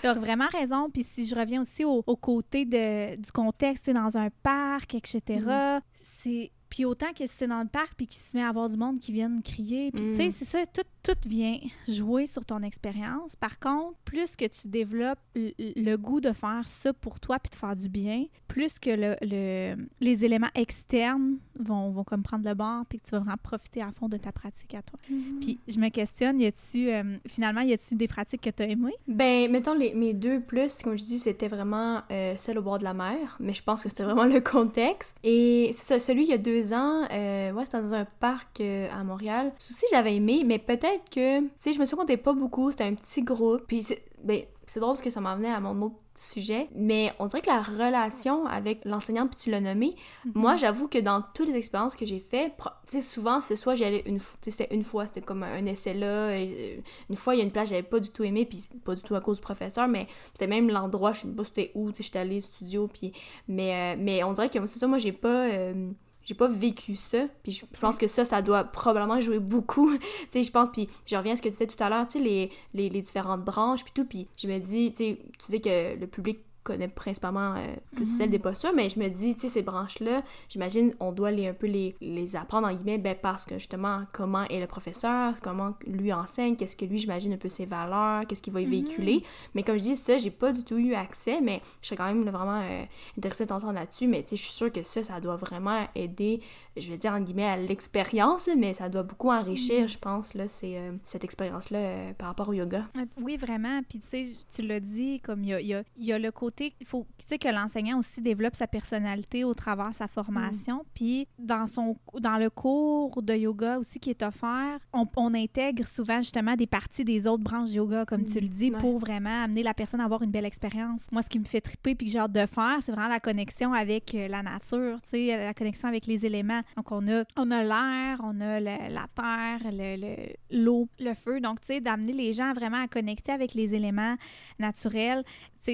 tu 0.00 0.06
as 0.06 0.14
vraiment 0.14 0.48
raison. 0.48 0.90
Puis 0.90 1.02
si 1.02 1.26
je 1.26 1.34
reviens 1.34 1.62
aussi 1.62 1.84
au, 1.84 2.02
côté 2.16 2.64
de, 2.64 3.16
du 3.16 3.32
contexte, 3.32 3.90
dans 3.90 4.16
un 4.16 4.28
parc, 4.42 4.94
etc., 4.94 5.20
mm. 5.28 5.80
c'est 6.00 6.50
puis 6.72 6.86
autant 6.86 7.12
que 7.12 7.26
c'est 7.26 7.46
dans 7.46 7.60
le 7.60 7.68
parc, 7.68 7.92
puis 7.98 8.06
qu'il 8.06 8.22
se 8.22 8.34
met 8.34 8.42
à 8.42 8.48
avoir 8.48 8.70
du 8.70 8.78
monde 8.78 8.98
qui 8.98 9.12
viennent 9.12 9.42
crier. 9.42 9.92
Puis, 9.92 10.02
tu 10.04 10.14
sais, 10.14 10.28
mm. 10.28 10.30
c'est 10.30 10.44
ça, 10.46 10.64
tout, 10.64 10.80
tout 11.02 11.16
vient 11.26 11.58
jouer 11.88 12.26
sur 12.26 12.44
ton 12.44 12.62
expérience. 12.62 13.36
Par 13.36 13.58
contre, 13.58 13.96
plus 14.04 14.36
que 14.36 14.44
tu 14.46 14.68
développes 14.68 15.18
le, 15.34 15.96
goût 15.96 16.20
de 16.20 16.32
faire 16.32 16.62
ça 16.66 16.92
pour 16.92 17.20
toi, 17.20 17.38
puis 17.38 17.50
de 17.50 17.56
faire 17.56 17.76
du 17.76 17.88
bien, 17.88 18.26
plus 18.48 18.78
que 18.78 18.90
le, 18.90 19.76
les 20.00 20.24
éléments 20.24 20.50
externes 20.54 21.38
vont, 21.58 21.90
vont 21.90 22.04
comme 22.04 22.22
prendre 22.22 22.48
le 22.48 22.54
bord, 22.54 22.84
puis 22.88 22.98
que 22.98 23.04
tu 23.04 23.10
vas 23.10 23.18
vraiment 23.18 23.36
profiter 23.42 23.82
à 23.82 23.90
fond 23.90 24.08
de 24.08 24.16
ta 24.16 24.32
pratique 24.32 24.74
à 24.74 24.82
toi. 24.82 24.98
Mm-hmm. 25.10 25.40
Puis, 25.40 25.58
je 25.68 25.78
me 25.78 25.88
questionne, 25.88 26.40
y 26.40 26.46
a-tu, 26.46 26.90
euh, 26.90 27.18
finalement, 27.26 27.60
y 27.60 27.72
a-tu 27.72 27.94
des 27.94 28.08
pratiques 28.08 28.42
que 28.42 28.50
tu 28.50 28.62
as 28.62 28.68
aimées? 28.68 28.94
Ben, 29.08 29.50
mettons, 29.50 29.74
les, 29.74 29.94
mes 29.94 30.14
deux 30.14 30.40
plus, 30.40 30.82
comme 30.82 30.96
je 30.96 31.04
dis, 31.04 31.18
c'était 31.18 31.48
vraiment 31.48 32.02
euh, 32.10 32.34
celle 32.36 32.58
au 32.58 32.62
bord 32.62 32.78
de 32.78 32.84
la 32.84 32.94
mer, 32.94 33.36
mais 33.40 33.54
je 33.54 33.62
pense 33.62 33.82
que 33.82 33.88
c'était 33.88 34.04
vraiment 34.04 34.24
le 34.32 34.40
contexte. 34.40 35.16
Et 35.22 35.70
c'est 35.72 35.84
ça, 35.84 35.98
celui 35.98 36.24
il 36.24 36.30
y 36.30 36.34
a 36.34 36.38
deux 36.38 36.72
ans, 36.72 37.04
euh, 37.10 37.52
ouais, 37.52 37.64
c'était 37.64 37.80
dans 37.80 37.94
un 37.94 38.06
parc 38.20 38.60
euh, 38.60 38.88
à 38.92 39.02
Montréal. 39.04 39.52
Aussi, 39.58 39.84
j'avais 39.90 40.16
aimé, 40.16 40.42
mais 40.44 40.58
peut-être 40.58 40.91
que, 41.10 41.40
tu 41.40 41.50
sais, 41.58 41.72
je 41.72 41.78
me 41.80 41.84
suis 41.84 41.96
compté 41.96 42.16
pas 42.16 42.32
beaucoup, 42.32 42.70
c'était 42.70 42.84
un 42.84 42.94
petit 42.94 43.22
groupe, 43.22 43.62
puis 43.66 43.82
c'est, 43.82 44.02
ben, 44.22 44.42
c'est 44.66 44.80
drôle 44.80 44.92
parce 44.94 45.02
que 45.02 45.10
ça 45.10 45.20
m'en 45.20 45.36
venait 45.36 45.50
à 45.52 45.60
mon 45.60 45.80
autre 45.82 45.96
sujet, 46.14 46.68
mais 46.74 47.10
on 47.18 47.26
dirait 47.26 47.40
que 47.40 47.46
la 47.48 47.62
relation 47.62 48.46
avec 48.46 48.84
l'enseignant, 48.84 49.26
puis 49.26 49.36
tu 49.36 49.50
l'as 49.50 49.60
nommé, 49.62 49.96
Mhm. 50.26 50.32
moi, 50.34 50.56
j'avoue 50.56 50.86
que 50.86 50.98
dans 50.98 51.22
toutes 51.34 51.48
les 51.48 51.56
expériences 51.56 51.96
que 51.96 52.04
j'ai 52.04 52.20
fait, 52.20 52.54
pro- 52.56 52.68
tu 52.86 52.92
sais, 52.96 53.00
souvent, 53.00 53.40
c'est 53.40 53.56
soit 53.56 53.74
j'y 53.74 53.84
allais 53.84 54.02
une 54.06 54.18
fois, 54.18 54.36
tu 54.42 54.50
sais, 54.50 54.58
c'était 54.58 54.74
une 54.74 54.82
fois, 54.82 55.06
c'était 55.06 55.22
comme 55.22 55.42
un 55.42 55.64
essai 55.64 55.94
là, 55.94 56.36
et, 56.36 56.76
euh, 56.78 56.82
une 57.08 57.16
fois, 57.16 57.34
il 57.34 57.38
y 57.38 57.40
a 57.40 57.44
une 57.44 57.50
place 57.50 57.70
j'avais 57.70 57.82
pas 57.82 57.98
du 57.98 58.10
tout 58.10 58.24
aimé, 58.24 58.44
puis 58.44 58.68
pas 58.84 58.94
du 58.94 59.00
tout 59.02 59.14
à 59.14 59.20
cause 59.22 59.38
du 59.38 59.42
professeur, 59.42 59.88
mais 59.88 60.06
c'était 60.34 60.46
même 60.46 60.68
l'endroit, 60.68 61.14
je 61.14 61.22
sais 61.22 61.28
pas 61.28 61.44
c'était 61.44 61.70
où, 61.74 61.90
tu 61.90 61.96
sais, 61.98 62.02
j'étais 62.04 62.18
allée 62.18 62.36
au 62.38 62.40
studio, 62.42 62.88
puis, 62.92 63.12
mais, 63.48 63.94
euh, 63.94 63.96
mais 63.98 64.22
on 64.22 64.32
dirait 64.32 64.50
que 64.50 64.66
c'est 64.66 64.78
ça, 64.78 64.86
moi, 64.86 64.98
j'ai 64.98 65.12
pas... 65.12 65.46
euh, 65.50 65.90
j'ai 66.24 66.34
pas 66.34 66.48
vécu 66.48 66.94
ça, 66.94 67.26
puis 67.42 67.52
je 67.52 67.64
pense 67.80 67.98
que 67.98 68.06
ça, 68.06 68.24
ça 68.24 68.42
doit 68.42 68.64
probablement 68.64 69.20
jouer 69.20 69.38
beaucoup, 69.38 69.96
tu 69.98 70.06
sais, 70.30 70.42
je 70.42 70.50
pense, 70.50 70.68
puis 70.72 70.88
je 71.06 71.16
reviens 71.16 71.34
à 71.34 71.36
ce 71.36 71.42
que 71.42 71.48
tu 71.48 71.54
disais 71.54 71.66
tout 71.66 71.82
à 71.82 71.88
l'heure, 71.88 72.06
tu 72.06 72.18
sais, 72.18 72.24
les, 72.24 72.50
les, 72.74 72.88
les 72.88 73.02
différentes 73.02 73.44
branches, 73.44 73.84
puis 73.84 73.92
tout, 73.94 74.04
puis 74.04 74.28
je 74.40 74.48
me 74.48 74.58
dis, 74.58 74.92
tu 74.92 75.04
sais, 75.04 75.18
tu 75.38 75.50
dis 75.50 75.60
que 75.60 75.98
le 75.98 76.06
public 76.06 76.40
connaît 76.62 76.88
principalement 76.88 77.54
euh, 77.56 77.74
plus 77.94 78.06
celle 78.06 78.30
des 78.30 78.38
postures, 78.38 78.72
mais 78.74 78.88
je 78.88 78.98
me 78.98 79.08
dis, 79.08 79.34
tu 79.34 79.42
sais, 79.42 79.48
ces 79.48 79.62
branches-là, 79.62 80.22
j'imagine, 80.48 80.94
on 81.00 81.12
doit 81.12 81.30
les 81.30 81.48
un 81.48 81.54
peu 81.54 81.66
les, 81.66 81.94
les 82.00 82.36
apprendre, 82.36 82.68
en 82.68 82.74
guillemets, 82.74 82.98
ben, 82.98 83.16
parce 83.20 83.44
que 83.44 83.54
justement, 83.54 84.02
comment 84.12 84.44
est 84.44 84.60
le 84.60 84.66
professeur, 84.66 85.34
comment 85.42 85.74
lui 85.86 86.12
enseigne, 86.12 86.56
qu'est-ce 86.56 86.76
que 86.76 86.84
lui, 86.84 86.98
j'imagine, 86.98 87.32
un 87.32 87.36
peu 87.36 87.48
ses 87.48 87.66
valeurs, 87.66 88.26
qu'est-ce 88.26 88.42
qu'il 88.42 88.52
va 88.52 88.60
y 88.60 88.64
véhiculer. 88.66 89.22
Mais 89.54 89.62
comme 89.62 89.76
je 89.76 89.82
dis, 89.82 89.96
ça, 89.96 90.18
j'ai 90.18 90.30
pas 90.30 90.52
du 90.52 90.62
tout 90.64 90.76
eu 90.78 90.94
accès, 90.94 91.40
mais 91.40 91.60
je 91.80 91.86
serais 91.88 91.96
quand 91.96 92.06
même 92.06 92.24
là, 92.24 92.30
vraiment 92.30 92.60
euh, 92.62 92.84
intéressée 93.18 93.46
d'entendre 93.46 93.72
là-dessus, 93.74 94.06
mais 94.06 94.22
tu 94.22 94.30
sais, 94.30 94.36
je 94.36 94.42
suis 94.42 94.52
sûre 94.52 94.70
que 94.72 94.82
ça, 94.82 95.02
ça 95.02 95.20
doit 95.20 95.36
vraiment 95.36 95.86
aider, 95.94 96.40
je 96.76 96.88
vais 96.90 96.96
dire, 96.96 97.12
en 97.12 97.20
guillemets, 97.20 97.46
à 97.48 97.56
l'expérience, 97.56 98.48
mais 98.56 98.74
ça 98.74 98.88
doit 98.88 99.02
beaucoup 99.02 99.30
enrichir, 99.30 99.88
je 99.88 99.98
pense, 99.98 100.34
là, 100.34 100.48
c'est, 100.48 100.76
euh, 100.78 100.92
cette 101.04 101.24
expérience-là 101.24 102.14
par 102.16 102.28
rapport 102.28 102.48
au 102.48 102.52
yoga. 102.52 102.86
Oui, 103.20 103.36
vraiment. 103.36 103.80
Puis, 103.88 104.00
tu 104.00 104.08
sais, 104.08 104.26
tu 104.54 104.62
l'as 104.62 104.80
dit, 104.80 105.20
comme 105.20 105.42
il 105.42 105.48
y 105.50 105.54
a, 105.54 105.60
y 105.60 105.74
a- 105.74 105.82
il 105.98 106.04
y 106.04 106.12
a 106.12 106.18
le 106.18 106.30
côté, 106.30 106.51
il 106.60 106.86
faut 106.86 107.06
tu 107.18 107.24
sais, 107.28 107.38
que 107.38 107.48
l'enseignant 107.48 107.98
aussi 107.98 108.20
développe 108.20 108.56
sa 108.56 108.66
personnalité 108.66 109.44
au 109.44 109.54
travers 109.54 109.90
de 109.90 109.94
sa 109.94 110.08
formation. 110.08 110.84
Puis, 110.94 111.26
dans, 111.38 111.66
son, 111.66 111.96
dans 112.20 112.36
le 112.38 112.50
cours 112.50 113.22
de 113.22 113.34
yoga 113.34 113.78
aussi 113.78 113.98
qui 114.00 114.10
est 114.10 114.22
offert, 114.22 114.78
on, 114.92 115.06
on 115.16 115.34
intègre 115.34 115.86
souvent 115.86 116.18
justement 116.18 116.54
des 116.56 116.66
parties 116.66 117.04
des 117.04 117.26
autres 117.26 117.42
branches 117.42 117.70
de 117.70 117.76
yoga, 117.76 118.04
comme 118.04 118.24
tu 118.24 118.40
le 118.40 118.48
dis, 118.48 118.70
Ouais. 118.70 118.78
pour 118.78 118.98
vraiment 118.98 119.42
amener 119.44 119.62
la 119.62 119.74
personne 119.74 120.00
à 120.00 120.04
avoir 120.04 120.22
une 120.22 120.30
belle 120.30 120.44
expérience. 120.44 121.06
Moi, 121.10 121.22
ce 121.22 121.28
qui 121.28 121.38
me 121.38 121.44
fait 121.44 121.60
triper 121.60 121.94
puis 121.94 122.06
que 122.06 122.12
j'ai 122.12 122.18
hâte 122.18 122.32
de 122.32 122.46
faire, 122.46 122.78
c'est 122.80 122.92
vraiment 122.92 123.08
la 123.08 123.20
connexion 123.20 123.72
avec 123.72 124.14
euh, 124.14 124.28
la 124.28 124.42
nature, 124.42 125.00
tu 125.02 125.10
sais, 125.10 125.26
la 125.44 125.54
connexion 125.54 125.88
avec 125.88 126.06
les 126.06 126.24
éléments. 126.26 126.62
Donc, 126.76 126.90
on 126.92 127.06
a, 127.08 127.24
on 127.36 127.50
a 127.50 127.62
l'air, 127.62 128.20
on 128.22 128.40
a 128.40 128.60
le- 128.60 128.92
la 128.94 129.06
terre, 129.14 129.70
le- 129.72 129.96
le- 129.96 130.64
l'eau, 130.64 130.88
le, 131.00 131.14
feu. 131.14 131.40
Donc, 131.40 131.60
tu 131.60 131.68
sais, 131.68 131.80
d'amener 131.80 132.12
les 132.12 132.32
gens 132.32 132.52
vraiment 132.52 132.82
à 132.82 132.88
connecter 132.88 133.32
avec 133.32 133.54
les 133.54 133.74
éléments 133.74 134.16
naturels. 134.58 135.24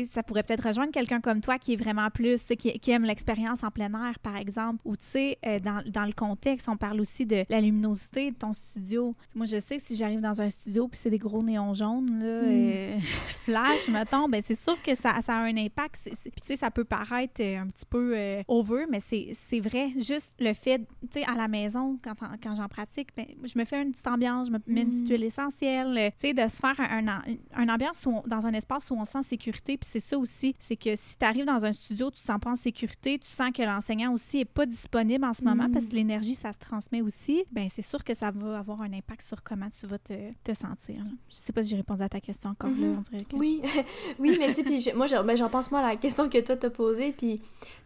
Ça 0.04 0.22
pourrait 0.22 0.42
peut-être 0.42 0.66
rejoindre 0.66 0.92
quelqu'un 0.92 1.20
comme 1.20 1.40
toi 1.40 1.58
qui 1.58 1.72
est 1.72 1.76
vraiment 1.76 2.10
plus, 2.10 2.42
qui, 2.58 2.78
qui 2.78 2.90
aime 2.90 3.04
l'expérience 3.04 3.62
en 3.64 3.70
plein 3.70 3.92
air, 3.92 4.18
par 4.18 4.36
exemple. 4.36 4.80
Ou, 4.84 4.96
tu 4.96 5.04
sais, 5.06 5.38
euh, 5.46 5.58
dans, 5.60 5.82
dans 5.86 6.04
le 6.04 6.12
contexte, 6.12 6.68
on 6.68 6.76
parle 6.76 7.00
aussi 7.00 7.24
de 7.26 7.44
la 7.48 7.60
luminosité 7.60 8.30
de 8.30 8.36
ton 8.36 8.52
studio. 8.52 9.12
Moi, 9.34 9.46
je 9.46 9.58
sais 9.60 9.76
que 9.78 9.82
si 9.82 9.96
j'arrive 9.96 10.20
dans 10.20 10.42
un 10.42 10.50
studio 10.50 10.88
puis 10.88 10.98
c'est 10.98 11.10
des 11.10 11.18
gros 11.18 11.42
néons 11.42 11.72
jaunes, 11.74 12.18
là, 12.20 12.24
euh, 12.26 12.98
flash, 13.44 13.88
mettons, 13.88 14.28
ben 14.28 14.42
c'est 14.44 14.54
sûr 14.54 14.80
que 14.82 14.94
ça, 14.94 15.14
ça 15.22 15.36
a 15.36 15.40
un 15.42 15.56
impact. 15.56 15.98
Puis, 16.04 16.12
tu 16.22 16.30
sais, 16.44 16.56
ça 16.56 16.70
peut 16.70 16.84
paraître 16.84 17.40
euh, 17.40 17.58
un 17.60 17.66
petit 17.68 17.86
peu 17.88 18.12
euh, 18.16 18.42
over, 18.48 18.84
mais 18.90 19.00
c'est 19.00 19.60
vrai. 19.60 19.90
Juste 19.96 20.32
le 20.38 20.52
fait, 20.52 20.78
tu 21.10 21.20
sais, 21.20 21.24
à 21.24 21.34
la 21.34 21.48
maison, 21.48 21.98
quand, 22.02 22.14
quand 22.42 22.54
j'en 22.54 22.68
pratique, 22.68 23.08
ben, 23.16 23.26
je 23.42 23.58
me 23.58 23.64
fais 23.64 23.80
une 23.82 23.92
petite 23.92 24.06
ambiance, 24.06 24.48
je 24.48 24.52
me 24.52 24.58
mets 24.66 24.82
une 24.82 24.90
petite 24.90 25.08
huile 25.08 25.24
essentielle, 25.24 26.12
tu 26.20 26.28
sais, 26.28 26.34
de 26.34 26.46
se 26.48 26.58
faire 26.58 26.78
un, 26.78 27.06
un, 27.08 27.22
un 27.54 27.68
ambiance 27.68 28.04
où 28.06 28.10
on- 28.10 28.22
dans 28.26 28.46
un 28.46 28.52
espace 28.52 28.90
où 28.90 28.94
on 28.94 29.04
se 29.04 29.12
sent 29.12 29.18
en 29.18 29.22
sécurité. 29.22 29.77
Puis 29.78 29.88
c'est 29.90 30.00
ça 30.00 30.18
aussi, 30.18 30.54
c'est 30.58 30.76
que 30.76 30.94
si 30.96 31.16
tu 31.16 31.24
arrives 31.24 31.44
dans 31.46 31.64
un 31.64 31.72
studio, 31.72 32.10
tu 32.10 32.18
te 32.18 32.24
sens 32.24 32.38
pas 32.40 32.50
en 32.50 32.56
sécurité, 32.56 33.18
tu 33.18 33.28
sens 33.28 33.50
que 33.54 33.62
l'enseignant 33.62 34.12
aussi 34.12 34.38
est 34.40 34.44
pas 34.44 34.66
disponible 34.66 35.24
en 35.24 35.34
ce 35.34 35.42
moment 35.42 35.70
parce 35.72 35.86
que 35.86 35.94
l'énergie, 35.94 36.34
ça 36.34 36.52
se 36.52 36.58
transmet 36.58 37.00
aussi, 37.00 37.44
ben 37.52 37.68
c'est 37.70 37.82
sûr 37.82 38.02
que 38.04 38.14
ça 38.14 38.30
va 38.30 38.58
avoir 38.58 38.82
un 38.82 38.92
impact 38.92 39.22
sur 39.22 39.42
comment 39.42 39.68
tu 39.70 39.86
vas 39.86 39.98
te, 39.98 40.12
te 40.44 40.52
sentir. 40.54 40.96
là. 41.04 41.10
Je 41.30 41.34
sais 41.36 41.52
pas 41.52 41.62
si 41.62 41.70
j'ai 41.70 41.76
répondu 41.76 42.02
à 42.02 42.08
ta 42.08 42.20
question 42.20 42.50
encore 42.50 42.70
là, 42.70 42.76
Mhm. 42.76 42.98
on 42.98 43.00
dirait 43.10 43.24
que... 43.24 43.36
Oui, 43.36 43.62
oui, 44.18 44.36
mais 44.38 44.52
tu 44.52 44.80
sais, 44.80 44.92
moi, 44.94 45.06
ben, 45.24 45.36
j'en 45.36 45.48
pense 45.48 45.70
moi 45.70 45.80
à 45.80 45.90
la 45.90 45.96
question 45.96 46.28
que 46.28 46.38
toi 46.40 46.56
t'as 46.56 46.70
posée, 46.70 47.12
puis 47.12 47.40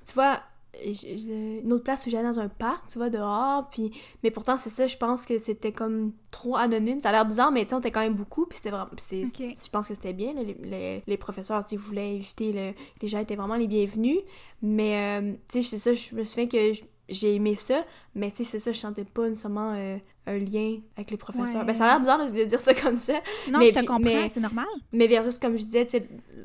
tu 0.05 0.15
vois, 0.15 0.41
une 0.85 1.73
autre 1.73 1.85
place 1.85 2.07
où 2.07 2.11
j'allais 2.11 2.29
dans 2.29 2.41
un 2.41 2.49
parc, 2.49 2.89
tu 2.89 2.99
vois, 2.99 3.11
dehors, 3.11 3.69
puis 3.71 3.93
mais 4.23 4.31
pourtant 4.31 4.57
c'est 4.57 4.71
ça, 4.71 4.87
je 4.87 4.97
pense 4.97 5.27
que 5.27 5.39
c'était 5.39 5.73
comme 5.73 6.13
trop 6.31 6.57
anonyme, 6.57 7.01
ça 7.01 7.11
a 7.11 7.13
l'air 7.13 7.27
bizarre, 7.27 7.53
mais 7.53 7.65
tu 7.65 7.71
sais, 7.71 7.75
on 7.75 7.79
était 7.79 7.91
quand 7.91 8.01
même 8.01 8.15
beaucoup, 8.15 8.47
puis 8.47 8.57
c'était 8.57 8.71
vraiment, 8.71 8.91
je 8.97 9.69
pense 9.71 9.89
que 9.89 9.95
c'était 9.95 10.13
bien, 10.13 10.33
là, 10.33 10.43
les, 10.43 10.55
les, 10.63 11.03
les 11.07 11.17
professeurs, 11.17 11.65
tu 11.65 11.77
voulaient 11.77 12.17
éviter, 12.17 12.53
le, 12.53 12.73
les 13.03 13.09
gens 13.09 13.19
étaient 13.19 13.37
vraiment 13.37 13.57
les 13.57 13.69
bienvenus, 13.69 14.19
mais 14.63 15.21
euh, 15.21 15.33
tu 15.51 15.63
sais, 15.63 15.77
c'est 15.77 15.79
ça, 15.79 15.93
je 15.93 16.15
me 16.15 16.25
souviens 16.25 16.49
que 16.49 16.73
j'ai 17.09 17.35
aimé 17.35 17.55
ça, 17.55 17.85
mais 18.15 18.31
tu 18.31 18.39
sais, 18.39 18.45
c'est 18.45 18.59
ça, 18.59 18.73
je 18.73 18.79
sentais 18.79 19.05
pas 19.05 19.29
nécessairement 19.29 19.75
euh, 19.77 19.99
un 20.27 20.39
lien 20.39 20.79
avec 20.97 21.11
les 21.11 21.17
professeurs. 21.17 21.61
Ouais. 21.63 21.67
Ben 21.67 21.75
ça 21.75 21.85
a 21.85 21.89
l'air 21.89 22.01
bizarre 22.01 22.25
de, 22.25 22.45
dire 22.45 22.61
ça 22.61 22.75
comme 22.75 22.97
ça, 22.97 23.15
Non, 23.51 23.59
Mais 23.59 23.67
je 23.67 23.71
te 23.73 23.79
puis- 23.79 23.87
comprends, 23.87 24.05
mais- 24.05 24.29
c'est 24.33 24.41
normal. 24.41 24.67
mais 24.93 25.07
versus, 25.09 25.39
comme 25.39 25.57
je 25.57 25.65
disais, 25.65 25.87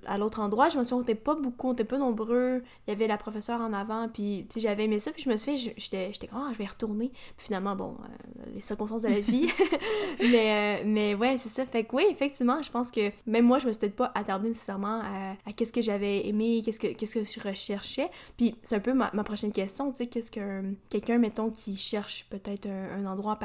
à 0.06 0.18
l'autre 0.18 0.40
endroit, 0.40 0.70
je 0.70 0.78
me 0.80 0.84
souviens 0.84 0.98
qu'on 0.98 1.04
était 1.04 1.16
pas 1.16 1.36
beaucoup, 1.36 1.70
on 1.70 1.74
était 1.74 1.84
pas 1.84 1.98
nombreux. 1.98 2.64
Il 2.88 2.92
y 2.92 2.94
avait 2.94 3.08
la 3.08 3.18
professeure 3.18 3.62
en 3.62 3.74
avant, 3.74 4.08
puis 4.10 4.48
j'avais 4.56 4.86
aimé 4.86 5.00
ça, 5.00 5.12
puis 5.12 5.22
je 5.24 5.30
me 5.30 5.38
souviens, 5.38 5.56
je- 5.56 5.70
j'étais 5.78 6.12
j'étais 6.14 6.28
comme, 6.28 6.40
ah, 6.42 6.50
je 6.54 6.58
vais 6.58 6.64
y 6.64 6.68
retourner. 6.68 7.10
Puis 7.10 7.46
finalement, 7.48 7.76
bon, 7.76 7.96
euh, 8.04 8.44
les 8.56 8.62
circonstances 8.62 9.04
de 9.04 9.10
la 9.10 9.20
vie. 9.20 9.48
mais, 10.20 10.80
euh, 10.82 10.84
mais 10.86 11.16
ouais, 11.16 11.38
c'est 11.38 11.50
ça. 11.50 11.66
Fait 11.66 11.84
que 11.84 11.96
oui, 11.96 12.06
effectivement, 12.10 12.62
je 12.62 12.72
pense 12.72 12.92
que 12.92 13.12
même 13.26 13.46
moi, 13.46 13.60
je 13.60 13.68
me 13.68 13.72
suis 13.74 13.80
peut-être 13.80 13.96
pas 13.96 14.12
attardée 14.16 14.50
nécessairement 14.50 15.02
à, 15.02 15.36
à 15.46 15.54
qu'est-ce 15.56 15.72
que 15.72 15.82
j'avais 15.82 16.28
aimé, 16.28 16.62
qu'est-ce 16.64 16.80
que, 16.80 16.88
qu'est-ce 16.88 17.20
que 17.20 17.24
je 17.24 17.48
recherchais. 17.48 18.10
Puis 18.38 18.56
c'est 18.62 18.76
un 18.76 18.80
peu 18.80 18.94
ma, 18.94 19.10
ma 19.14 19.24
prochaine 19.24 19.52
question, 19.52 19.90
tu 19.92 19.98
sais, 19.98 20.08
qu'est-ce 20.08 20.32
que 20.32 20.64
quelqu'un, 20.90 21.18
mettons, 21.18 21.50
qui 21.50 21.76
cherche 21.76 22.26
peut-être 22.30 22.68
un, 22.68 23.04
un 23.04 23.06
endroit 23.06 23.34
en 23.34 23.36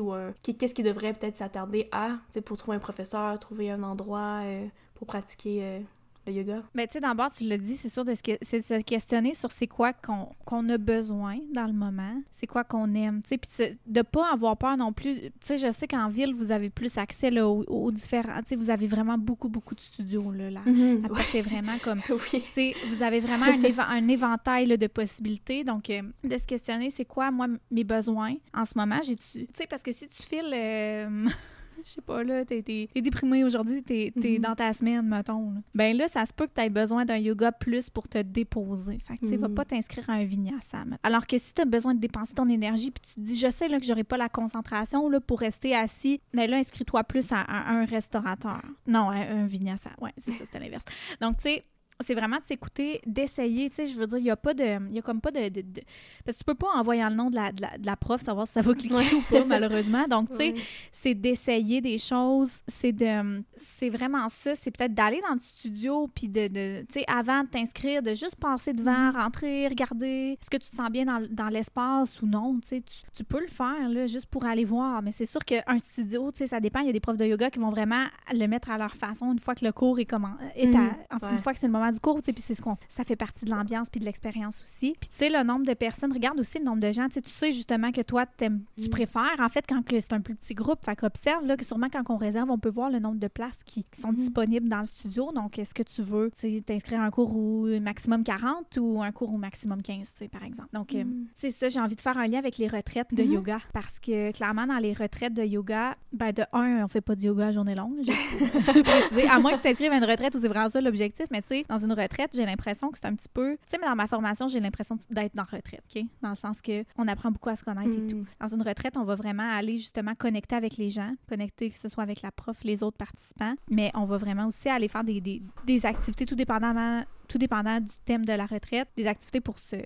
ou 0.00 0.12
un- 0.12 0.32
qu'est-ce 0.42 0.74
qui 0.74 0.82
devrait 0.82 1.12
peut-être 1.12 1.36
s'attarder 1.36 1.88
à, 1.92 2.16
pour 2.44 2.56
trouver 2.56 2.76
un 2.76 2.80
professeur, 2.80 3.38
trouver 3.38 3.70
un 3.70 3.82
endroit 3.82 4.40
euh, 4.44 4.66
pour 4.94 5.06
pratiquer 5.06 5.58
euh, 5.62 5.80
le 6.26 6.32
yoga. 6.32 6.62
Mais 6.74 6.86
tu 6.86 6.94
sais, 6.94 7.00
d'abord, 7.00 7.30
tu 7.30 7.44
l'as 7.44 7.56
dit, 7.58 7.76
c'est 7.76 7.88
sûr 7.88 8.04
de 8.04 8.14
se, 8.14 8.22
que- 8.22 8.38
c'est 8.42 8.60
se 8.60 8.80
questionner 8.82 9.34
sur 9.34 9.52
c'est 9.52 9.66
quoi 9.66 9.92
qu'on 9.92 10.68
a 10.68 10.78
besoin 10.78 11.38
dans 11.52 11.66
le 11.66 11.72
moment, 11.72 12.20
c'est 12.32 12.46
quoi 12.46 12.64
qu'on 12.64 12.92
aime, 12.94 13.22
tu 13.22 13.30
sais, 13.30 13.38
puis 13.38 13.76
de 13.86 14.02
pas 14.02 14.32
avoir 14.32 14.56
peur 14.56 14.76
non 14.76 14.92
plus. 14.92 15.14
Tu 15.20 15.30
sais, 15.40 15.58
je 15.58 15.70
sais 15.72 15.86
qu'en 15.86 16.08
ville, 16.08 16.34
vous 16.34 16.52
avez 16.52 16.70
plus 16.70 16.98
accès 16.98 17.30
là, 17.30 17.48
aux, 17.48 17.64
aux 17.64 17.90
différents, 17.92 18.38
tu 18.42 18.48
sais, 18.48 18.56
vous 18.56 18.70
avez 18.70 18.86
vraiment 18.86 19.18
beaucoup, 19.18 19.48
beaucoup 19.48 19.74
de 19.74 19.80
studios, 19.80 20.32
là. 20.32 20.50
là. 20.50 20.60
Après, 21.04 21.22
c'est 21.24 21.42
vraiment 21.42 21.78
comme 21.82 22.00
oui. 22.10 22.18
tu 22.42 22.52
sais, 22.52 22.74
vous 22.88 23.02
avez 23.02 23.20
vraiment 23.20 23.46
un, 23.46 23.62
éva- 23.62 23.88
un 23.88 24.08
éventail 24.08 24.66
là, 24.66 24.76
de 24.76 24.86
possibilités. 24.86 25.64
Donc, 25.64 25.90
euh, 25.90 26.02
de 26.24 26.36
se 26.38 26.44
questionner, 26.44 26.90
c'est 26.90 27.04
quoi, 27.04 27.30
moi, 27.30 27.46
mes 27.70 27.84
besoins 27.84 28.34
en 28.54 28.64
ce 28.64 28.72
moment? 28.76 29.00
J'ai-tu. 29.02 29.46
Tu 29.46 29.48
sais, 29.54 29.66
parce 29.68 29.82
que 29.82 29.92
si 29.92 30.08
tu 30.08 30.22
files. 30.22 30.52
euh, 30.52 31.26
Je 31.86 31.92
sais 31.92 32.02
pas, 32.02 32.24
là, 32.24 32.44
t'es, 32.44 32.62
déprimé 32.96 33.44
aujourd'hui, 33.44 33.80
t'es, 33.80 34.12
Mhm. 34.16 34.38
dans 34.40 34.56
ta 34.56 34.72
semaine, 34.72 35.06
mettons. 35.06 35.52
là. 35.52 35.60
Ben 35.72 35.96
là, 35.96 36.08
ça 36.08 36.24
se 36.24 36.32
peut 36.32 36.48
que 36.48 36.52
t'aies 36.52 36.68
besoin 36.68 37.04
d'un 37.04 37.16
yoga 37.16 37.52
plus 37.52 37.88
pour 37.90 38.08
te 38.08 38.18
déposer. 38.18 38.98
Fait 38.98 39.14
que, 39.14 39.20
tu 39.20 39.28
sais, 39.28 39.36
va 39.36 39.46
Mhm. 39.46 39.54
pas 39.54 39.64
t'inscrire 39.64 40.10
à 40.10 40.14
un 40.14 40.24
vinyasa. 40.24 40.84
Alors 41.04 41.28
que 41.28 41.38
si 41.38 41.54
t'as 41.54 41.64
besoin 41.64 41.94
de 41.94 42.00
dépenser 42.00 42.34
ton 42.34 42.48
énergie, 42.48 42.90
puis 42.90 43.02
tu 43.08 43.14
te 43.14 43.20
dis, 43.20 43.38
je 43.38 43.48
sais 43.50 43.68
là, 43.68 43.78
que 43.78 43.86
j'aurai 43.86 44.02
pas 44.02 44.16
la 44.16 44.28
concentration 44.28 45.08
là, 45.08 45.20
pour 45.20 45.38
rester 45.38 45.76
assis, 45.76 46.20
mais 46.34 46.48
là, 46.48 46.56
inscris-toi 46.56 47.04
plus 47.04 47.30
à, 47.30 47.40
à 47.42 47.70
un 47.72 47.84
restaurateur. 47.84 48.62
Non, 48.88 49.10
à 49.10 49.18
un 49.18 49.46
vinyasa. 49.46 49.90
Ouais, 50.00 50.12
c'est 50.18 50.32
ça, 50.32 50.44
c'était 50.44 50.58
l'inverse. 50.58 50.84
Donc, 51.20 51.36
tu 51.36 51.42
sais, 51.44 51.64
c'est 52.04 52.14
vraiment 52.14 52.36
de 52.38 52.44
s'écouter, 52.44 53.00
d'essayer. 53.06 53.68
Tu 53.70 53.76
sais, 53.76 53.86
je 53.86 53.94
veux 53.98 54.06
dire, 54.06 54.18
il 54.18 54.24
y 54.24 54.30
a 54.30 54.36
pas 54.36 54.52
de. 54.54 54.64
Il 54.90 54.94
y 54.94 54.98
a 54.98 55.02
comme 55.02 55.20
pas 55.20 55.30
de, 55.30 55.48
de- 55.48 55.62
de- 55.62 55.82
Parce 56.24 56.36
que 56.36 56.40
tu 56.40 56.44
peux 56.44 56.54
pas, 56.54 56.68
en 56.74 56.82
voyant 56.82 57.08
le 57.08 57.14
nom 57.16 57.30
de 57.30 57.36
la, 57.36 57.52
de 57.52 57.62
la, 57.86 57.96
prof, 57.96 58.20
savoir 58.22 58.46
si 58.46 58.52
ça 58.52 58.62
va 58.62 58.74
cliquer 58.74 58.94
Ouais. 58.94 59.14
ou 59.14 59.22
pas, 59.30 59.44
malheureusement. 59.44 60.06
Donc, 60.08 60.30
tu 60.30 60.36
sais, 60.36 60.52
Ouais. 60.52 60.60
c'est 60.92 61.14
d'essayer 61.14 61.80
des 61.80 61.98
choses. 61.98 62.52
C'est 62.68 62.92
de. 62.92 63.42
C'est 63.56 63.88
vraiment 63.90 64.28
ça. 64.28 64.54
C'est 64.54 64.70
peut-être 64.70 64.94
d'aller 64.94 65.20
dans 65.26 65.34
le 65.34 65.40
studio, 65.40 66.08
puis 66.14 66.28
de. 66.28 66.48
de 66.48 66.80
tu 66.82 67.00
sais, 67.00 67.04
avant 67.08 67.42
de 67.44 67.48
t'inscrire, 67.48 68.02
de 68.02 68.10
juste 68.14 68.36
passer 68.36 68.72
devant, 68.72 69.10
rentrer, 69.12 69.66
regarder. 69.68 70.36
Est-ce 70.40 70.50
que 70.50 70.58
tu 70.58 70.70
te 70.70 70.76
sens 70.76 70.90
bien 70.90 71.04
dans, 71.06 71.26
dans 71.30 71.48
l'espace 71.48 72.20
ou 72.20 72.26
non? 72.26 72.60
Tu 72.60 72.68
sais, 72.68 72.82
tu, 73.14 73.24
peux 73.24 73.40
le 73.40 73.46
faire, 73.48 73.88
là, 73.88 74.06
juste 74.06 74.26
pour 74.26 74.44
aller 74.44 74.64
voir. 74.64 75.02
Mais 75.02 75.12
c'est 75.12 75.26
sûr 75.26 75.44
qu'un 75.44 75.78
studio, 75.78 76.30
tu 76.30 76.38
sais, 76.38 76.46
ça 76.46 76.60
dépend. 76.60 76.80
Il 76.80 76.86
y 76.86 76.90
a 76.90 76.92
des 76.92 77.00
profs 77.00 77.16
de 77.16 77.24
yoga 77.24 77.50
qui 77.50 77.58
vont 77.58 77.70
vraiment 77.70 78.04
le 78.32 78.46
mettre 78.46 78.70
à 78.70 78.78
leur 78.78 78.94
façon 78.94 79.32
une 79.32 79.38
fois 79.38 79.54
que 79.54 79.64
le 79.64 79.72
cours 79.72 79.98
est 79.98 80.04
comment 80.04 80.34
est 80.54 80.74
à, 80.74 80.78
Mhm. 80.78 80.90
enfin, 81.10 81.26
Ouais. 81.28 81.32
une 81.32 81.38
fois 81.38 81.52
que 81.52 81.58
c'est 81.58 81.66
le 81.66 81.72
moment 81.72 81.85
moment 81.86 81.92
du 81.92 82.00
cours, 82.00 82.20
puis 82.22 82.34
c'est 82.38 82.54
ce 82.54 82.62
qu'on, 82.62 82.76
ça 82.88 83.04
fait 83.04 83.16
partie 83.16 83.44
de 83.44 83.50
l'ambiance 83.50 83.88
puis 83.90 84.00
de 84.00 84.04
l'expérience 84.04 84.62
aussi. 84.62 84.94
Puis 85.00 85.08
tu 85.10 85.16
sais, 85.16 85.28
le 85.30 85.42
nombre 85.42 85.64
de 85.66 85.74
personnes, 85.74 86.12
regarde 86.12 86.38
aussi 86.40 86.58
le 86.58 86.64
nombre 86.64 86.80
de 86.80 86.92
gens, 86.92 87.08
tu 87.08 87.20
sais, 87.24 87.52
justement 87.52 87.92
que 87.92 88.00
toi, 88.02 88.26
t'aimes- 88.26 88.62
tu 88.78 88.86
Mm. 88.88 88.90
préfères, 88.90 89.36
en 89.40 89.48
fait, 89.48 89.64
quand 89.68 89.80
c'est 89.88 90.12
un 90.12 90.20
plus 90.20 90.34
petit 90.34 90.54
groupe, 90.54 90.84
fait 90.84 90.96
qu'observe, 90.96 91.44
là, 91.46 91.56
que 91.56 91.64
sûrement 91.64 91.88
quand 91.90 92.02
on 92.10 92.16
réserve, 92.16 92.50
on 92.50 92.58
peut 92.58 92.68
voir 92.70 92.90
le 92.90 92.98
nombre 92.98 93.18
de 93.18 93.28
places 93.28 93.58
qui, 93.64 93.84
qui 93.84 94.00
sont 94.00 94.08
Mhm. 94.10 94.16
disponibles 94.16 94.68
dans 94.68 94.80
le 94.80 94.84
studio. 94.86 95.30
Donc, 95.32 95.58
est-ce 95.58 95.74
que 95.74 95.82
tu 95.82 96.02
veux, 96.02 96.30
t'inscrire 96.66 97.00
à 97.00 97.04
un 97.04 97.10
cours 97.10 97.34
où 97.36 97.66
maximum 97.80 98.22
40 98.24 98.76
ou 98.80 99.02
un 99.02 99.12
cours 99.12 99.32
où 99.32 99.38
maximum 99.38 99.82
15, 99.82 100.12
tu 100.12 100.18
sais, 100.18 100.28
par 100.28 100.42
exemple. 100.44 100.68
Donc, 100.72 100.94
euh, 100.94 101.04
Mhm. 101.04 101.26
tu 101.34 101.40
sais, 101.40 101.50
ça, 101.50 101.68
j'ai 101.68 101.80
envie 101.80 101.96
de 101.96 102.00
faire 102.00 102.16
un 102.18 102.26
lien 102.26 102.38
avec 102.38 102.58
les 102.58 102.68
retraites 102.68 103.12
de 103.14 103.22
Mhm. 103.22 103.32
yoga 103.32 103.58
parce 103.72 103.98
que 104.00 104.32
clairement, 104.32 104.66
dans 104.66 104.78
les 104.78 104.92
retraites 104.92 105.34
de 105.34 105.42
yoga, 105.44 105.94
ben, 106.12 106.32
de 106.32 106.44
un, 106.52 106.84
on 106.84 106.88
fait 106.88 107.00
pas 107.00 107.14
de 107.14 107.22
yoga 107.22 107.46
à 107.48 107.52
journée 107.52 107.74
longue. 107.74 107.98
juste 107.98 108.12
pour 108.30 108.38
préciser. 108.84 109.28
à 109.28 109.38
moins 109.38 109.52
que 109.52 109.56
tu 109.56 109.62
t'inscrives 109.62 109.92
à 109.92 109.96
une 109.96 110.04
retraite 110.04 110.34
où 110.34 110.38
c'est 110.38 110.48
vraiment 110.48 110.68
ça 110.68 110.80
l'objectif. 110.80 111.26
Mais 111.30 111.42
tu 111.42 111.48
sais, 111.48 111.64
dans 111.76 111.84
une 111.84 111.92
retraite, 111.92 112.32
j'ai 112.34 112.46
l'impression 112.46 112.90
que 112.90 112.98
c'est 112.98 113.06
un 113.06 113.14
petit 113.14 113.28
peu. 113.28 113.52
Tu 113.52 113.58
sais, 113.68 113.78
mais 113.80 113.86
dans 113.86 113.94
ma 113.94 114.06
formation, 114.06 114.48
j'ai 114.48 114.60
l'impression 114.60 114.98
d'être 115.10 115.34
dans 115.34 115.44
retraite, 115.44 115.82
OK? 115.94 116.02
Dans 116.22 116.30
le 116.30 116.36
sens 116.36 116.60
que 116.62 116.84
on 116.96 117.06
apprend 117.06 117.30
beaucoup 117.30 117.50
à 117.50 117.56
se 117.56 117.64
connaître 117.64 117.90
et 117.90 118.06
tout. 118.06 118.16
Mhm. 118.16 118.24
Dans 118.40 118.46
une 118.46 118.62
retraite, 118.62 118.96
on 118.96 119.04
va 119.04 119.14
vraiment 119.14 119.48
aller 119.50 119.78
justement 119.78 120.14
connecter 120.14 120.56
avec 120.56 120.76
les 120.76 120.90
gens, 120.90 121.14
connecter 121.28 121.70
que 121.70 121.78
ce 121.78 121.88
soit 121.88 122.02
avec 122.02 122.22
la 122.22 122.32
prof, 122.32 122.56
les 122.64 122.82
autres 122.82 122.96
participants, 122.96 123.54
mais 123.70 123.90
on 123.94 124.04
va 124.04 124.16
vraiment 124.16 124.46
aussi 124.46 124.68
aller 124.68 124.88
faire 124.88 125.04
des, 125.04 125.20
des, 125.20 125.42
des 125.66 125.86
activités 125.86 126.26
tout 126.26 126.34
dépendamment 126.34 127.02
tout 127.26 127.38
dépendant 127.38 127.80
du 127.80 127.92
thème 128.04 128.24
de 128.24 128.32
la 128.32 128.46
retraite, 128.46 128.88
des 128.96 129.06
activités 129.06 129.40
pour 129.40 129.58
se 129.58 129.76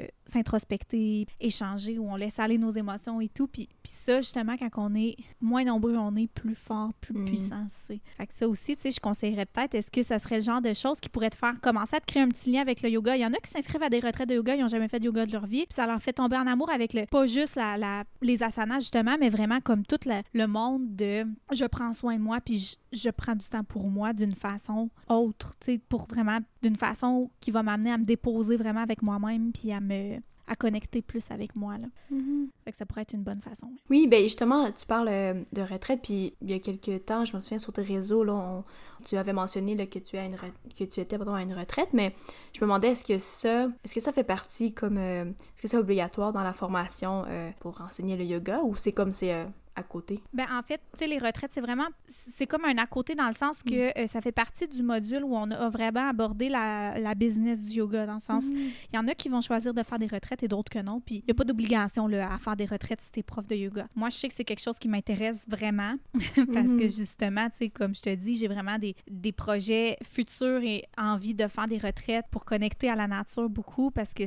s'introspecter, 0.44 1.26
échanger, 1.40 1.98
où 1.98 2.08
on 2.10 2.16
laisse 2.16 2.38
aller 2.38 2.58
nos 2.58 2.70
émotions 2.70 3.20
et 3.20 3.28
tout. 3.28 3.46
Puis, 3.46 3.68
puis 3.82 3.92
ça, 3.92 4.20
justement, 4.20 4.56
quand 4.56 4.70
on 4.76 4.94
est 4.94 5.16
moins 5.40 5.64
nombreux, 5.64 5.96
on 5.96 6.14
est 6.16 6.26
plus 6.28 6.54
fort, 6.54 6.92
plus 7.00 7.14
Mm. 7.14 7.24
puissant. 7.24 7.66
c'est. 7.70 8.00
Fait 8.16 8.26
que 8.26 8.34
ça 8.34 8.48
aussi, 8.48 8.76
tu 8.76 8.82
sais, 8.82 8.90
je 8.90 9.00
conseillerais 9.00 9.46
peut-être, 9.46 9.74
est-ce 9.74 9.90
que 9.90 10.02
ça 10.02 10.18
serait 10.18 10.36
le 10.36 10.40
genre 10.42 10.60
de 10.60 10.72
choses 10.72 10.98
qui 11.00 11.08
pourrait 11.08 11.30
te 11.30 11.36
faire 11.36 11.60
commencer 11.60 11.96
à 11.96 12.00
te 12.00 12.06
créer 12.06 12.22
un 12.22 12.28
petit 12.28 12.50
lien 12.52 12.60
avec 12.62 12.82
le 12.82 12.88
yoga? 12.90 13.16
Il 13.16 13.20
y 13.20 13.26
en 13.26 13.32
a 13.32 13.36
qui 13.38 13.50
s'inscrivent 13.50 13.82
à 13.82 13.88
des 13.88 14.00
retraites 14.00 14.28
de 14.28 14.34
yoga, 14.34 14.54
ils 14.54 14.60
n'ont 14.60 14.68
jamais 14.68 14.88
fait 14.88 14.98
de 15.00 15.04
yoga 15.04 15.26
de 15.26 15.32
leur 15.32 15.46
vie, 15.46 15.66
puis 15.66 15.74
ça 15.74 15.86
leur 15.86 16.00
fait 16.00 16.12
tomber 16.12 16.36
en 16.36 16.46
amour 16.46 16.70
avec 16.70 16.92
le, 16.94 17.06
pas 17.06 17.26
juste 17.26 17.56
la, 17.56 17.76
la- 17.76 18.04
les 18.22 18.42
asanas, 18.42 18.80
justement, 18.80 19.16
mais 19.18 19.28
vraiment 19.28 19.60
comme 19.60 19.84
tout 19.84 19.98
la- 20.06 20.22
le 20.32 20.46
monde 20.46 20.94
de 20.96 21.24
je 21.52 21.64
prends 21.66 21.92
soin 21.92 22.16
de 22.16 22.22
moi, 22.22 22.40
puis 22.40 22.58
je, 22.58 22.76
je 22.92 23.10
prends 23.10 23.34
du 23.34 23.46
temps 23.48 23.64
pour 23.64 23.88
moi 23.88 24.12
d'une 24.12 24.34
façon 24.34 24.90
autre, 25.08 25.54
tu 25.60 25.72
sais, 25.72 25.78
pour 25.78 26.06
vraiment, 26.06 26.38
d'une 26.62 26.76
façon 26.76 27.30
qui 27.40 27.50
va 27.50 27.62
m'amener 27.62 27.92
à 27.92 27.98
me 27.98 28.04
déposer 28.04 28.56
vraiment 28.56 28.80
avec 28.82 29.02
moi-même, 29.02 29.52
puis 29.52 29.72
à 29.72 29.80
me 29.80 30.18
à 30.46 30.56
connecter 30.56 31.00
plus 31.00 31.30
avec 31.30 31.54
moi. 31.54 31.78
Là. 31.78 31.86
Mhm. 32.10 32.48
Fait 32.64 32.72
que 32.72 32.76
ça 32.76 32.84
pourrait 32.84 33.02
être 33.02 33.12
une 33.14 33.22
bonne 33.22 33.40
façon. 33.40 33.68
Oui, 33.88 34.08
ben 34.08 34.20
justement, 34.24 34.68
tu 34.72 34.84
parles 34.84 35.06
euh, 35.08 35.34
de 35.52 35.62
retraite, 35.62 36.00
puis 36.02 36.34
il 36.42 36.50
y 36.50 36.54
a 36.54 36.58
quelques 36.58 37.04
temps, 37.06 37.24
je 37.24 37.36
me 37.36 37.40
souviens 37.40 37.60
sur 37.60 37.72
tes 37.72 37.82
réseaux, 37.82 38.24
là, 38.24 38.32
on- 38.32 38.64
tu 39.04 39.16
avais 39.16 39.32
mentionné 39.32 39.76
là, 39.76 39.86
que, 39.86 40.00
tu 40.00 40.18
as 40.18 40.24
une 40.24 40.34
que 40.34 40.84
tu 40.84 40.98
étais 41.00 41.16
pardon, 41.18 41.34
à 41.34 41.42
une 41.44 41.54
retraite, 41.54 41.90
mais 41.92 42.16
je 42.52 42.58
me 42.58 42.62
demandais, 42.62 42.88
est-ce 42.88 43.04
que 43.04 43.20
ça 43.20 43.68
est-ce 43.84 43.94
que 43.94 44.00
ça 44.00 44.10
fait 44.12 44.24
partie 44.24 44.74
comme... 44.74 44.98
euh, 44.98 45.22
est-ce 45.54 45.62
que 45.62 45.68
c'est 45.68 45.76
obligatoire 45.76 46.32
dans 46.32 46.42
la 46.42 46.52
formation 46.52 47.22
euh, 47.28 47.50
pour 47.60 47.80
enseigner 47.80 48.16
le 48.16 48.24
yoga, 48.24 48.60
ou 48.64 48.74
c'est 48.74 48.90
comme 48.92 49.12
c'est 49.12 49.32
euh, 49.32 49.44
à 49.80 49.82
côté? 49.82 50.20
Ben, 50.32 50.46
en 50.52 50.62
fait, 50.62 50.78
tu 50.92 50.98
sais, 51.00 51.06
les 51.06 51.18
retraites, 51.18 51.50
c'est 51.52 51.60
vraiment, 51.60 51.86
c'est 52.06 52.46
comme 52.46 52.64
un 52.64 52.76
à 52.78 52.86
côté 52.86 53.14
dans 53.14 53.26
le 53.26 53.34
sens 53.34 53.62
que 53.62 53.98
euh, 53.98 54.06
ça 54.06 54.20
fait 54.20 54.32
partie 54.32 54.68
du 54.68 54.82
module 54.82 55.24
où 55.24 55.34
on 55.34 55.50
a 55.50 55.68
vraiment 55.68 56.08
abordé 56.08 56.48
la, 56.48 56.98
la 56.98 57.14
business 57.14 57.62
du 57.62 57.78
yoga, 57.78 58.06
dans 58.06 58.14
le 58.14 58.20
sens, 58.20 58.46
il 58.48 58.94
y 58.94 58.98
en 58.98 59.06
a 59.08 59.14
qui 59.14 59.28
vont 59.28 59.40
choisir 59.40 59.74
de 59.74 59.82
faire 59.82 59.98
des 59.98 60.06
retraites 60.06 60.42
et 60.42 60.48
d'autres 60.48 60.70
que 60.70 60.78
non, 60.78 61.00
puis 61.00 61.16
il 61.16 61.24
n'y 61.26 61.30
a 61.30 61.34
pas 61.34 61.44
d'obligation 61.44 62.06
là, 62.06 62.32
à 62.32 62.38
faire 62.38 62.56
des 62.56 62.66
retraites 62.66 63.00
si 63.00 63.10
t'es 63.10 63.22
prof 63.22 63.46
de 63.46 63.56
yoga. 63.56 63.88
Moi, 63.96 64.08
je 64.10 64.16
sais 64.16 64.28
que 64.28 64.34
c'est 64.34 64.44
quelque 64.44 64.62
chose 64.62 64.76
qui 64.78 64.88
m'intéresse 64.88 65.42
vraiment, 65.48 65.94
parce 66.52 66.68
que 66.68 66.84
Mhm. 66.84 66.90
justement, 66.90 67.48
tu 67.50 67.56
sais, 67.56 67.68
comme 67.70 67.94
je 67.94 68.02
te 68.02 68.14
dis, 68.14 68.34
j'ai 68.34 68.48
vraiment 68.48 68.78
des, 68.78 68.94
des 69.10 69.32
projets 69.32 69.96
futurs 70.02 70.62
et 70.62 70.84
envie 70.98 71.34
de 71.34 71.46
faire 71.46 71.66
des 71.68 71.78
retraites 71.78 72.26
pour 72.30 72.44
connecter 72.44 72.88
à 72.90 72.94
la 72.94 73.06
nature 73.08 73.48
beaucoup, 73.48 73.90
parce 73.90 74.12
que 74.14 74.24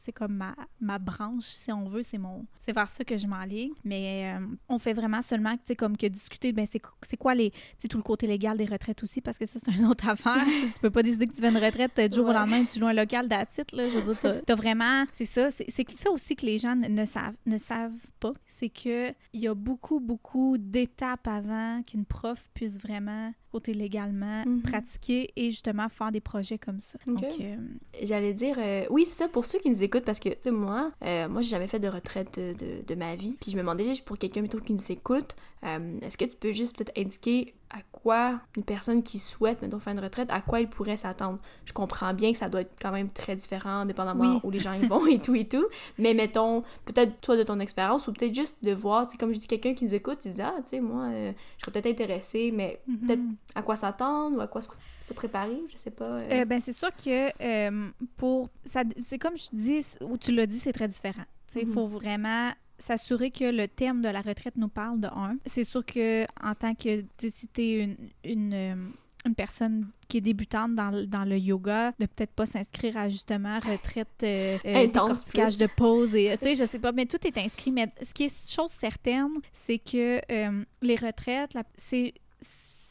c'est 0.00 0.12
comme 0.12 0.34
ma, 0.34 0.54
ma 0.80 0.98
branche, 0.98 1.44
si 1.44 1.70
on 1.72 1.84
veut, 1.88 2.02
c'est 2.02 2.18
mon 2.18 2.46
c'est 2.64 2.72
vers 2.72 2.88
ça 2.90 3.02
que 3.04 3.16
je 3.16 3.26
m'enligne. 3.26 3.72
Mais 3.84 4.34
euh, 4.38 4.46
on 4.68 4.78
fait 4.78 4.92
vraiment 4.92 5.20
seulement, 5.22 5.54
tu 5.56 5.62
sais, 5.66 5.76
comme 5.76 5.96
que 5.96 6.06
discuter, 6.06 6.52
ben 6.52 6.66
c'est 6.70 6.80
c'est 7.02 7.16
quoi 7.16 7.34
les, 7.34 7.52
tout 7.90 7.96
le 7.96 8.02
côté 8.02 8.26
légal 8.26 8.56
des 8.56 8.64
retraites 8.66 9.02
aussi, 9.02 9.20
parce 9.20 9.38
que 9.38 9.46
ça, 9.46 9.58
c'est 9.62 9.72
une 9.72 9.86
autre 9.86 10.08
affaire. 10.08 10.44
tu 10.74 10.80
peux 10.80 10.90
pas 10.90 11.02
décider 11.02 11.26
que 11.26 11.34
tu 11.34 11.40
fais 11.40 11.48
une 11.48 11.56
retraite 11.56 11.98
du 12.10 12.16
jour 12.16 12.28
au 12.28 12.32
lendemain, 12.32 12.64
tu 12.64 12.78
loues 12.78 12.86
un 12.86 12.92
local 12.92 13.28
d'attitude, 13.28 13.72
là. 13.76 13.88
Je 13.88 13.98
veux 13.98 14.14
dire, 14.14 14.42
t'as- 14.46 14.54
vraiment, 14.54 15.04
c'est 15.12 15.24
ça, 15.24 15.50
c'est 15.50 15.66
c'est 15.68 15.88
ça 15.90 16.10
aussi 16.10 16.36
que 16.36 16.46
les 16.46 16.58
gens 16.58 16.76
ne, 16.76 16.86
ne 16.88 17.04
savent, 17.04 17.34
ne 17.46 17.58
savent 17.58 17.90
pas, 18.20 18.32
c'est 18.46 18.68
que 18.68 19.10
il 19.32 19.40
y 19.40 19.48
a 19.48 19.54
beaucoup, 19.54 19.98
beaucoup 20.00 20.56
d'étapes 20.58 21.26
avant 21.26 21.82
qu'une 21.82 22.04
prof 22.04 22.48
puisse 22.54 22.78
vraiment, 22.80 23.32
côté 23.52 23.74
légalement, 23.74 24.44
Mhm. 24.46 24.62
pratiquer 24.62 25.30
et 25.36 25.50
justement 25.50 25.88
faire 25.88 26.10
des 26.10 26.20
projets 26.20 26.58
comme 26.58 26.80
ça. 26.80 26.98
Ok. 27.06 27.20
Donc, 27.20 27.24
euh, 27.40 27.56
J'allais 28.02 28.32
dire, 28.32 28.56
euh, 28.58 28.84
oui, 28.90 29.04
c'est 29.06 29.18
ça, 29.24 29.28
pour 29.28 29.44
ceux 29.44 29.58
qui 29.60 29.68
nous 29.70 29.84
écoutent, 29.84 30.04
parce 30.04 30.18
que, 30.18 30.30
tu 30.30 30.36
sais, 30.40 30.50
moi, 30.50 30.90
euh, 31.04 31.28
moi, 31.28 31.42
j'ai 31.42 31.50
jamais 31.50 31.68
fait 31.68 31.78
de 31.78 31.88
retraite 31.88 32.38
de, 32.38 32.54
de- 32.54 32.82
de 32.86 32.94
ma 32.94 33.14
vie. 33.14 33.36
Puis 33.40 33.50
je 33.52 33.56
me 33.56 33.62
demandais, 33.62 33.84
juste 33.84 34.04
pour 34.04 34.18
quelqu'un, 34.18 34.42
mettons, 34.42 34.58
qui 34.58 34.72
nous 34.72 34.90
écoute, 34.92 35.36
euh, 35.64 35.98
est-ce 36.00 36.16
que 36.18 36.24
tu 36.24 36.36
peux 36.36 36.52
juste 36.52 36.76
peut-être 36.76 36.98
indiquer 36.98 37.54
à 37.74 37.80
quoi 37.90 38.40
une 38.56 38.64
personne 38.64 39.02
qui 39.02 39.18
souhaite, 39.18 39.62
mettons, 39.62 39.78
faire 39.78 39.94
une 39.94 40.00
retraite, 40.00 40.28
à 40.30 40.40
quoi 40.42 40.60
il 40.60 40.68
pourrait 40.68 40.96
s'attendre? 40.98 41.38
Je 41.64 41.72
comprends 41.72 42.12
bien 42.12 42.30
que 42.32 42.38
ça 42.38 42.48
doit 42.50 42.60
être 42.60 42.74
quand 42.80 42.92
même 42.92 43.08
très 43.08 43.34
différent, 43.34 43.86
dépendamment 43.86 44.34
Oui. 44.34 44.40
où 44.44 44.50
les 44.50 44.60
gens 44.60 44.74
y 44.74 44.86
vont 44.86 45.06
et 45.06 45.18
tout 45.18 45.34
et 45.34 45.48
tout. 45.48 45.64
Mais 45.98 46.12
mettons, 46.12 46.62
peut-être 46.84 47.20
toi 47.22 47.36
de 47.36 47.42
ton 47.44 47.58
expérience, 47.60 48.06
ou 48.08 48.12
peut-être 48.12 48.34
juste 48.34 48.56
de 48.62 48.72
voir, 48.72 49.06
tu 49.06 49.12
sais, 49.12 49.16
comme 49.18 49.32
je 49.32 49.38
dis, 49.38 49.46
quelqu'un 49.46 49.72
qui 49.74 49.84
nous 49.84 49.94
écoute, 49.94 50.18
il 50.26 50.34
dit, 50.34 50.42
ah, 50.42 50.54
tu 50.58 50.62
sais, 50.70 50.80
moi, 50.80 51.04
euh, 51.06 51.32
je 51.56 51.62
serais 51.64 51.72
peut-être 51.72 51.86
intéressée, 52.00 52.50
mais 52.54 52.80
peut-être 53.06 53.20
mhm. 53.20 53.36
à 53.54 53.62
quoi 53.62 53.76
s'attendre 53.76 54.36
ou 54.36 54.40
à 54.40 54.46
quoi 54.48 54.60
se, 54.60 54.68
se 55.02 55.14
préparer, 55.14 55.62
je 55.72 55.76
sais 55.78 55.90
pas. 55.90 56.04
euh. 56.04 56.28
Euh, 56.42 56.44
ben, 56.44 56.60
c'est 56.60 56.72
sûr 56.72 56.90
que 56.94 57.80
pour. 58.16 58.50
ça 58.64 58.82
C'est 59.00 59.18
comme 59.18 59.36
je 59.36 59.48
dis, 59.52 59.84
ou 60.02 60.18
tu 60.18 60.32
l'as 60.32 60.46
dit, 60.46 60.58
c'est 60.58 60.72
très 60.72 60.88
différent. 60.88 61.24
Il 61.54 61.66
Mhm. 61.66 61.72
faut 61.72 61.86
vraiment 61.86 62.50
s'assurer 62.82 63.30
que 63.30 63.44
le 63.44 63.66
terme 63.68 64.02
de 64.02 64.08
la 64.08 64.20
retraite 64.20 64.56
nous 64.56 64.68
parle 64.68 65.00
de 65.00 65.06
un. 65.08 65.36
C'est 65.46 65.64
sûr 65.64 65.84
que 65.84 66.24
en 66.42 66.54
tant 66.54 66.74
que 66.74 67.04
si 67.28 67.48
tu 67.48 67.60
es 67.62 67.84
une, 67.84 67.96
une, 68.24 68.52
euh, 68.54 68.74
une 69.24 69.34
personne 69.34 69.88
qui 70.08 70.16
est 70.18 70.20
débutante 70.20 70.74
dans, 70.74 70.90
le- 70.90 71.06
dans 71.06 71.24
le 71.24 71.38
yoga, 71.38 71.92
de 71.98 72.06
peut-être 72.06 72.32
pas 72.32 72.44
s'inscrire 72.44 72.96
à 72.96 73.08
justement 73.08 73.58
retraite 73.60 74.08
euh, 74.24 74.58
euh, 74.64 74.84
Intense 75.38 75.58
de 75.58 75.66
pause 75.76 76.14
et 76.14 76.32
tu 76.38 76.44
sais 76.44 76.56
je 76.56 76.64
sais 76.64 76.78
pas 76.78 76.92
mais 76.92 77.06
tout 77.06 77.24
est 77.26 77.38
inscrit 77.38 77.70
mais 77.72 77.88
ce 78.02 78.12
qui 78.12 78.24
est 78.24 78.50
chose 78.52 78.70
certaine 78.72 79.28
c'est 79.52 79.78
que 79.78 80.20
euh, 80.30 80.64
les 80.82 80.96
retraites 80.96 81.56
c'est 81.76 82.12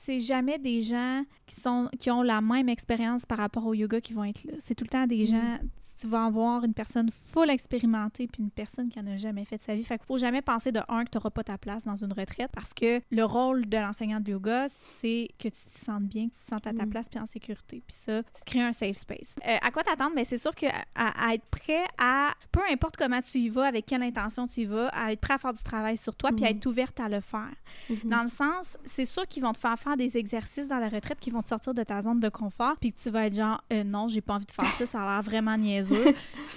c'est 0.03 0.19
jamais 0.19 0.57
des 0.57 0.81
gens 0.81 1.23
qui 1.45 1.59
sont 1.61 1.87
qui 1.99 2.09
ont 2.09 2.23
la 2.23 2.41
même 2.41 2.69
expérience 2.69 3.25
par 3.25 3.37
rapport 3.37 3.65
au 3.67 3.73
yoga 3.75 4.01
qui 4.01 4.13
vont 4.13 4.23
être 4.23 4.43
là. 4.45 4.53
C'est 4.59 4.73
tout 4.73 4.83
le 4.85 4.89
temps 4.89 5.05
des 5.05 5.25
gens 5.27 5.59
tu 6.01 6.07
vas 6.07 6.25
avoir 6.25 6.63
une 6.63 6.73
personne 6.73 7.09
full 7.11 7.49
expérimentée 7.49 8.27
puis 8.27 8.41
une 8.43 8.49
personne 8.51 8.89
qui 8.89 8.99
en 8.99 9.07
a 9.07 9.15
jamais 9.17 9.45
fait 9.45 9.57
de 9.57 9.63
sa 9.63 9.75
vie. 9.75 9.83
Fait 9.83 9.97
qu'il 9.97 10.07
faut 10.07 10.17
jamais 10.17 10.41
penser 10.41 10.71
de 10.71 10.81
un 10.89 11.05
que 11.05 11.09
tu 11.11 11.17
n'auras 11.17 11.29
pas 11.29 11.43
ta 11.43 11.57
place 11.57 11.83
dans 11.83 11.95
une 11.95 12.11
retraite 12.13 12.51
parce 12.53 12.73
que 12.73 13.01
le 13.11 13.23
rôle 13.23 13.67
de 13.67 13.77
l'enseignant 13.77 14.19
de 14.19 14.31
yoga, 14.31 14.65
c'est 14.67 15.29
que 15.37 15.47
tu 15.49 15.65
te 15.65 15.77
sentes 15.77 16.03
bien, 16.03 16.27
que 16.29 16.33
tu 16.33 16.41
te 16.41 16.47
sentes 16.49 16.67
à 16.67 16.73
ta 16.73 16.85
Mm. 16.85 16.89
place 16.89 17.09
puis 17.09 17.19
en 17.19 17.25
sécurité. 17.25 17.83
Puis 17.87 17.95
ça, 17.97 18.21
c'est 18.33 18.43
créer 18.45 18.63
un 18.63 18.73
safe 18.73 18.97
space. 18.97 19.35
Euh, 19.47 19.57
à 19.61 19.71
quoi 19.71 19.83
t'attendre? 19.83 20.15
Ben, 20.15 20.25
c'est 20.25 20.37
sûr 20.37 20.55
que 20.55 20.65
à, 20.95 21.27
à 21.29 21.33
être 21.35 21.45
prêt 21.45 21.83
à, 21.97 22.31
peu 22.51 22.61
importe 22.71 22.97
comment 22.97 23.21
tu 23.21 23.37
y 23.39 23.49
vas, 23.49 23.65
avec 23.67 23.85
quelle 23.85 24.03
intention 24.03 24.47
tu 24.47 24.61
y 24.61 24.65
vas, 24.65 24.87
à 24.89 25.11
être 25.11 25.19
prêt 25.21 25.35
à 25.35 25.37
faire 25.37 25.53
du 25.53 25.63
travail 25.63 25.97
sur 25.97 26.15
toi 26.15 26.31
puis 26.35 26.45
à 26.45 26.49
Mhm. 26.49 26.57
être 26.57 26.65
ouverte 26.65 26.99
à 26.99 27.07
le 27.09 27.19
faire. 27.21 27.53
Mhm. 27.89 27.97
Dans 28.09 28.21
le 28.23 28.27
sens, 28.27 28.77
c'est 28.85 29.05
sûr 29.05 29.27
qu'ils 29.27 29.43
vont 29.43 29.53
te 29.53 29.59
faire 29.59 29.77
faire 29.77 29.97
des 29.97 30.17
exercices 30.17 30.67
dans 30.67 30.79
la 30.79 30.89
retraite 30.89 31.19
qui 31.19 31.29
vont 31.31 31.41
te 31.41 31.49
sortir 31.49 31.73
de 31.73 31.83
ta 31.83 32.01
zone 32.01 32.19
de 32.19 32.29
confort, 32.29 32.75
puis 32.79 32.91
que 32.93 32.99
tu 32.99 33.09
vas 33.09 33.25
être 33.27 33.35
genre, 33.35 33.61
Euh, 33.71 33.83
non, 33.83 34.07
j'ai 34.07 34.21
pas 34.21 34.33
envie 34.35 34.45
de 34.45 34.51
faire 34.51 34.65
ça, 34.73 34.85
ça 34.85 35.01
a 35.01 35.13
l'air 35.13 35.21
vraiment 35.21 35.57
niaiseux, 35.57 35.90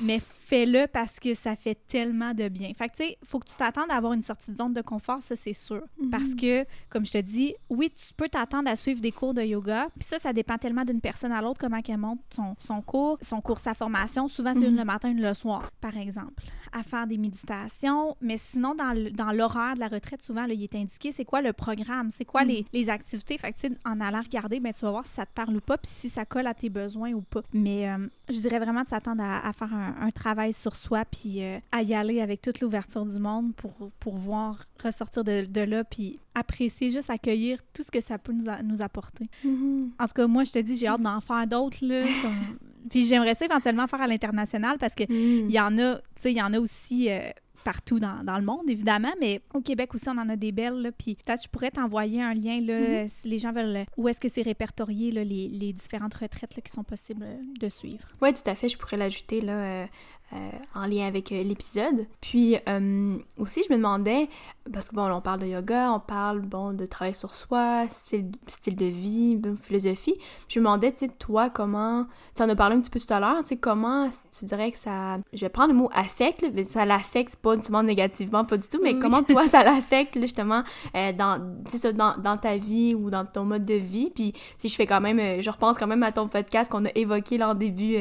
mais 0.01 0.23
fais-le 0.47 0.87
parce 0.87 1.19
que 1.19 1.35
ça 1.35 1.57
fait 1.57 1.75
tellement 1.87 2.35
de 2.35 2.49
bien. 2.49 2.71
Fait 2.75 2.89
que, 2.89 2.97
tu 2.97 3.05
sais, 3.05 3.19
faut 3.25 3.39
que 3.39 3.49
tu 3.49 3.57
t'attendes 3.57 3.91
à 3.91 3.95
avoir 3.97 4.13
une 4.13 4.23
sortie 4.23 4.51
de 4.53 4.57
zone 4.59 4.75
de 4.75 4.83
confort, 4.83 5.23
ça, 5.23 5.37
c'est 5.37 5.55
sûr. 5.55 5.83
Mhm. 5.99 6.11
Parce 6.11 6.35
que, 6.35 6.67
comme 6.91 7.07
je 7.07 7.13
te 7.13 7.19
dis, 7.19 7.55
oui, 7.71 7.91
tu 7.91 8.13
peux 8.15 8.29
t'attendre 8.29 8.69
à 8.69 8.77
suivre 8.77 9.01
des 9.01 9.11
cours 9.13 9.33
de 9.33 9.41
yoga, 9.43 9.87
puis 9.99 10.05
ça, 10.07 10.19
ça 10.19 10.33
dépend 10.35 10.59
tellement 10.59 10.85
d'une 10.85 11.01
personne 11.01 11.33
à 11.33 11.41
l'autre, 11.41 11.59
comment 11.61 11.81
qu'elle 11.81 11.97
monte 11.97 12.21
son, 12.31 12.55
son 12.59 12.83
cours, 12.83 13.17
son 13.23 13.41
cours, 13.41 13.59
sa 13.59 13.73
formation. 13.73 14.29
Souvent, 14.29 14.53
c'est 14.55 14.67
une 14.67 14.73
Mhm. 14.73 14.79
le 14.81 14.85
matin, 14.85 15.09
une 15.11 15.23
le 15.23 15.33
soir, 15.33 15.71
par 15.81 15.97
exemple, 15.97 16.45
à 16.73 16.83
faire 16.83 17.07
des 17.07 17.17
méditations. 17.17 18.17
Mais 18.21 18.37
sinon, 18.37 18.75
dans 18.75 19.33
l'horaire 19.33 19.75
de 19.77 19.81
la 19.81 19.89
retraite, 19.89 20.21
souvent, 20.23 20.45
là, 20.47 20.53
il 20.53 20.63
est 20.63 20.75
indiqué 20.75 21.11
c'est 21.13 21.25
quoi 21.25 21.41
le 21.41 21.53
programme, 21.55 22.11
c'est 22.11 22.25
quoi 22.27 22.43
Mhm. 22.43 22.49
les, 22.49 22.67
les 22.73 22.91
activités? 22.91 23.39
Fait 23.39 23.53
que, 23.53 23.61
tu 23.61 23.69
sais, 23.69 23.75
en 23.87 24.01
allant 24.01 24.21
regarder, 24.21 24.61
ben, 24.61 24.73
tu 24.73 24.85
vas 24.85 24.91
voir 24.91 25.07
si 25.07 25.13
ça 25.13 25.25
te 25.25 25.33
parle 25.35 25.57
ou 25.57 25.61
pas, 25.61 25.79
puis 25.79 25.91
si 25.91 26.09
ça 26.11 26.25
colle 26.27 26.47
à 26.47 26.55
tes 26.55 26.69
besoins 26.69 27.13
ou 27.13 27.23
pas. 27.23 27.41
Mais 27.55 27.89
euh, 27.89 28.07
je 28.29 28.39
dirais 28.39 28.59
vraiment 28.59 28.83
de 28.83 28.89
s'attendre 28.89 29.23
à, 29.23 29.47
à 29.49 29.53
faire 29.53 29.73
un, 29.73 29.95
un 30.01 30.11
travail 30.11 30.34
sur 30.53 30.77
soi, 30.77 31.05
puis 31.05 31.43
euh, 31.43 31.59
à 31.73 31.83
y 31.83 31.95
aller 31.95 32.21
avec 32.21 32.41
toute 32.43 32.61
l'ouverture 32.61 33.05
du 33.07 33.19
monde 33.19 33.55
pour, 33.55 33.91
pour 34.01 34.17
voir 34.17 34.65
ressortir 34.83 35.25
de, 35.25 35.43
de 35.47 35.61
là, 35.61 35.85
puis 35.85 36.19
apprécier, 36.35 36.91
juste 36.91 37.11
accueillir 37.11 37.61
tout 37.73 37.83
ce 37.83 37.91
que 37.91 38.01
ça 38.01 38.19
peut 38.19 38.33
nous, 38.33 38.49
a- 38.49 38.63
nous 38.63 38.83
apporter. 38.83 39.29
Mhm. 39.45 39.93
En 39.99 40.07
tout 40.07 40.15
cas, 40.15 40.27
moi, 40.27 40.45
je 40.45 40.53
te 40.53 40.59
dis, 40.59 40.77
j'ai 40.77 40.87
hâte 40.89 41.03
d'en 41.03 41.21
faire 41.21 41.47
d'autres, 41.47 41.79
là. 41.83 42.03
comme- 42.23 42.59
Puis 42.91 43.07
j'aimerais 43.07 43.35
ça 43.35 43.45
éventuellement 43.47 43.87
faire 43.87 44.03
à 44.03 44.07
l'international 44.07 44.79
parce 44.79 44.95
que 44.95 45.05
Mhm. 45.05 45.49
il 45.49 45.53
y 45.55 45.61
en 45.61 45.79
a, 45.79 45.97
tu 45.97 46.03
sais, 46.17 46.33
il 46.33 46.37
y 46.39 46.43
en 46.43 46.53
a 46.53 46.59
aussi 46.59 47.09
euh, 47.11 47.31
partout 47.65 47.99
dans, 47.99 48.23
dans, 48.23 48.37
le 48.37 48.45
monde, 48.45 48.69
évidemment, 48.69 49.13
mais 49.21 49.41
au 49.55 49.63
Québec 49.63 49.95
aussi, 49.95 50.07
on 50.11 50.19
en 50.19 50.29
a 50.29 50.37
des 50.37 50.53
belles. 50.53 50.83
Là, 50.83 50.93
puis 50.93 51.15
peut-être 51.15 51.43
je 51.45 51.49
pourrais 51.49 51.71
t'envoyer 51.71 52.21
un 52.21 52.35
lien 52.35 52.61
là, 52.61 52.79
mm-hmm. 53.05 53.09
si 53.09 53.27
les 53.29 53.39
gens 53.39 53.53
veulent. 53.53 53.87
Où 53.97 54.07
est-ce 54.07 54.21
que 54.21 54.29
c'est 54.29 54.43
répertorié 54.43 55.11
là, 55.13 55.25
les, 55.25 55.49
les, 55.49 55.73
différentes 55.73 56.13
retraites 56.13 56.55
là, 56.57 56.61
qui 56.61 56.71
sont 56.71 56.85
possibles 56.85 57.27
de 57.59 57.69
suivre? 57.71 58.07
Oui, 58.21 58.35
tout 58.35 58.43
à 58.51 58.55
fait. 58.55 58.69
Je 58.69 58.77
pourrais 58.77 58.99
l'ajouter 58.99 59.41
là, 59.41 59.53
euh, 59.53 59.87
euh, 60.33 60.51
en 60.75 60.87
lien 60.87 61.07
avec 61.07 61.31
euh, 61.31 61.43
l'épisode. 61.45 62.07
Puis 62.21 62.57
euh, 62.69 63.17
aussi, 63.39 63.63
je 63.69 63.73
me 63.73 63.77
demandais, 63.77 64.29
parce 64.73 64.89
que 64.89 64.97
bon, 64.97 65.09
on 65.13 65.21
parle 65.21 65.41
de 65.41 65.47
yoga, 65.47 65.93
on 65.93 66.01
parle 66.01 66.41
bon 66.41 66.73
de 66.73 66.87
travail 66.87 67.15
sur 67.15 67.35
soi, 67.35 67.87
style, 67.89 68.33
style 68.49 68.75
de 68.75 68.87
vie, 68.87 69.39
philosophie. 69.63 70.17
Je 70.49 70.59
me 70.59 70.65
demandais, 70.65 70.91
tu 70.93 71.07
sais, 71.07 71.13
toi, 71.21 71.51
comment, 71.51 72.07
tu 72.35 72.43
en 72.43 72.49
as 72.49 72.57
parlé 72.57 72.75
un 72.75 72.81
petit 72.81 72.91
peu 72.91 72.99
tout 72.99 73.13
à 73.13 73.21
l'heure, 73.21 73.43
tu 73.43 73.49
sais, 73.49 73.57
comment 73.59 74.09
tu 74.37 74.47
dirais 74.47 74.73
que 74.73 74.79
ça, 74.79 75.19
je 75.33 75.41
vais 75.43 75.51
prendre 75.51 75.73
le 75.73 75.79
mot 75.79 75.91
affecte, 75.95 76.45
mais 76.53 76.65
ça 76.65 76.85
l'affecte 76.85 77.37
pas 77.37 77.55
nécessairement 77.55 77.85
négativement, 77.85 78.45
pas 78.45 78.57
du 78.57 78.67
tout, 78.67 78.81
mais 78.83 78.99
comment 78.99 79.23
toi 79.23 79.47
ça 79.49 79.63
l'affecte 79.63 80.19
justement 80.21 80.65
dans, 80.95 81.55
ça, 81.67 81.93
dans, 81.93 82.17
dans 82.17 82.39
ta 82.39 82.57
vie 82.57 82.95
ou 82.95 83.11
dans 83.11 83.25
ton 83.25 83.45
mode 83.45 83.67
de 83.67 83.75
vie. 83.75 84.11
Puis 84.13 84.33
si 84.59 84.69
je 84.69 84.75
fais 84.75 84.87
quand 84.87 85.01
même, 85.03 85.41
je 85.41 85.51
repense 85.51 85.79
quand 85.79 85.87
même 85.87 86.03
à 86.03 86.11
ton 86.11 86.27
podcast 86.29 86.73
qu'on 86.73 86.87
a 86.87 86.91
évoqué 86.95 87.39
là 87.39 87.51
en 87.51 87.55
début, 87.55 87.97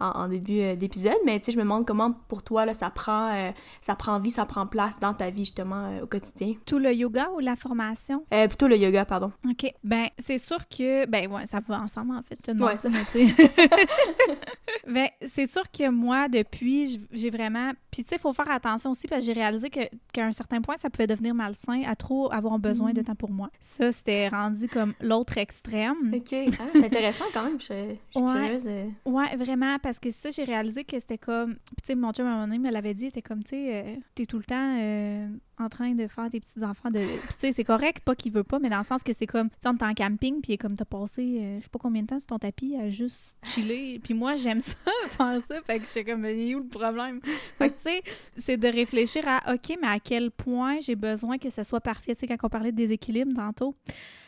en, 0.00 0.08
en, 0.08 0.28
début 0.28 0.76
d'épisode, 0.76 1.16
mais 1.24 1.38
tu 1.38 1.46
sais, 1.46 1.51
je 1.52 1.56
me 1.58 1.62
demande 1.62 1.86
comment 1.86 2.12
pour 2.28 2.42
toi 2.42 2.66
là, 2.66 2.74
ça 2.74 2.90
prend 2.90 3.32
euh, 3.32 3.50
ça 3.80 3.94
prend 3.94 4.18
vie, 4.18 4.30
ça 4.30 4.46
prend 4.46 4.66
place 4.66 4.98
dans 5.00 5.14
ta 5.14 5.30
vie 5.30 5.44
justement 5.44 5.86
euh, 5.86 6.02
au 6.02 6.06
quotidien. 6.06 6.54
Tout 6.66 6.78
le 6.78 6.92
yoga 6.92 7.28
ou 7.34 7.40
la 7.40 7.56
formation? 7.56 8.24
Euh, 8.32 8.48
Plutôt 8.48 8.68
le 8.68 8.76
yoga, 8.76 9.04
pardon. 9.04 9.32
Ok. 9.48 9.72
Ben 9.84 10.06
c'est 10.18 10.38
sûr 10.38 10.68
que 10.68 11.06
ben 11.06 11.30
ouais, 11.30 11.46
ça 11.46 11.60
va 11.66 11.80
ensemble 11.80 12.14
en 12.14 12.22
fait. 12.22 12.36
Te 12.36 12.50
ouais, 12.52 12.78
ça. 12.78 12.88
ben 14.86 15.08
c'est 15.34 15.50
sûr 15.50 15.62
que 15.70 15.88
moi 15.88 16.28
depuis 16.28 17.00
j'ai 17.12 17.30
vraiment 17.30 17.72
puis 17.90 18.04
tu 18.04 18.10
sais 18.10 18.18
faut 18.18 18.32
faire 18.32 18.50
attention 18.50 18.90
aussi 18.90 19.06
parce 19.06 19.20
que 19.20 19.26
j'ai 19.26 19.40
réalisé 19.40 19.70
qu'à 19.70 20.24
un 20.24 20.32
certain 20.32 20.60
point 20.60 20.76
ça 20.80 20.90
pouvait 20.90 21.06
devenir 21.06 21.34
malsain 21.34 21.82
à 21.86 21.94
trop 21.94 22.32
avoir 22.32 22.58
besoin 22.58 22.92
de 22.92 23.00
mm. 23.00 23.04
temps 23.04 23.14
pour 23.14 23.30
moi. 23.30 23.50
Ça 23.60 23.92
c'était 23.92 24.28
rendu 24.28 24.68
comme 24.68 24.94
l'autre 25.00 25.38
extrême. 25.38 26.12
Ok. 26.14 26.34
Ah, 26.58 26.64
c'est 26.72 26.84
intéressant 26.84 27.24
quand 27.32 27.44
même. 27.44 27.60
Je, 27.60 27.64
suis 27.64 27.98
curieuse. 28.12 28.68
Ouais 29.04 29.36
vraiment 29.36 29.78
parce 29.78 29.98
que 29.98 30.10
ça 30.10 30.30
j'ai 30.30 30.44
réalisé 30.44 30.84
que 30.84 30.98
c'était 30.98 31.18
comme 31.18 31.41
tu 31.46 31.86
sais, 31.86 31.94
mon 31.94 32.12
chum 32.12 32.26
à 32.26 32.30
un 32.30 32.32
moment 32.34 32.46
donné 32.46 32.58
me 32.58 32.70
l'avait 32.70 32.94
dit, 32.94 33.06
était 33.06 33.22
comme, 33.22 33.42
tu 33.42 33.50
sais, 33.50 33.84
euh, 33.84 33.96
t'es 34.14 34.26
tout 34.26 34.38
le 34.38 34.44
temps 34.44 34.76
euh, 34.78 35.28
en 35.58 35.68
train 35.68 35.92
de 35.92 36.06
faire 36.06 36.28
des 36.30 36.40
petits-enfants. 36.40 36.90
de 36.90 37.00
Tu 37.00 37.34
sais, 37.38 37.52
c'est 37.52 37.64
correct, 37.64 38.00
pas 38.00 38.14
qu'il 38.14 38.32
veut 38.32 38.44
pas, 38.44 38.58
mais 38.58 38.70
dans 38.70 38.78
le 38.78 38.84
sens 38.84 39.02
que 39.02 39.12
c'est 39.12 39.26
comme, 39.26 39.48
tu 39.50 39.68
on 39.68 39.70
en 39.70 39.94
camping, 39.94 40.40
puis 40.40 40.58
comme 40.58 40.76
t'as 40.76 40.84
passé, 40.84 41.38
euh, 41.40 41.58
je 41.58 41.64
sais 41.64 41.68
pas 41.70 41.78
combien 41.78 42.02
de 42.02 42.06
temps 42.06 42.18
sur 42.18 42.28
ton 42.28 42.38
tapis 42.38 42.76
à 42.76 42.88
juste 42.88 43.38
chiller. 43.42 44.00
puis 44.02 44.14
moi, 44.14 44.36
j'aime 44.36 44.60
ça, 44.60 44.76
faire 45.08 45.40
ça. 45.46 45.62
Fait 45.62 45.78
que 45.78 45.86
j'étais 45.86 46.04
comme, 46.04 46.20
mais 46.20 46.54
où 46.54 46.60
le 46.60 46.68
problème? 46.68 47.20
Fait 47.58 47.70
que, 47.70 47.74
tu 47.74 47.82
sais, 47.82 48.02
c'est 48.36 48.56
de 48.56 48.68
réfléchir 48.68 49.22
à, 49.26 49.54
OK, 49.54 49.76
mais 49.80 49.88
à 49.88 49.98
quel 49.98 50.30
point 50.30 50.80
j'ai 50.80 50.96
besoin 50.96 51.38
que 51.38 51.50
ce 51.50 51.62
soit 51.62 51.80
parfait. 51.80 52.14
Tu 52.14 52.20
sais, 52.20 52.26
quand 52.26 52.46
on 52.46 52.48
parlait 52.48 52.72
de 52.72 52.76
déséquilibre 52.76 53.32
tantôt, 53.34 53.74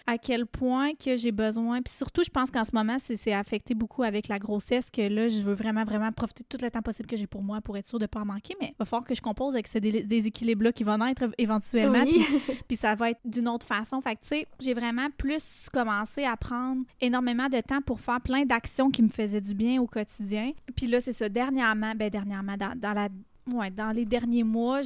à 0.06 0.18
quel 0.18 0.46
point 0.46 0.94
que 0.94 1.16
j'ai 1.16 1.32
besoin. 1.32 1.80
Puis 1.80 1.94
surtout, 1.94 2.22
je 2.24 2.30
pense 2.30 2.50
qu'en 2.50 2.64
ce 2.64 2.72
moment, 2.74 2.96
c'est 2.98 3.32
affecté 3.32 3.74
beaucoup 3.74 4.02
avec 4.02 4.28
la 4.28 4.38
grossesse 4.38 4.90
que 4.90 5.02
là, 5.02 5.28
je 5.28 5.40
veux 5.40 5.54
vraiment, 5.54 5.84
vraiment 5.84 6.12
profiter 6.12 6.42
de 6.42 6.48
tout 6.48 6.62
le 6.62 6.70
temps 6.70 6.82
possible 6.82 7.08
que 7.08 7.16
j'ai 7.16 7.26
pour 7.26 7.42
moi 7.42 7.60
pour 7.60 7.76
être 7.76 7.88
sûre 7.88 7.98
de 7.98 8.06
pas 8.06 8.20
en 8.20 8.26
manquer. 8.26 8.54
Mais 8.60 8.68
il 8.68 8.74
va 8.78 8.84
falloir 8.84 9.06
que 9.06 9.14
je 9.14 9.22
compose 9.22 9.54
avec 9.54 9.66
ce 9.66 9.78
déséquilibre-là 9.78 10.72
qui 10.72 10.84
va 10.84 10.98
naître 10.98 11.13
éventuellement. 11.38 12.04
Puis, 12.68 12.76
ça 12.76 12.94
va 12.94 13.10
être 13.10 13.20
d'une 13.24 13.48
autre 13.48 13.66
façon. 13.66 14.00
Fait 14.00 14.14
que, 14.16 14.20
tu 14.22 14.28
sais, 14.28 14.46
j'ai 14.60 14.74
vraiment 14.74 15.08
plus 15.16 15.68
commencé 15.72 16.24
à 16.24 16.36
prendre 16.36 16.82
énormément 17.00 17.48
de 17.48 17.60
temps 17.60 17.80
pour 17.80 18.00
faire 18.00 18.20
plein 18.20 18.44
d'actions 18.44 18.90
qui 18.90 19.02
me 19.02 19.08
faisaient 19.08 19.40
du 19.40 19.54
bien 19.54 19.80
au 19.80 19.86
quotidien. 19.86 20.52
Puis 20.76 20.86
là, 20.86 21.00
c'est 21.00 21.12
ça, 21.12 21.28
dernièrement, 21.28 21.94
ben 21.94 22.10
dernièrement, 22.10 22.56
dans, 22.56 22.78
dans 22.78 22.92
la 22.92 23.08
ouais, 23.52 23.70
dans 23.70 23.90
les 23.90 24.04
derniers 24.04 24.44
mois, 24.44 24.80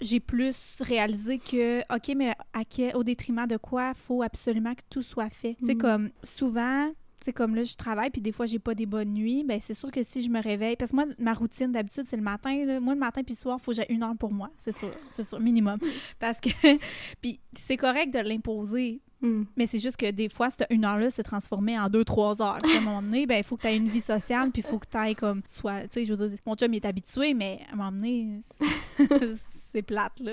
j'ai 0.00 0.20
plus 0.20 0.76
réalisé 0.80 1.38
que, 1.38 1.80
OK, 1.94 2.12
mais 2.16 2.34
à 2.52 2.96
au 2.96 3.04
détriment 3.04 3.46
de 3.46 3.56
quoi 3.56 3.92
il 3.94 4.00
faut 4.00 4.22
absolument 4.22 4.74
que 4.74 4.82
tout 4.90 5.02
soit 5.02 5.30
fait. 5.30 5.56
C'est 5.62 5.74
mm. 5.74 5.78
comme 5.78 6.10
souvent, 6.22 6.92
c'est 7.24 7.32
comme 7.32 7.54
là, 7.54 7.62
je 7.62 7.74
travaille, 7.74 8.10
puis 8.10 8.20
des 8.20 8.32
fois, 8.32 8.44
j'ai 8.44 8.58
pas 8.58 8.74
des 8.74 8.84
bonnes 8.84 9.14
nuits. 9.14 9.44
Ben, 9.44 9.58
c'est 9.60 9.72
sûr 9.72 9.90
que 9.90 10.02
si 10.02 10.20
je 10.20 10.28
me 10.28 10.42
réveille, 10.42 10.76
parce 10.76 10.90
que 10.90 10.96
moi, 10.96 11.06
ma 11.18 11.32
routine 11.32 11.72
d'habitude, 11.72 12.04
c'est 12.06 12.16
le 12.16 12.22
matin. 12.22 12.52
Moi, 12.80 12.92
le 12.92 13.00
matin 13.00 13.22
puis 13.22 13.34
le 13.34 13.38
soir, 13.38 13.56
il 13.58 13.64
faut 13.64 13.70
que 13.72 13.78
j'ai 13.78 13.90
une 13.90 14.02
heure 14.02 14.16
pour 14.18 14.32
moi. 14.32 14.50
C'est 14.58 14.76
sûr, 14.76 14.90
c'est 15.08 15.26
sûr, 15.26 15.40
minimum. 15.40 15.78
Parce 16.20 16.38
que, 16.38 16.50
puis 17.22 17.40
c'est 17.58 17.78
correct 17.78 18.12
de 18.12 18.18
l'imposer. 18.18 19.00
Hmm. 19.22 19.44
Mais 19.56 19.66
c'est 19.66 19.78
juste 19.78 19.96
que 19.96 20.10
des 20.10 20.28
fois, 20.28 20.50
cette 20.50 20.66
une 20.68 20.84
heure-là 20.84 21.08
se 21.08 21.22
transformait 21.22 21.78
en 21.78 21.88
deux, 21.88 22.04
trois 22.04 22.42
heures. 22.42 22.58
à 22.62 22.76
un 22.76 22.80
moment 22.80 23.00
donné, 23.00 23.24
ben, 23.24 23.38
il 23.38 23.42
faut 23.42 23.56
que 23.56 23.62
tu 23.62 23.68
aies 23.68 23.76
une 23.78 23.88
vie 23.88 24.02
sociale, 24.02 24.50
puis 24.50 24.62
il 24.62 24.68
faut 24.68 24.78
que 24.78 24.86
tu 24.90 24.98
ailles 24.98 25.14
comme. 25.14 25.40
Soit, 25.46 25.84
tu 25.84 25.92
sais, 25.92 26.04
je 26.04 26.12
veux 26.12 26.28
dire, 26.28 26.38
mon 26.46 26.54
chum 26.56 26.74
il 26.74 26.76
est 26.76 26.84
habitué, 26.84 27.32
mais 27.32 27.60
à 27.70 27.72
un 27.72 27.76
moment 27.76 27.92
donné, 27.92 28.40
c'est 29.72 29.80
plate, 29.80 30.20
là. 30.20 30.32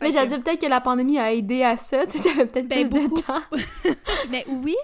mais 0.00 0.10
j'ai 0.10 0.26
dit 0.26 0.38
peut-être 0.42 0.60
que 0.60 0.66
la 0.66 0.80
pandémie 0.80 1.18
a 1.18 1.32
aidé 1.32 1.62
à 1.62 1.76
ça, 1.76 2.04
tu 2.04 2.18
sais, 2.18 2.30
ça 2.30 2.34
fait 2.34 2.46
peut-être 2.46 2.68
ben, 2.68 2.88
plus 2.88 3.08
de 3.08 3.22
temps. 3.22 3.42
mais 4.30 4.44
oui, 4.48 4.76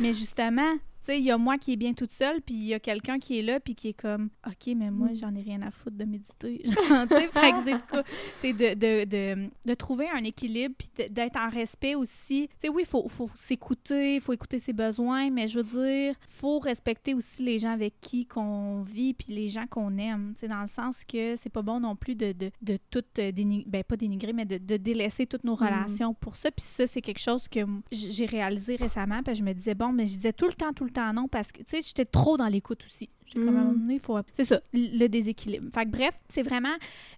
mais 0.00 0.12
justement, 0.12 0.74
il 1.16 1.24
y 1.24 1.30
a 1.30 1.38
moi 1.38 1.58
qui 1.58 1.72
est 1.72 1.76
bien 1.76 1.94
toute 1.94 2.12
seule, 2.12 2.40
puis 2.40 2.54
il 2.54 2.64
y 2.64 2.74
a 2.74 2.80
quelqu'un 2.80 3.18
qui 3.18 3.38
est 3.38 3.42
là, 3.42 3.60
puis 3.60 3.74
qui 3.74 3.88
est 3.88 3.94
comme, 3.94 4.30
OK, 4.46 4.74
mais 4.76 4.90
moi, 4.90 5.08
mm. 5.08 5.14
j'en 5.14 5.34
ai 5.34 5.42
rien 5.42 5.62
à 5.62 5.70
foutre 5.70 5.96
de 5.96 6.04
méditer. 6.04 6.62
c'est 8.40 8.52
de, 8.52 8.74
de, 8.74 9.04
de, 9.04 9.50
de, 9.64 9.74
trouver 9.74 10.08
un 10.10 10.24
équilibre, 10.24 10.74
puis 10.76 10.90
d'être 11.10 11.36
en 11.36 11.48
respect 11.48 11.94
aussi. 11.94 12.48
Tu 12.48 12.56
sais, 12.60 12.68
oui, 12.68 12.82
il 12.82 12.88
faut, 12.88 13.06
faut 13.08 13.30
s'écouter, 13.34 14.16
il 14.16 14.20
faut 14.20 14.32
écouter 14.32 14.58
ses 14.58 14.72
besoins, 14.72 15.30
mais 15.30 15.48
je 15.48 15.60
veux 15.60 15.82
dire, 15.82 16.14
faut 16.28 16.58
respecter 16.58 17.14
aussi 17.14 17.42
les 17.42 17.58
gens 17.58 17.72
avec 17.72 17.94
qui 18.00 18.26
qu'on 18.26 18.82
vit, 18.82 19.14
puis 19.14 19.32
les 19.32 19.48
gens 19.48 19.66
qu'on 19.66 19.96
aime. 19.98 20.32
Tu 20.34 20.40
sais, 20.40 20.48
dans 20.48 20.62
le 20.62 20.68
sens 20.68 21.04
que 21.04 21.36
c'est 21.36 21.50
pas 21.50 21.62
bon 21.62 21.80
non 21.80 21.96
plus 21.96 22.14
de, 22.14 22.32
de, 22.32 22.50
de 22.62 22.78
tout 22.90 23.04
dénigrer, 23.14 23.64
ben 23.68 23.84
pas 23.84 23.96
dénigrer, 23.96 24.32
mais 24.32 24.44
de, 24.44 24.58
de 24.58 24.76
délaisser 24.76 25.26
toutes 25.26 25.44
nos 25.44 25.56
mm. 25.56 25.64
relations 25.64 26.14
pour 26.14 26.36
ça. 26.36 26.50
Puis 26.50 26.64
ça, 26.64 26.86
c'est 26.86 27.00
quelque 27.00 27.20
chose 27.20 27.48
que 27.48 27.60
j'ai 27.90 28.26
réalisé 28.26 28.76
récemment, 28.76 29.22
puis 29.22 29.34
je 29.34 29.42
me 29.42 29.52
disais, 29.52 29.74
bon, 29.74 29.92
mais 29.92 30.06
je 30.06 30.16
disais 30.16 30.32
tout 30.32 30.46
le 30.46 30.52
temps, 30.52 30.72
tout 30.72 30.84
le 30.84 30.90
temps, 30.90 30.97
non 31.12 31.28
parce 31.28 31.52
que, 31.52 31.58
tu 31.58 31.64
sais, 31.68 31.80
j'étais 31.80 32.04
trop 32.04 32.36
dans 32.36 32.48
l'écoute 32.48 32.84
aussi. 32.86 33.08
J'ai 33.26 33.44
comme 33.44 33.56
un 33.56 33.72
mm. 33.72 33.90
il 33.90 34.00
faut. 34.00 34.18
C'est 34.32 34.44
ça, 34.44 34.60
le 34.72 35.06
déséquilibre. 35.06 35.70
Fait 35.72 35.84
que 35.84 35.90
bref, 35.90 36.14
c'est 36.28 36.42
vraiment 36.42 36.74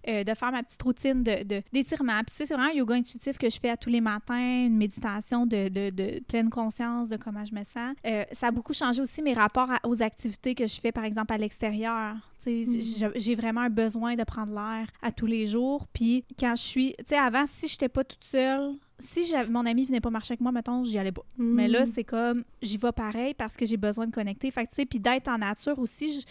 euh, 0.07 0.23
de 0.23 0.33
faire 0.33 0.51
ma 0.51 0.63
petite 0.63 0.81
routine 0.81 1.23
de, 1.23 1.61
d'étirement. 1.71 2.19
Puis, 2.25 2.31
tu 2.31 2.37
sais, 2.37 2.45
c'est 2.45 2.53
vraiment 2.53 2.69
un 2.69 2.75
yoga 2.75 2.95
intuitif 2.95 3.37
que 3.37 3.49
je 3.49 3.59
fais 3.59 3.69
à 3.69 3.77
tous 3.77 3.89
les 3.89 4.01
matins, 4.01 4.65
une 4.65 4.77
méditation 4.77 5.45
de, 5.45 5.69
de, 5.69 6.19
pleine 6.23 6.49
conscience 6.49 7.07
de 7.07 7.17
comment 7.17 7.45
je 7.45 7.53
me 7.53 7.63
sens. 7.63 7.95
Euh, 8.05 8.25
ça 8.31 8.47
a 8.47 8.51
beaucoup 8.51 8.73
changé 8.73 9.01
aussi 9.01 9.21
mes 9.21 9.33
rapports 9.33 9.69
aux 9.83 10.01
activités 10.01 10.55
que 10.55 10.67
je 10.67 10.79
fais, 10.79 10.91
par 10.91 11.05
exemple, 11.05 11.33
à 11.33 11.37
l'extérieur. 11.37 12.15
Tu 12.43 12.65
sais, 12.65 13.07
mm. 13.07 13.11
j'ai 13.15 13.35
vraiment 13.35 13.61
un 13.61 13.69
besoin 13.69 14.15
de 14.15 14.23
prendre 14.23 14.53
l'air 14.53 14.87
à 15.01 15.11
tous 15.11 15.27
les 15.27 15.47
jours. 15.47 15.87
Puis, 15.93 16.25
quand 16.37 16.55
je 16.55 16.63
suis. 16.63 16.95
Tu 16.99 17.05
sais, 17.07 17.17
avant, 17.17 17.45
si 17.45 17.67
j'étais 17.67 17.89
pas 17.89 18.03
toute 18.03 18.25
seule, 18.25 18.73
si 19.01 19.33
mon 19.49 19.65
ami 19.65 19.85
venait 19.85 19.99
pas 19.99 20.09
marcher 20.09 20.33
avec 20.33 20.41
moi, 20.41 20.51
mettons, 20.51 20.83
j'y 20.83 20.97
allais 20.97 21.11
pas. 21.11 21.25
Mais 21.37 21.67
là, 21.67 21.81
mm. 21.83 21.91
c'est 21.93 22.03
comme, 22.03 22.43
j'y 22.61 22.77
vais 22.77 22.91
pareil 22.91 23.33
parce 23.33 23.57
que 23.57 23.65
j'ai 23.65 23.77
besoin 23.77 24.07
de 24.07 24.11
connecter. 24.11 24.51
Fait 24.51 24.67
tu 24.67 24.75
sais, 24.75 24.85
puis 24.85 24.99
d'être 24.99 25.27
en 25.27 25.39
nature 25.39 25.77
aussi, 25.79 26.21
je, 26.21 26.25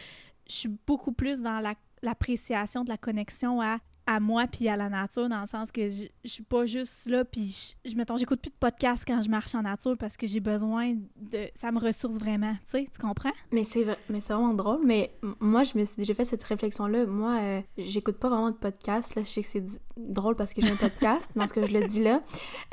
suis 0.46 0.70
beaucoup 0.86 1.12
plus 1.12 1.42
dans 1.42 1.60
l'appréciation 2.02 2.82
de 2.82 2.88
la 2.88 2.96
connexion 2.96 3.60
à 3.60 3.78
à 4.10 4.18
moi 4.18 4.46
puis 4.50 4.68
à 4.68 4.76
la 4.76 4.88
nature 4.88 5.28
dans 5.28 5.40
le 5.40 5.46
sens 5.46 5.70
que 5.70 5.88
je, 5.88 6.06
je 6.24 6.28
suis 6.28 6.42
pas 6.42 6.66
juste 6.66 7.06
là 7.08 7.24
puis 7.24 7.76
je, 7.84 7.90
je 7.90 7.96
mettons 7.96 8.16
j'écoute 8.16 8.40
plus 8.40 8.50
de 8.50 8.56
podcast 8.58 9.04
quand 9.06 9.20
je 9.20 9.30
marche 9.30 9.54
en 9.54 9.62
nature 9.62 9.96
parce 9.96 10.16
que 10.16 10.26
j'ai 10.26 10.40
besoin 10.40 10.94
de 11.16 11.48
ça 11.54 11.70
me 11.70 11.78
ressource 11.78 12.18
vraiment 12.18 12.54
tu 12.54 12.78
sais 12.78 12.88
tu 12.92 13.00
comprends? 13.00 13.30
Mais 13.52 13.62
c'est 13.62 13.86
mais 14.08 14.20
c'est 14.20 14.32
vraiment 14.32 14.52
drôle 14.52 14.80
mais 14.84 15.12
moi 15.38 15.62
je 15.62 15.78
me 15.78 15.84
suis 15.84 15.96
déjà 15.98 16.12
fait 16.12 16.24
cette 16.24 16.42
réflexion 16.42 16.88
là 16.88 17.06
moi 17.06 17.38
euh, 17.40 17.60
j'écoute 17.78 18.16
pas 18.16 18.28
vraiment 18.28 18.50
de 18.50 18.56
podcast 18.56 19.14
là. 19.14 19.22
Je 19.22 19.28
sais 19.28 19.42
que 19.42 19.46
c'est 19.46 19.80
drôle 19.96 20.34
parce 20.34 20.52
que 20.54 20.60
j'ai 20.60 20.70
un 20.70 20.76
podcast 20.88 21.30
dans 21.36 21.46
ce 21.46 21.52
que 21.52 21.64
je 21.64 21.72
le 21.72 21.86
dis 21.86 22.02
là. 22.02 22.20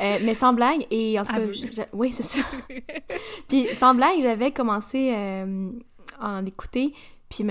Euh, 0.01 0.17
mais 0.23 0.33
sans 0.33 0.53
blague 0.53 0.87
et 0.89 1.19
en 1.19 1.23
tout 1.23 1.33
cas 1.33 1.85
oui 1.93 2.11
c'est 2.13 2.23
ça. 2.23 2.39
Puis 3.47 3.67
sans 3.75 3.93
blague 3.93 4.21
j'avais 4.21 4.49
commencé 4.49 5.13
euh, 5.15 5.69
à 6.19 6.39
en 6.39 6.45
écouter 6.47 6.95
puis 7.29 7.43
une 7.43 7.49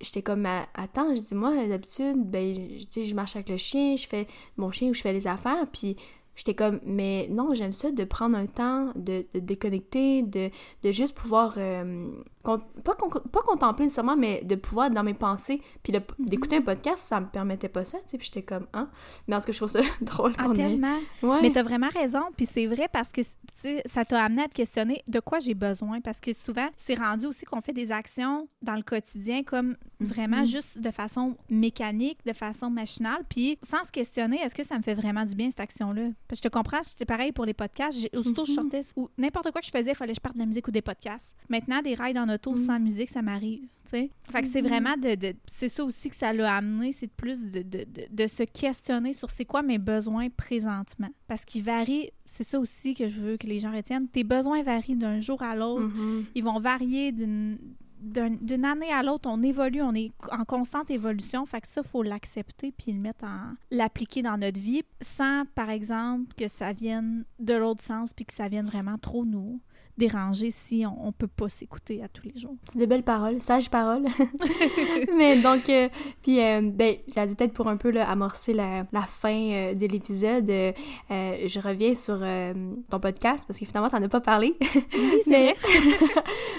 j'étais 0.00 0.22
comme, 0.22 0.46
attends, 0.46 1.14
je 1.14 1.20
dis, 1.20 1.34
moi, 1.34 1.66
d'habitude, 1.66 2.16
ben, 2.24 2.54
je 2.54 3.14
marche 3.14 3.36
avec 3.36 3.48
le 3.48 3.56
chien, 3.56 3.96
je 3.96 4.06
fais 4.06 4.26
mon 4.56 4.70
chien 4.70 4.88
ou 4.88 4.94
je 4.94 5.02
fais 5.02 5.12
les 5.12 5.26
affaires, 5.26 5.66
puis 5.70 5.96
j'étais 6.34 6.54
comme, 6.54 6.80
mais 6.84 7.28
non, 7.30 7.54
j'aime 7.54 7.72
ça 7.72 7.90
de 7.90 8.04
prendre 8.04 8.36
un 8.36 8.46
temps, 8.46 8.92
de, 8.94 9.26
de 9.34 9.40
déconnecter, 9.40 10.22
de, 10.22 10.50
de 10.82 10.90
juste 10.92 11.14
pouvoir 11.14 11.54
euh, 11.58 12.10
pas, 12.46 12.94
pas 13.32 13.40
contempler 13.42 13.86
nécessairement, 13.86 14.16
mais 14.16 14.42
de 14.44 14.54
pouvoir 14.54 14.90
dans 14.90 15.02
mes 15.02 15.14
pensées. 15.14 15.60
Puis 15.82 15.92
mhm. 15.92 16.26
d'écouter 16.26 16.56
un 16.56 16.62
podcast, 16.62 16.98
ça 16.98 17.20
me 17.20 17.26
permettait 17.26 17.68
pas 17.68 17.84
ça, 17.84 17.98
tu 17.98 18.04
sais. 18.10 18.18
Puis 18.18 18.30
j'étais 18.32 18.42
comme, 18.42 18.66
hein? 18.72 18.88
Mais 19.26 19.36
en 19.36 19.40
ce 19.40 19.46
que 19.46 19.52
je 19.52 19.58
trouve 19.58 19.70
ça 19.70 19.80
drôle 20.00 20.34
ah, 20.38 20.48
tellement. 20.54 20.98
Ouais. 21.22 21.42
Mais 21.42 21.50
t'as 21.50 21.62
vraiment 21.62 21.88
raison. 21.88 22.22
Puis 22.36 22.46
c'est 22.46 22.66
vrai 22.66 22.88
parce 22.92 23.10
que, 23.10 23.20
tu 23.20 23.28
sais, 23.56 23.82
ça 23.86 24.04
t'a 24.04 24.22
amené 24.22 24.42
à 24.42 24.48
te 24.48 24.54
questionner 24.54 25.02
de 25.08 25.20
quoi 25.20 25.38
j'ai 25.38 25.54
besoin. 25.54 26.00
Parce 26.00 26.20
que 26.20 26.32
souvent, 26.32 26.68
c'est 26.76 26.94
rendu 26.94 27.26
aussi 27.26 27.44
qu'on 27.44 27.60
fait 27.60 27.72
des 27.72 27.92
actions 27.92 28.48
dans 28.62 28.74
le 28.74 28.82
quotidien 28.82 29.42
comme 29.42 29.76
vraiment 30.00 30.40
mhm. 30.40 30.46
juste 30.46 30.78
de 30.78 30.90
façon 30.90 31.36
mécanique, 31.50 32.18
de 32.26 32.32
façon 32.32 32.70
machinale. 32.70 33.24
Puis 33.28 33.58
sans 33.62 33.82
se 33.84 33.90
questionner, 33.90 34.40
est-ce 34.40 34.54
que 34.54 34.64
ça 34.64 34.76
me 34.76 34.82
fait 34.82 34.94
vraiment 34.94 35.24
du 35.24 35.34
bien, 35.34 35.50
cette 35.50 35.60
action-là? 35.60 36.10
Parce 36.28 36.40
que 36.40 36.44
je 36.46 36.48
te 36.48 36.54
comprends, 36.54 36.82
c'était 36.82 37.04
pareil 37.04 37.32
pour 37.32 37.44
les 37.44 37.54
podcasts. 37.54 38.08
Aussitôt, 38.14 38.44
je 38.44 38.52
mhm. 38.52 38.56
sortais 38.56 38.80
ou 38.94 39.08
n'importe 39.18 39.50
quoi 39.50 39.60
que 39.60 39.66
je 39.66 39.72
faisais, 39.72 39.92
il 39.92 39.96
fallait 39.96 40.12
que 40.12 40.16
je 40.16 40.20
parte 40.20 40.36
de 40.36 40.40
la 40.40 40.46
musique 40.46 40.68
ou 40.68 40.70
des 40.70 40.82
podcasts. 40.82 41.34
Maintenant, 41.48 41.82
des 41.82 41.94
rails 41.94 42.14
dans 42.14 42.26
notre 42.26 42.35
auto 42.36 42.52
Mm. 42.52 42.56
sans 42.56 42.78
musique, 42.80 43.10
ça 43.10 43.22
m'arrive. 43.22 43.66
c'est 43.88 44.10
Mhm. 44.62 44.66
vraiment 44.68 44.96
de, 44.96 45.14
de- 45.14 45.36
c'est 45.46 45.68
ça 45.68 45.84
aussi 45.84 46.08
que 46.10 46.16
ça 46.16 46.32
l'a 46.32 46.56
amené, 46.56 46.90
c'est 46.92 47.06
plus 47.06 47.44
de, 47.46 47.62
de, 47.62 47.84
de, 48.10 48.26
se 48.26 48.42
questionner 48.42 49.12
sur 49.12 49.30
c'est 49.30 49.44
quoi 49.44 49.62
mes 49.62 49.78
besoins 49.78 50.28
présentement. 50.28 51.08
Parce 51.28 51.44
qu'ils 51.44 51.62
varient, 51.62 52.10
c'est 52.26 52.42
ça 52.44 52.58
aussi 52.58 52.94
que 52.94 53.08
je 53.08 53.20
veux 53.20 53.36
que 53.36 53.46
les 53.46 53.60
gens 53.60 53.70
retiennent. 53.72 54.08
Tes 54.08 54.24
besoins 54.24 54.62
varient 54.64 54.96
d'un 54.96 55.20
jour 55.20 55.40
à 55.42 55.54
l'autre. 55.54 55.86
Mhm. 55.86 56.24
Ils 56.34 56.42
vont 56.44 56.58
varier 56.58 57.12
d'une 57.12 57.58
d'un- 57.98 58.28
d'une 58.30 58.64
année 58.66 58.92
à 58.92 59.02
l'autre, 59.02 59.26
on 59.28 59.42
évolue, 59.42 59.80
on 59.82 59.94
est 59.94 60.12
en 60.30 60.44
constante 60.44 60.90
évolution. 60.90 61.46
Fait 61.46 61.62
que 61.62 61.66
ça, 61.66 61.80
il 61.82 61.88
faut 61.88 62.02
l'accepter 62.02 62.70
puis 62.70 62.92
le 62.92 62.98
mettre 63.00 63.24
en. 63.24 63.54
l'appliquer 63.70 64.20
dans 64.20 64.36
notre 64.36 64.60
vie 64.60 64.82
sans, 65.00 65.44
par 65.54 65.70
exemple, 65.70 66.34
que 66.36 66.46
ça 66.46 66.72
vienne 66.74 67.24
de 67.40 67.54
l'autre 67.54 67.82
sens 67.82 68.12
puis 68.12 68.24
que 68.26 68.34
ça 68.34 68.48
vienne 68.48 68.66
vraiment 68.66 68.98
trop 68.98 69.24
nous 69.24 69.60
déranger 69.98 70.50
si 70.50 70.84
on, 70.86 71.08
on 71.08 71.12
peut 71.12 71.26
pas 71.26 71.48
s'écouter 71.48 72.02
à 72.02 72.08
tous 72.08 72.26
les 72.26 72.38
jours. 72.38 72.56
C'est 72.72 72.78
des 72.78 72.86
belles 72.86 73.02
paroles, 73.02 73.40
sages 73.40 73.70
paroles. 73.70 74.04
Mais 75.16 75.40
donc, 75.40 75.68
euh, 75.68 75.88
puis, 76.22 76.40
euh, 76.40 76.60
ben, 76.62 76.96
j'ai 77.14 77.26
dit 77.26 77.36
peut-être 77.36 77.52
pour 77.52 77.68
un 77.68 77.76
peu 77.76 77.90
là, 77.90 78.08
amorcer 78.08 78.52
la, 78.52 78.86
la 78.92 79.02
fin 79.02 79.34
euh, 79.34 79.74
de 79.74 79.86
l'épisode, 79.86 80.48
euh, 80.50 80.72
je 81.10 81.60
reviens 81.60 81.94
sur 81.94 82.20
ton 82.90 83.00
podcast 83.00 83.44
parce 83.46 83.58
que 83.58 83.64
finalement, 83.64 83.88
t'en 83.88 84.02
as 84.02 84.08
pas 84.08 84.20
parlé. 84.20 84.56
Oui, 84.74 85.22
mais, 85.26 85.54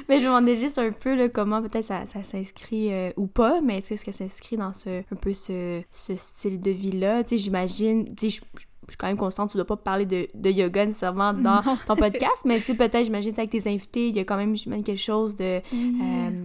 mais 0.10 0.20
je 0.20 0.24
me 0.24 0.28
demandais 0.28 0.56
juste 0.56 0.78
un 0.78 0.92
peu 0.92 1.16
là, 1.16 1.30
comment 1.30 1.62
peut-être 1.62 1.86
ça, 1.86 2.06
ça 2.06 2.24
s'inscrit 2.24 2.92
ou 3.16 3.28
pas, 3.28 3.62
mais 3.62 3.78
est-ce 3.80 4.04
que 4.04 4.12
ça 4.12 4.20
s'inscrit 4.20 4.58
dans 4.58 4.74
ce, 4.74 5.00
un 5.00 5.16
peu 5.20 5.34
ce, 5.34 5.82
ce 5.92 6.16
style 6.16 6.60
de 6.60 6.72
vie-là? 6.72 7.24
Tu 7.24 7.30
sais, 7.30 7.38
j'imagine, 7.38 8.16
tu 8.16 8.30
sais, 8.30 8.42
je 8.88 8.94
suis 8.94 8.98
quand 8.98 9.08
même 9.08 9.18
consciente, 9.18 9.50
tu 9.52 9.58
dois 9.58 9.66
pas 9.66 9.76
parler 9.78 10.06
de, 10.06 10.28
de 10.34 10.50
yoga 10.50 10.86
nécessairement 10.86 11.34
dans 11.34 11.62
Non. 11.64 11.78
ton 11.86 11.96
podcast, 11.96 12.44
mais 12.46 12.60
tu 12.60 12.68
sais, 12.68 12.74
peut-être, 12.76 13.04
j'imagine, 13.06 13.34
avec 13.38 13.50
tes 13.50 13.68
invités, 13.70 14.08
il 14.10 14.16
y 14.16 14.20
a 14.20 14.24
quand 14.24 14.38
même, 14.38 14.56
j'imagine, 14.56 14.84
quelque 14.84 15.02
chose 15.02 15.36
de, 15.36 15.44
euh, 15.44 15.62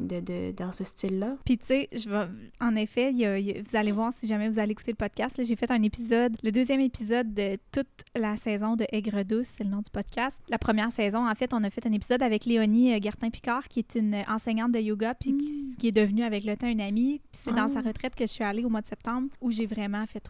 de, 0.07 0.20
de- 0.20 0.53
dans 0.57 0.72
ce 0.72 0.84
style-là. 0.84 1.36
Puis 1.45 1.59
tu 1.59 1.66
sais, 1.66 1.88
je 1.93 2.09
vais, 2.09 2.26
en 2.61 2.74
effet, 2.76 3.11
il 3.12 3.18
y 3.18 3.26
a- 3.26 3.38
il 3.38 3.47
y 3.47 3.51
a- 3.53 3.62
vous 3.62 3.76
allez 3.76 3.93
voir 3.93 4.12
si 4.12 4.26
jamais 4.26 4.49
vous 4.49 4.59
allez 4.59 4.72
écouter 4.72 4.93
le 4.93 4.97
podcast. 4.97 5.40
J'ai 5.43 5.57
fait 5.57 5.70
un 5.70 5.82
épisode, 5.82 6.36
le 6.43 6.51
deuxième 6.53 6.80
épisode 6.80 7.32
de 7.34 7.57
toute 7.72 7.86
la 8.16 8.36
saison 8.36 8.76
de 8.76 8.84
Aigre 8.93 9.22
douce, 9.24 9.47
c'est 9.47 9.64
le 9.64 9.70
nom 9.70 9.78
du 9.78 9.90
podcast. 9.90 10.40
La 10.49 10.59
première 10.59 10.90
saison, 10.90 11.28
en 11.28 11.34
fait, 11.34 11.53
on 11.55 11.62
a 11.64 11.70
fait 11.70 11.86
un 11.86 11.93
épisode 11.93 12.22
avec 12.22 12.45
Léonie 12.45 12.93
euh, 12.95 12.99
Gertin-Picard, 13.01 13.68
qui 13.68 13.78
est 13.80 13.95
une 13.95 14.16
enseignante 14.28 14.72
de 14.72 14.78
yoga, 14.80 15.14
puis 15.14 15.36
qui, 15.36 15.76
qui 15.78 15.88
est 15.88 15.93
devenue 15.93 16.22
avec 16.24 16.45
le 16.45 16.57
temps 16.57 16.68
une 16.68 16.80
amie. 16.80 17.20
Puis 17.32 17.40
c'est 17.45 17.55
dans 17.55 17.64
Ah. 17.64 17.68
sa 17.68 17.80
retraite 17.80 18.14
que 18.14 18.24
je 18.26 18.32
suis 18.32 18.45
allée 18.45 18.64
au 18.64 18.68
mois 18.68 18.80
de 18.82 18.86
septembre, 18.88 19.28
où 19.40 19.51
j'ai 19.51 19.66
vraiment 19.66 20.05
fait 20.07 20.22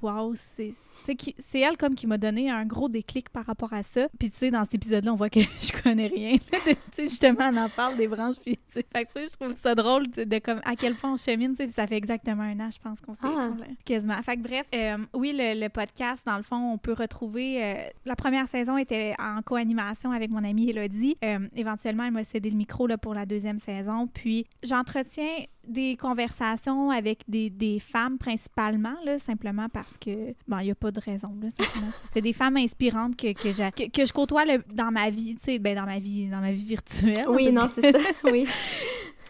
qui- 1.14 1.34
c'est 1.38 1.60
elle 1.60 1.76
comme 1.76 1.94
qui 1.94 2.01
m'a 2.06 2.18
donné 2.18 2.50
un 2.50 2.64
gros 2.64 2.88
déclic 2.88 3.28
par 3.30 3.46
rapport 3.46 3.72
à 3.72 3.82
ça. 3.82 4.08
Puis 4.18 4.30
tu 4.30 4.38
sais, 4.38 4.50
dans 4.50 4.62
cet 4.64 4.74
épisode-là, 4.74 5.12
on 5.12 5.16
voit 5.16 5.30
que 5.30 5.40
je 5.60 5.82
connais 5.82 6.06
rien. 6.08 6.36
Tu 6.94 7.04
sais, 7.04 7.08
justement, 7.08 7.50
on 7.52 7.56
en 7.56 7.68
parle 7.70 7.96
des 7.96 8.06
branches. 8.06 8.36
Puis 8.44 8.58
fait 8.68 8.82
que, 8.84 9.20
je 9.20 9.34
trouve 9.38 9.52
ça 9.54 9.74
drôle 9.74 10.10
de 10.10 10.38
comme 10.38 10.60
à 10.64 10.76
quel 10.76 10.94
point 10.94 11.12
on 11.12 11.16
chemine. 11.16 11.52
tu 11.52 11.56
sais, 11.56 11.64
Puis 11.64 11.72
ça 11.72 11.86
fait 11.86 11.96
exactement 11.96 12.42
un 12.42 12.60
an, 12.60 12.68
je 12.70 12.78
pense 12.78 13.00
qu'on 13.00 13.14
s'est 13.14 13.20
Ah. 13.24 13.50
quasiment. 13.86 14.20
Fait 14.22 14.36
que 14.36 14.42
bref, 14.42 14.66
euh, 14.74 14.98
oui, 15.14 15.32
le, 15.34 15.58
le 15.58 15.68
podcast, 15.68 16.26
dans 16.26 16.36
le 16.36 16.42
fond, 16.42 16.72
on 16.72 16.78
peut 16.78 16.92
retrouver. 16.92 17.62
euh, 17.64 17.74
la 18.04 18.14
première 18.16 18.46
saison 18.46 18.76
était 18.76 19.14
en 19.18 19.40
co-animation 19.42 20.10
avec 20.12 20.30
mon 20.30 20.44
amie 20.44 20.68
Elodie. 20.70 21.16
Euh, 21.24 21.48
éventuellement, 21.56 22.04
elle 22.04 22.12
m'a 22.12 22.24
cédé 22.24 22.50
le 22.50 22.56
micro 22.56 22.86
là, 22.86 22.98
pour 22.98 23.14
la 23.14 23.24
deuxième 23.26 23.58
saison. 23.58 24.06
Puis 24.06 24.46
j'entretiens 24.62 25.44
des 25.66 25.96
conversations 25.96 26.90
avec 26.90 27.20
des, 27.28 27.50
des 27.50 27.78
femmes 27.78 28.18
principalement, 28.18 28.94
là, 29.04 29.18
simplement 29.18 29.68
parce 29.68 29.96
que, 29.98 30.32
bon, 30.48 30.58
il 30.60 30.64
n'y 30.64 30.70
a 30.70 30.74
pas 30.74 30.90
de 30.90 31.00
raison. 31.00 31.34
C'est 32.12 32.20
des 32.20 32.32
femmes 32.32 32.56
inspirantes 32.56 33.16
que, 33.16 33.32
que, 33.32 33.52
j'a- 33.52 33.70
que, 33.70 33.88
que 33.90 34.04
je 34.04 34.12
côtoie 34.12 34.44
le- 34.44 34.62
dans 34.72 34.90
ma 34.90 35.08
vie, 35.10 35.34
tu 35.36 35.42
sais, 35.44 35.58
ben, 35.58 35.76
dans 35.76 35.86
ma 35.86 35.98
vie, 35.98 36.26
dans 36.28 36.40
ma 36.40 36.52
vie 36.52 36.64
virtuelle. 36.64 37.26
Oui, 37.28 37.52
non, 37.52 37.68
c'est 37.68 37.92
ça, 37.92 37.98
oui. 38.30 38.46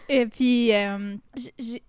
Et 0.09 0.25
puis, 0.25 0.73
euh, 0.73 1.15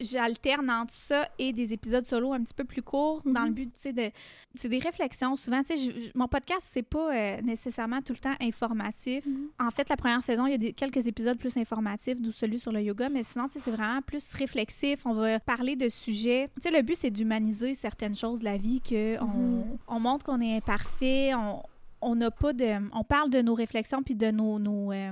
j'alterne 0.00 0.70
entre 0.70 0.92
ça 0.92 1.28
et 1.38 1.52
des 1.52 1.72
épisodes 1.72 2.06
solo 2.06 2.32
un 2.32 2.42
petit 2.42 2.54
peu 2.54 2.64
plus 2.64 2.82
courts 2.82 3.22
dans 3.24 3.42
le 3.42 3.48
Mhm. 3.48 3.54
but, 3.54 3.72
tu 3.74 3.80
sais, 3.80 3.92
de... 3.92 4.10
C'est 4.54 4.68
des 4.68 4.78
réflexions. 4.78 5.34
Souvent, 5.36 5.62
tu 5.62 5.76
sais, 5.76 6.10
mon 6.14 6.28
podcast, 6.28 6.66
c'est 6.70 6.82
pas 6.82 7.12
euh, 7.14 7.40
nécessairement 7.42 8.00
tout 8.02 8.12
le 8.12 8.18
temps 8.18 8.34
informatif. 8.40 9.26
Mhm. 9.26 9.48
En 9.60 9.70
fait, 9.70 9.88
la 9.88 9.96
première 9.96 10.22
saison, 10.22 10.46
il 10.46 10.52
y 10.52 10.54
a 10.54 10.58
des, 10.58 10.72
quelques 10.72 11.06
épisodes 11.06 11.38
plus 11.38 11.56
informatifs, 11.56 12.20
d'où 12.20 12.32
celui 12.32 12.58
sur 12.58 12.72
le 12.72 12.80
yoga, 12.82 13.08
mais 13.08 13.22
sinon, 13.22 13.46
tu 13.48 13.54
sais, 13.54 13.60
c'est 13.60 13.70
vraiment 13.72 14.00
plus 14.02 14.32
réflexif. 14.34 15.04
On 15.06 15.14
va 15.14 15.40
parler 15.40 15.76
de 15.76 15.88
sujets... 15.88 16.48
Tu 16.62 16.68
sais, 16.68 16.76
le 16.76 16.82
but, 16.82 16.96
c'est 16.96 17.10
d'humaniser 17.10 17.74
certaines 17.74 18.14
choses 18.14 18.40
de 18.40 18.44
la 18.44 18.56
vie, 18.56 18.80
que 18.80 19.20
on, 19.20 19.26
Mhm. 19.26 19.78
on 19.88 20.00
montre 20.00 20.24
qu'on 20.24 20.40
est 20.40 20.56
imparfait, 20.56 21.34
on... 21.34 21.62
On 22.06 22.16
n'a 22.16 22.30
pas 22.30 22.52
de... 22.52 22.66
On 22.94 23.02
parle 23.02 23.30
de 23.30 23.40
nos 23.40 23.54
réflexions 23.54 24.02
puis 24.02 24.14
de 24.14 24.30
nos... 24.30 24.58
nos 24.58 24.92
euh, 24.92 25.10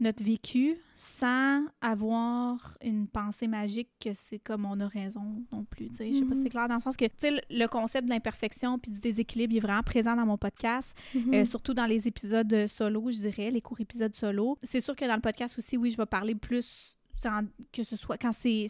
notre 0.00 0.24
vécu 0.24 0.76
sans 0.94 1.64
avoir 1.80 2.76
une 2.82 3.06
pensée 3.06 3.46
magique 3.46 3.88
que 4.00 4.14
c'est 4.14 4.38
comme 4.38 4.64
on 4.64 4.80
a 4.80 4.88
raison 4.88 5.44
non 5.52 5.64
plus. 5.64 5.90
sais. 5.94 6.12
Je 6.12 6.18
sais 6.18 6.24
pas 6.24 6.32
si 6.34 6.38
Mhm. 6.38 6.42
c'est 6.42 6.50
clair 6.50 6.68
dans 6.68 6.74
le 6.76 6.80
sens 6.80 6.96
que 6.96 7.04
le- 7.50 7.66
concept 7.68 8.06
de 8.08 8.12
l'imperfection 8.12 8.78
puis 8.78 8.90
du 8.90 8.98
déséquilibre 9.00 9.52
il 9.52 9.56
est 9.58 9.60
vraiment 9.60 9.82
présent 9.82 10.16
dans 10.16 10.26
mon 10.26 10.38
podcast, 10.38 10.96
Mhm. 11.14 11.34
euh, 11.34 11.44
surtout 11.44 11.74
dans 11.74 11.86
les 11.86 12.08
épisodes 12.08 12.66
solo, 12.66 13.10
je 13.10 13.18
dirais, 13.18 13.50
les 13.50 13.60
courts 13.60 13.80
épisodes 13.80 14.14
solo. 14.16 14.58
C'est 14.62 14.80
sûr 14.80 14.96
que 14.96 15.04
dans 15.06 15.14
le 15.16 15.20
podcast 15.20 15.56
aussi, 15.58 15.76
oui, 15.76 15.90
je 15.90 15.96
vais 15.96 16.06
parler 16.06 16.34
plus 16.34 16.96
que 17.72 17.84
ce 17.84 17.94
soit 17.96 18.18
quand 18.18 18.32
c'est 18.32 18.66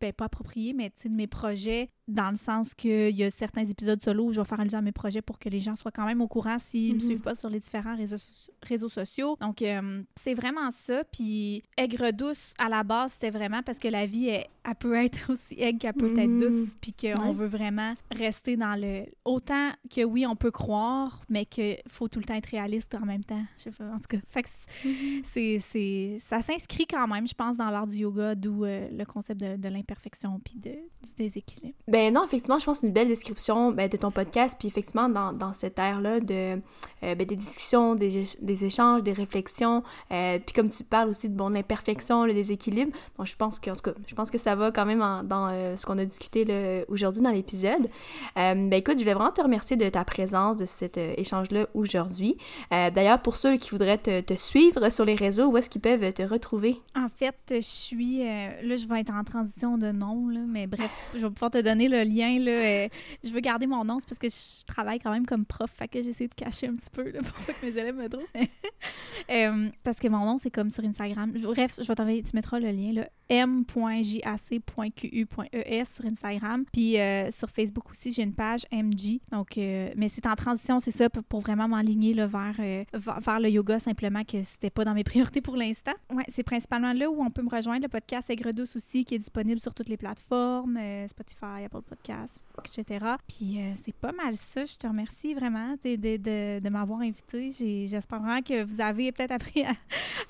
ben, 0.00 0.12
pas 0.12 0.24
approprié, 0.26 0.74
mais 0.74 0.92
de 1.08 1.14
mes 1.14 1.26
projets, 1.28 1.88
dans 2.06 2.30
le 2.30 2.36
sens 2.36 2.74
qu'il 2.74 3.16
y 3.16 3.24
a 3.24 3.30
certains 3.30 3.64
épisodes 3.64 4.00
solo 4.02 4.24
où 4.26 4.32
je 4.32 4.40
vais 4.40 4.44
faire 4.46 4.60
allusion 4.60 4.78
à 4.78 4.82
mes 4.82 4.92
projets 4.92 5.22
pour 5.22 5.38
que 5.38 5.48
les 5.48 5.60
gens 5.60 5.74
soient 5.74 5.90
quand 5.90 6.04
même 6.04 6.20
au 6.20 6.28
courant 6.28 6.58
s'ils 6.58 6.90
me 6.90 6.94
Mhm. 6.94 7.00
suivent 7.00 7.20
pas 7.22 7.34
sur 7.34 7.48
les 7.48 7.60
différents 7.60 7.96
réseaux, 7.96 8.16
réseaux 8.62 8.88
sociaux. 8.88 9.36
Donc, 9.40 9.62
euh, 9.62 10.02
c'est 10.16 10.34
vraiment 10.34 10.70
ça. 10.70 11.02
Puis, 11.04 11.62
aigre 11.76 12.10
douce, 12.12 12.52
à 12.58 12.68
la 12.68 12.82
base, 12.82 13.12
c'était 13.14 13.30
vraiment 13.30 13.62
parce 13.62 13.78
que 13.78 13.88
la 13.88 14.04
vie, 14.06 14.28
elle, 14.28 14.46
elle 14.66 14.74
peut 14.74 14.94
être 14.94 15.18
aussi 15.30 15.54
aigre 15.60 15.78
qu'elle 15.78 15.94
peut 15.94 16.12
être 16.18 16.30
Mhm. 16.30 16.40
douce, 16.40 16.74
puis 16.80 16.92
qu'on 16.92 17.28
Ouais. 17.28 17.32
veut 17.32 17.46
vraiment 17.46 17.94
rester 18.10 18.56
dans 18.56 18.74
le... 18.76 19.04
Autant 19.24 19.70
que 19.94 20.04
oui, 20.04 20.26
on 20.26 20.36
peut 20.36 20.50
croire, 20.50 21.22
mais 21.28 21.46
qu'il 21.46 21.78
faut 21.88 22.08
tout 22.08 22.18
le 22.18 22.24
temps 22.26 22.34
être 22.34 22.50
réaliste 22.50 22.94
en 22.94 23.06
même 23.06 23.24
temps. 23.24 23.44
Je 23.58 23.64
sais 23.64 23.70
pas, 23.70 23.90
en 23.90 23.96
tout 23.98 24.08
cas. 24.08 24.18
Fait 24.28 24.44
Mhm. 24.84 25.22
c'est, 25.24 25.58
c'est, 25.60 26.16
ça 26.20 26.42
s'inscrit 26.42 26.86
quand 26.86 27.06
même, 27.08 27.26
je 27.26 27.34
pense, 27.34 27.56
dans 27.56 27.70
l'art 27.70 27.86
du 27.86 27.96
yoga, 27.96 28.34
d'où 28.34 28.64
euh, 28.64 28.88
le 28.90 29.04
concept 29.04 29.40
de, 29.40 29.56
de 29.56 29.68
l'imperfection 29.68 30.38
puis 30.44 30.56
de, 30.58 30.70
du 30.70 31.14
déséquilibre. 31.16 31.76
Ben 31.94 32.12
non, 32.12 32.24
effectivement, 32.24 32.58
je 32.58 32.64
pense 32.64 32.82
une 32.82 32.90
belle 32.90 33.06
description 33.06 33.70
ben, 33.70 33.88
de 33.88 33.96
ton 33.96 34.10
podcast, 34.10 34.56
puis 34.58 34.66
effectivement, 34.66 35.08
dans, 35.08 35.32
dans 35.32 35.52
cette 35.52 35.78
ère-là 35.78 36.18
de, 36.18 36.60
euh, 37.04 37.14
ben, 37.14 37.24
des 37.24 37.36
discussions, 37.36 37.94
des, 37.94 38.24
des 38.42 38.64
échanges, 38.64 39.04
des 39.04 39.12
réflexions, 39.12 39.84
euh, 40.10 40.40
puis 40.44 40.52
comme 40.56 40.70
tu 40.70 40.82
parles 40.82 41.08
aussi 41.08 41.28
de 41.28 41.36
bon, 41.36 41.50
l'imperfection, 41.50 42.24
le 42.24 42.34
déséquilibre, 42.34 42.90
donc 43.16 43.28
je 43.28 43.36
pense 43.36 43.60
que, 43.60 43.70
en 43.70 43.74
tout 43.74 43.92
cas, 43.92 43.92
je 44.08 44.14
pense 44.16 44.32
que 44.32 44.38
ça 44.38 44.56
va 44.56 44.72
quand 44.72 44.86
même 44.86 44.98
dans 45.22 45.50
euh, 45.52 45.76
ce 45.76 45.86
qu'on 45.86 45.96
a 45.98 46.04
discuté 46.04 46.84
aujourd'hui 46.88 47.22
dans 47.22 47.30
l'épisode. 47.30 47.88
Ben 48.34 48.72
écoute, 48.72 48.94
je 48.98 49.04
voulais 49.04 49.14
vraiment 49.14 49.30
te 49.30 49.42
remercier 49.42 49.76
de 49.76 49.88
ta 49.88 50.04
présence, 50.04 50.56
de 50.56 50.66
cet 50.66 50.98
échange-là 50.98 51.68
aujourd'hui. 51.74 52.36
D'ailleurs, 52.72 53.22
pour 53.22 53.36
ceux 53.36 53.56
qui 53.56 53.70
voudraient 53.70 53.98
te, 53.98 54.20
te 54.20 54.34
suivre 54.34 54.90
sur 54.90 55.04
les 55.04 55.14
réseaux, 55.14 55.46
où 55.46 55.56
est-ce 55.58 55.70
qu'ils 55.70 55.80
peuvent 55.80 56.12
te 56.12 56.22
retrouver? 56.24 56.80
En 56.96 57.08
fait, 57.08 57.36
je 57.50 57.60
suis. 57.60 58.18
là, 58.18 58.74
je 58.74 58.88
vais 58.88 59.00
être 59.00 59.14
en 59.14 59.22
transition 59.22 59.78
de 59.78 59.92
nom, 59.92 60.28
là, 60.28 60.40
mais 60.44 60.66
bref, 60.66 60.90
je 61.14 61.20
vais 61.20 61.30
pouvoir 61.30 61.52
te 61.52 61.58
donner 61.58 61.83
le 61.88 62.02
lien. 62.02 62.38
Là, 62.38 62.50
euh, 62.50 62.88
je 63.22 63.30
veux 63.30 63.40
garder 63.40 63.66
mon 63.66 63.84
nom, 63.84 63.98
parce 63.98 64.18
que 64.18 64.28
je 64.28 64.64
travaille 64.66 64.98
quand 64.98 65.12
même 65.12 65.26
comme 65.26 65.44
prof, 65.44 65.70
fait 65.76 65.88
que 65.88 66.02
j'essaie 66.02 66.28
de 66.28 66.34
cacher 66.34 66.68
un 66.68 66.74
petit 66.74 66.90
peu 66.90 67.10
là, 67.10 67.20
pour 67.22 67.46
que 67.46 67.66
mes 67.66 67.76
élèves 67.76 67.96
me 67.96 68.08
trouvent. 68.08 68.24
Euh, 69.30 69.70
parce 69.82 69.98
que 69.98 70.06
mon 70.08 70.26
nom, 70.26 70.36
c'est 70.36 70.50
comme 70.50 70.68
sur 70.68 70.84
Instagram. 70.84 71.32
Bref, 71.32 71.76
je 71.80 71.86
vais 71.86 71.94
t'envoyer, 71.94 72.22
tu 72.22 72.32
mettras 72.34 72.60
le 72.60 72.70
lien, 72.70 72.92
là, 72.92 73.08
m.jac.qu.es 73.30 74.24
sur 75.86 76.04
Instagram. 76.04 76.66
Puis 76.70 76.98
euh, 76.98 77.30
sur 77.30 77.48
Facebook 77.48 77.90
aussi, 77.90 78.12
j'ai 78.12 78.22
une 78.22 78.34
page 78.34 78.66
MG. 78.70 79.20
Donc, 79.32 79.56
mais 79.56 80.08
c'est 80.08 80.26
en 80.26 80.34
transition, 80.34 80.78
c'est 80.78 80.90
ça, 80.90 81.08
pour, 81.08 81.40
vraiment 81.40 81.68
m'enligner 81.68 82.12
là, 82.12 82.26
vers, 82.26 82.56
vers, 82.92 83.40
le 83.40 83.48
yoga, 83.48 83.78
simplement 83.78 84.24
que 84.24 84.42
c'était 84.42 84.68
pas 84.68 84.84
dans 84.84 84.92
mes 84.92 85.04
priorités 85.04 85.40
pour 85.40 85.56
l'instant. 85.56 85.94
Ouais, 86.12 86.24
c'est 86.28 86.42
principalement 86.42 86.92
là 86.92 87.08
où 87.08 87.22
on 87.22 87.30
peut 87.30 87.42
me 87.42 87.48
rejoindre. 87.48 87.84
Le 87.84 87.88
podcast 87.88 88.28
Aigre 88.28 88.52
Douce 88.52 88.76
aussi, 88.76 89.06
qui 89.06 89.14
est 89.14 89.18
disponible 89.18 89.60
sur 89.60 89.72
toutes 89.74 89.88
les 89.88 89.96
plateformes, 89.96 90.78
Spotify, 91.08 91.64
Apple 91.78 91.88
Podcasts, 91.88 92.40
etc. 92.58 93.04
Puis 93.28 93.58
euh, 93.60 93.72
c'est 93.84 93.94
pas 93.94 94.12
mal 94.12 94.36
ça. 94.36 94.64
Je 94.64 94.76
te 94.76 94.86
remercie 94.86 95.34
vraiment 95.34 95.74
de, 95.84 95.96
de, 95.96 96.60
de, 96.60 96.68
m'avoir 96.68 97.00
invité. 97.00 97.50
J'espère 97.88 98.20
vraiment 98.20 98.42
que 98.42 98.62
vous 98.64 98.80
avez 98.80 99.12
peut-être 99.12 99.32
appris 99.32 99.64
à 99.64 99.72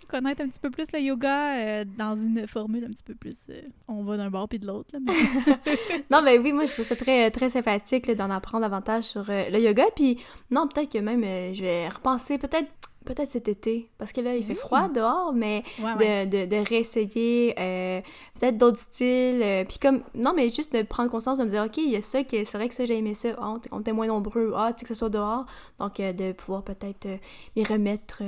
connaître 0.09 0.43
un 0.43 0.49
petit 0.49 0.61
peu 0.61 0.71
plus 0.71 0.87
le 0.93 1.01
yoga 1.01 1.57
euh, 1.57 1.85
dans 1.99 2.17
une 2.17 2.47
formule 2.47 2.85
un 2.85 2.89
petit 2.91 3.05
peu 3.05 3.15
plus. 3.15 3.47
euh, 3.51 3.61
on 3.89 4.05
va 4.05 4.17
d'un 4.17 4.31
bord 4.31 4.49
puis 4.49 4.59
de 4.59 4.67
l'autre. 4.67 4.91
mais- 5.05 5.13
Non, 6.11 6.23
ben 6.23 6.41
oui, 6.43 6.53
moi, 6.53 6.65
je 6.67 6.73
trouve 6.73 6.87
ça 6.87 6.97
très, 6.97 7.31
très 7.31 7.49
sympathique 7.49 8.11
d'en 8.13 8.31
apprendre 8.31 8.63
davantage 8.63 9.05
sur 9.05 9.25
le 9.29 9.59
yoga. 9.59 9.85
Puis, 9.95 10.19
non, 10.51 10.69
peut-être 10.69 10.93
que 10.93 10.99
même, 10.99 11.23
je 11.55 11.61
vais 11.63 11.89
repenser 11.89 12.39
peut-être 12.39 12.69
peut-être 13.05 13.29
cet 13.29 13.49
été, 13.49 13.89
parce 13.99 14.13
que 14.13 14.21
là, 14.21 14.37
il 14.37 14.43
fait 14.45 14.55
froid 14.55 14.89
dehors, 14.89 15.33
mais 15.33 15.63
Ouais, 15.83 15.95
de, 15.95 15.99
ouais. 15.99 16.27
de, 16.27 16.47
de 16.47 16.57
réessayer 16.69 17.55
euh, 17.59 18.01
peut-être 18.39 18.57
d'autres 18.59 18.79
styles. 18.79 19.43
euh, 19.43 19.65
puis 19.65 19.79
comme, 19.79 20.03
non, 20.15 20.33
mais 20.35 20.49
juste 20.51 20.73
de 20.75 20.83
prendre 20.83 21.11
conscience, 21.11 21.39
de 21.39 21.45
me 21.45 21.51
dire, 21.51 21.63
OK, 21.65 21.77
il 21.79 21.91
y 21.91 21.97
a 21.97 22.03
ça, 22.03 22.25
que 22.25 22.45
c'est 22.45 22.57
vrai 22.57 22.69
que 22.69 22.75
ça, 22.75 22.85
j'ai 22.85 22.97
aimé 22.97 23.15
ça. 23.15 23.31
Ah, 23.39 23.57
on, 23.73 23.81
était 23.81 23.93
moins 23.93 24.07
nombreux. 24.07 24.53
Ah, 24.57 24.73
tu 24.73 24.81
sais, 24.81 24.83
que 24.85 24.89
ce 24.89 24.95
soit 24.95 25.11
dehors. 25.11 25.47
Donc, 25.79 26.01
euh, 26.01 26.13
de 26.13 26.33
pouvoir 26.33 26.63
peut-être 26.65 27.07
m'y 27.57 27.65
remettre 27.65 28.19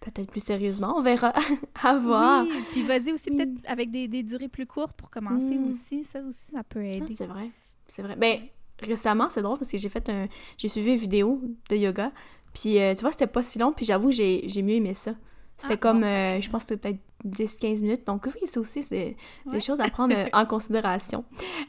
peut-être 0.00 0.30
plus 0.30 0.44
sérieusement. 0.44 0.94
On 0.96 1.00
verra. 1.00 1.32
à 1.82 1.96
voir. 1.96 2.44
Oui, 2.44 2.54
puis 2.72 2.82
vas-y 2.82 3.12
aussi 3.12 3.30
peut-être 3.30 3.52
avec 3.66 3.90
des, 3.90 4.08
des 4.08 4.22
durées 4.22 4.48
plus 4.48 4.66
courtes 4.66 4.96
pour 4.96 5.10
commencer 5.10 5.56
Mm. 5.56 5.68
aussi. 5.68 6.04
Ça 6.04 6.20
aussi, 6.20 6.46
ça 6.52 6.62
peut 6.62 6.80
Ah, 6.82 6.96
aider. 6.96 7.14
c'est 7.14 7.26
vrai. 7.26 7.50
C'est 7.86 8.02
vrai. 8.02 8.16
Ben, 8.16 8.40
récemment, 8.82 9.28
c'est 9.30 9.42
drôle 9.42 9.58
parce 9.58 9.70
que 9.70 9.78
j'ai 9.78 9.88
fait 9.88 10.08
un. 10.08 10.26
J'ai 10.56 10.68
suivi 10.68 10.90
une 10.92 10.96
vidéo 10.98 11.40
de 11.70 11.76
yoga. 11.76 12.12
Puis, 12.54 12.80
euh, 12.80 12.94
tu 12.94 13.00
vois, 13.02 13.12
c'était 13.12 13.26
pas 13.26 13.42
si 13.42 13.58
long. 13.58 13.72
Puis, 13.72 13.84
j'avoue, 13.86 14.10
j'ai 14.10 14.44
j'ai 14.46 14.62
mieux 14.62 14.74
aimé 14.74 14.94
ça. 14.94 15.12
C'était 15.60 15.74
Ah, 15.74 15.76
comme, 15.78 16.04
euh, 16.04 16.40
je 16.40 16.48
pense 16.50 16.64
que 16.64 16.74
c'était 16.74 16.92
peut-être 16.92 17.00
10-15 17.24 17.82
minutes. 17.82 18.06
Donc, 18.06 18.26
oui, 18.26 18.46
ça 18.46 18.60
aussi, 18.60 18.80
c'est 18.84 19.16
Ouais. 19.44 19.52
des 19.54 19.60
choses 19.60 19.80
à 19.80 19.88
prendre 19.88 20.14
euh, 20.16 20.26
en 20.32 20.46
considération. 20.46 21.24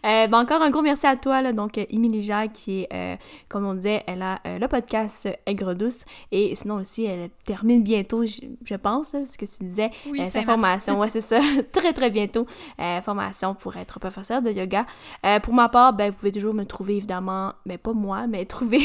Euh, 0.05 0.27
ben, 0.27 0.39
encore 0.41 0.61
un 0.61 0.69
gros 0.69 0.83
merci 0.83 1.07
à 1.07 1.15
toi, 1.15 1.41
là, 1.41 1.53
donc, 1.53 1.75
Émilie 1.89 2.21
Jacques, 2.21 2.53
qui 2.53 2.81
est, 2.81 2.87
euh, 2.93 3.15
comme 3.47 3.65
on 3.65 3.73
disait, 3.73 4.03
elle 4.05 4.21
a 4.21 4.41
euh, 4.45 4.59
le 4.59 4.67
podcast 4.67 5.27
Aigre 5.47 5.73
Douce. 5.73 6.05
Et 6.31 6.53
sinon 6.53 6.75
aussi, 6.75 7.05
elle 7.05 7.31
termine 7.45 7.81
bientôt, 7.81 8.27
je, 8.27 8.41
je 8.63 8.75
pense, 8.75 9.11
là, 9.11 9.25
ce 9.25 9.39
que 9.39 9.45
tu 9.45 9.63
disais, 9.63 9.89
Oui, 10.07 10.29
sa 10.29 10.43
formation, 10.43 10.99
ouais, 10.99 11.09
c'est 11.09 11.19
ça, 11.21 11.39
très 11.71 11.91
très 11.93 12.11
bientôt, 12.11 12.45
formation 13.01 13.55
pour 13.55 13.75
être 13.75 13.99
professeur 13.99 14.43
de 14.43 14.51
yoga. 14.51 14.85
Pour 15.41 15.55
ma 15.55 15.67
part, 15.67 15.93
ben, 15.93 16.11
vous 16.11 16.15
pouvez 16.15 16.31
toujours 16.31 16.53
me 16.53 16.63
trouver, 16.65 16.97
évidemment, 16.97 17.53
mais 17.65 17.79
pas 17.79 17.93
moi, 17.93 18.27
mais 18.27 18.45
trouver... 18.45 18.81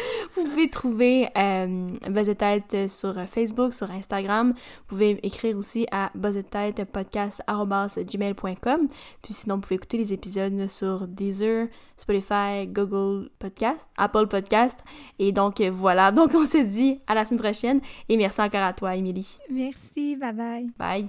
Vous 0.36 0.44
pouvez 0.44 0.70
trouver 0.70 1.28
euh, 1.36 1.90
Buzz 2.08 2.28
de 2.28 2.34
Tête 2.34 2.88
sur 2.88 3.14
Facebook, 3.28 3.74
sur 3.74 3.90
Instagram. 3.90 4.52
Vous 4.52 4.84
pouvez 4.86 5.18
écrire 5.22 5.56
aussi 5.56 5.86
à 5.90 6.12
buzzetêtepodcast.gmail.com. 6.14 8.88
Puis 9.22 9.34
sinon, 9.34 9.56
vous 9.56 9.62
pouvez 9.62 9.74
écouter 9.76 9.96
les 9.96 10.12
épisodes 10.12 10.68
sur 10.68 11.08
Deezer, 11.08 11.68
Spotify, 11.96 12.66
Google 12.66 13.30
Podcast, 13.38 13.90
Apple 13.96 14.26
Podcast. 14.28 14.84
Et 15.18 15.32
donc, 15.32 15.58
voilà. 15.60 16.12
Donc, 16.20 16.34
on 16.34 16.44
se 16.44 16.58
dit 16.58 17.00
à 17.06 17.14
la 17.14 17.24
semaine 17.24 17.40
prochaine. 17.40 17.80
Et 18.08 18.16
merci 18.16 18.40
encore 18.40 18.62
à 18.62 18.72
toi, 18.72 18.96
Émilie. 18.96 19.38
Merci, 19.50 20.16
bye 20.16 20.32
bye. 20.32 20.68
Bye! 20.78 21.08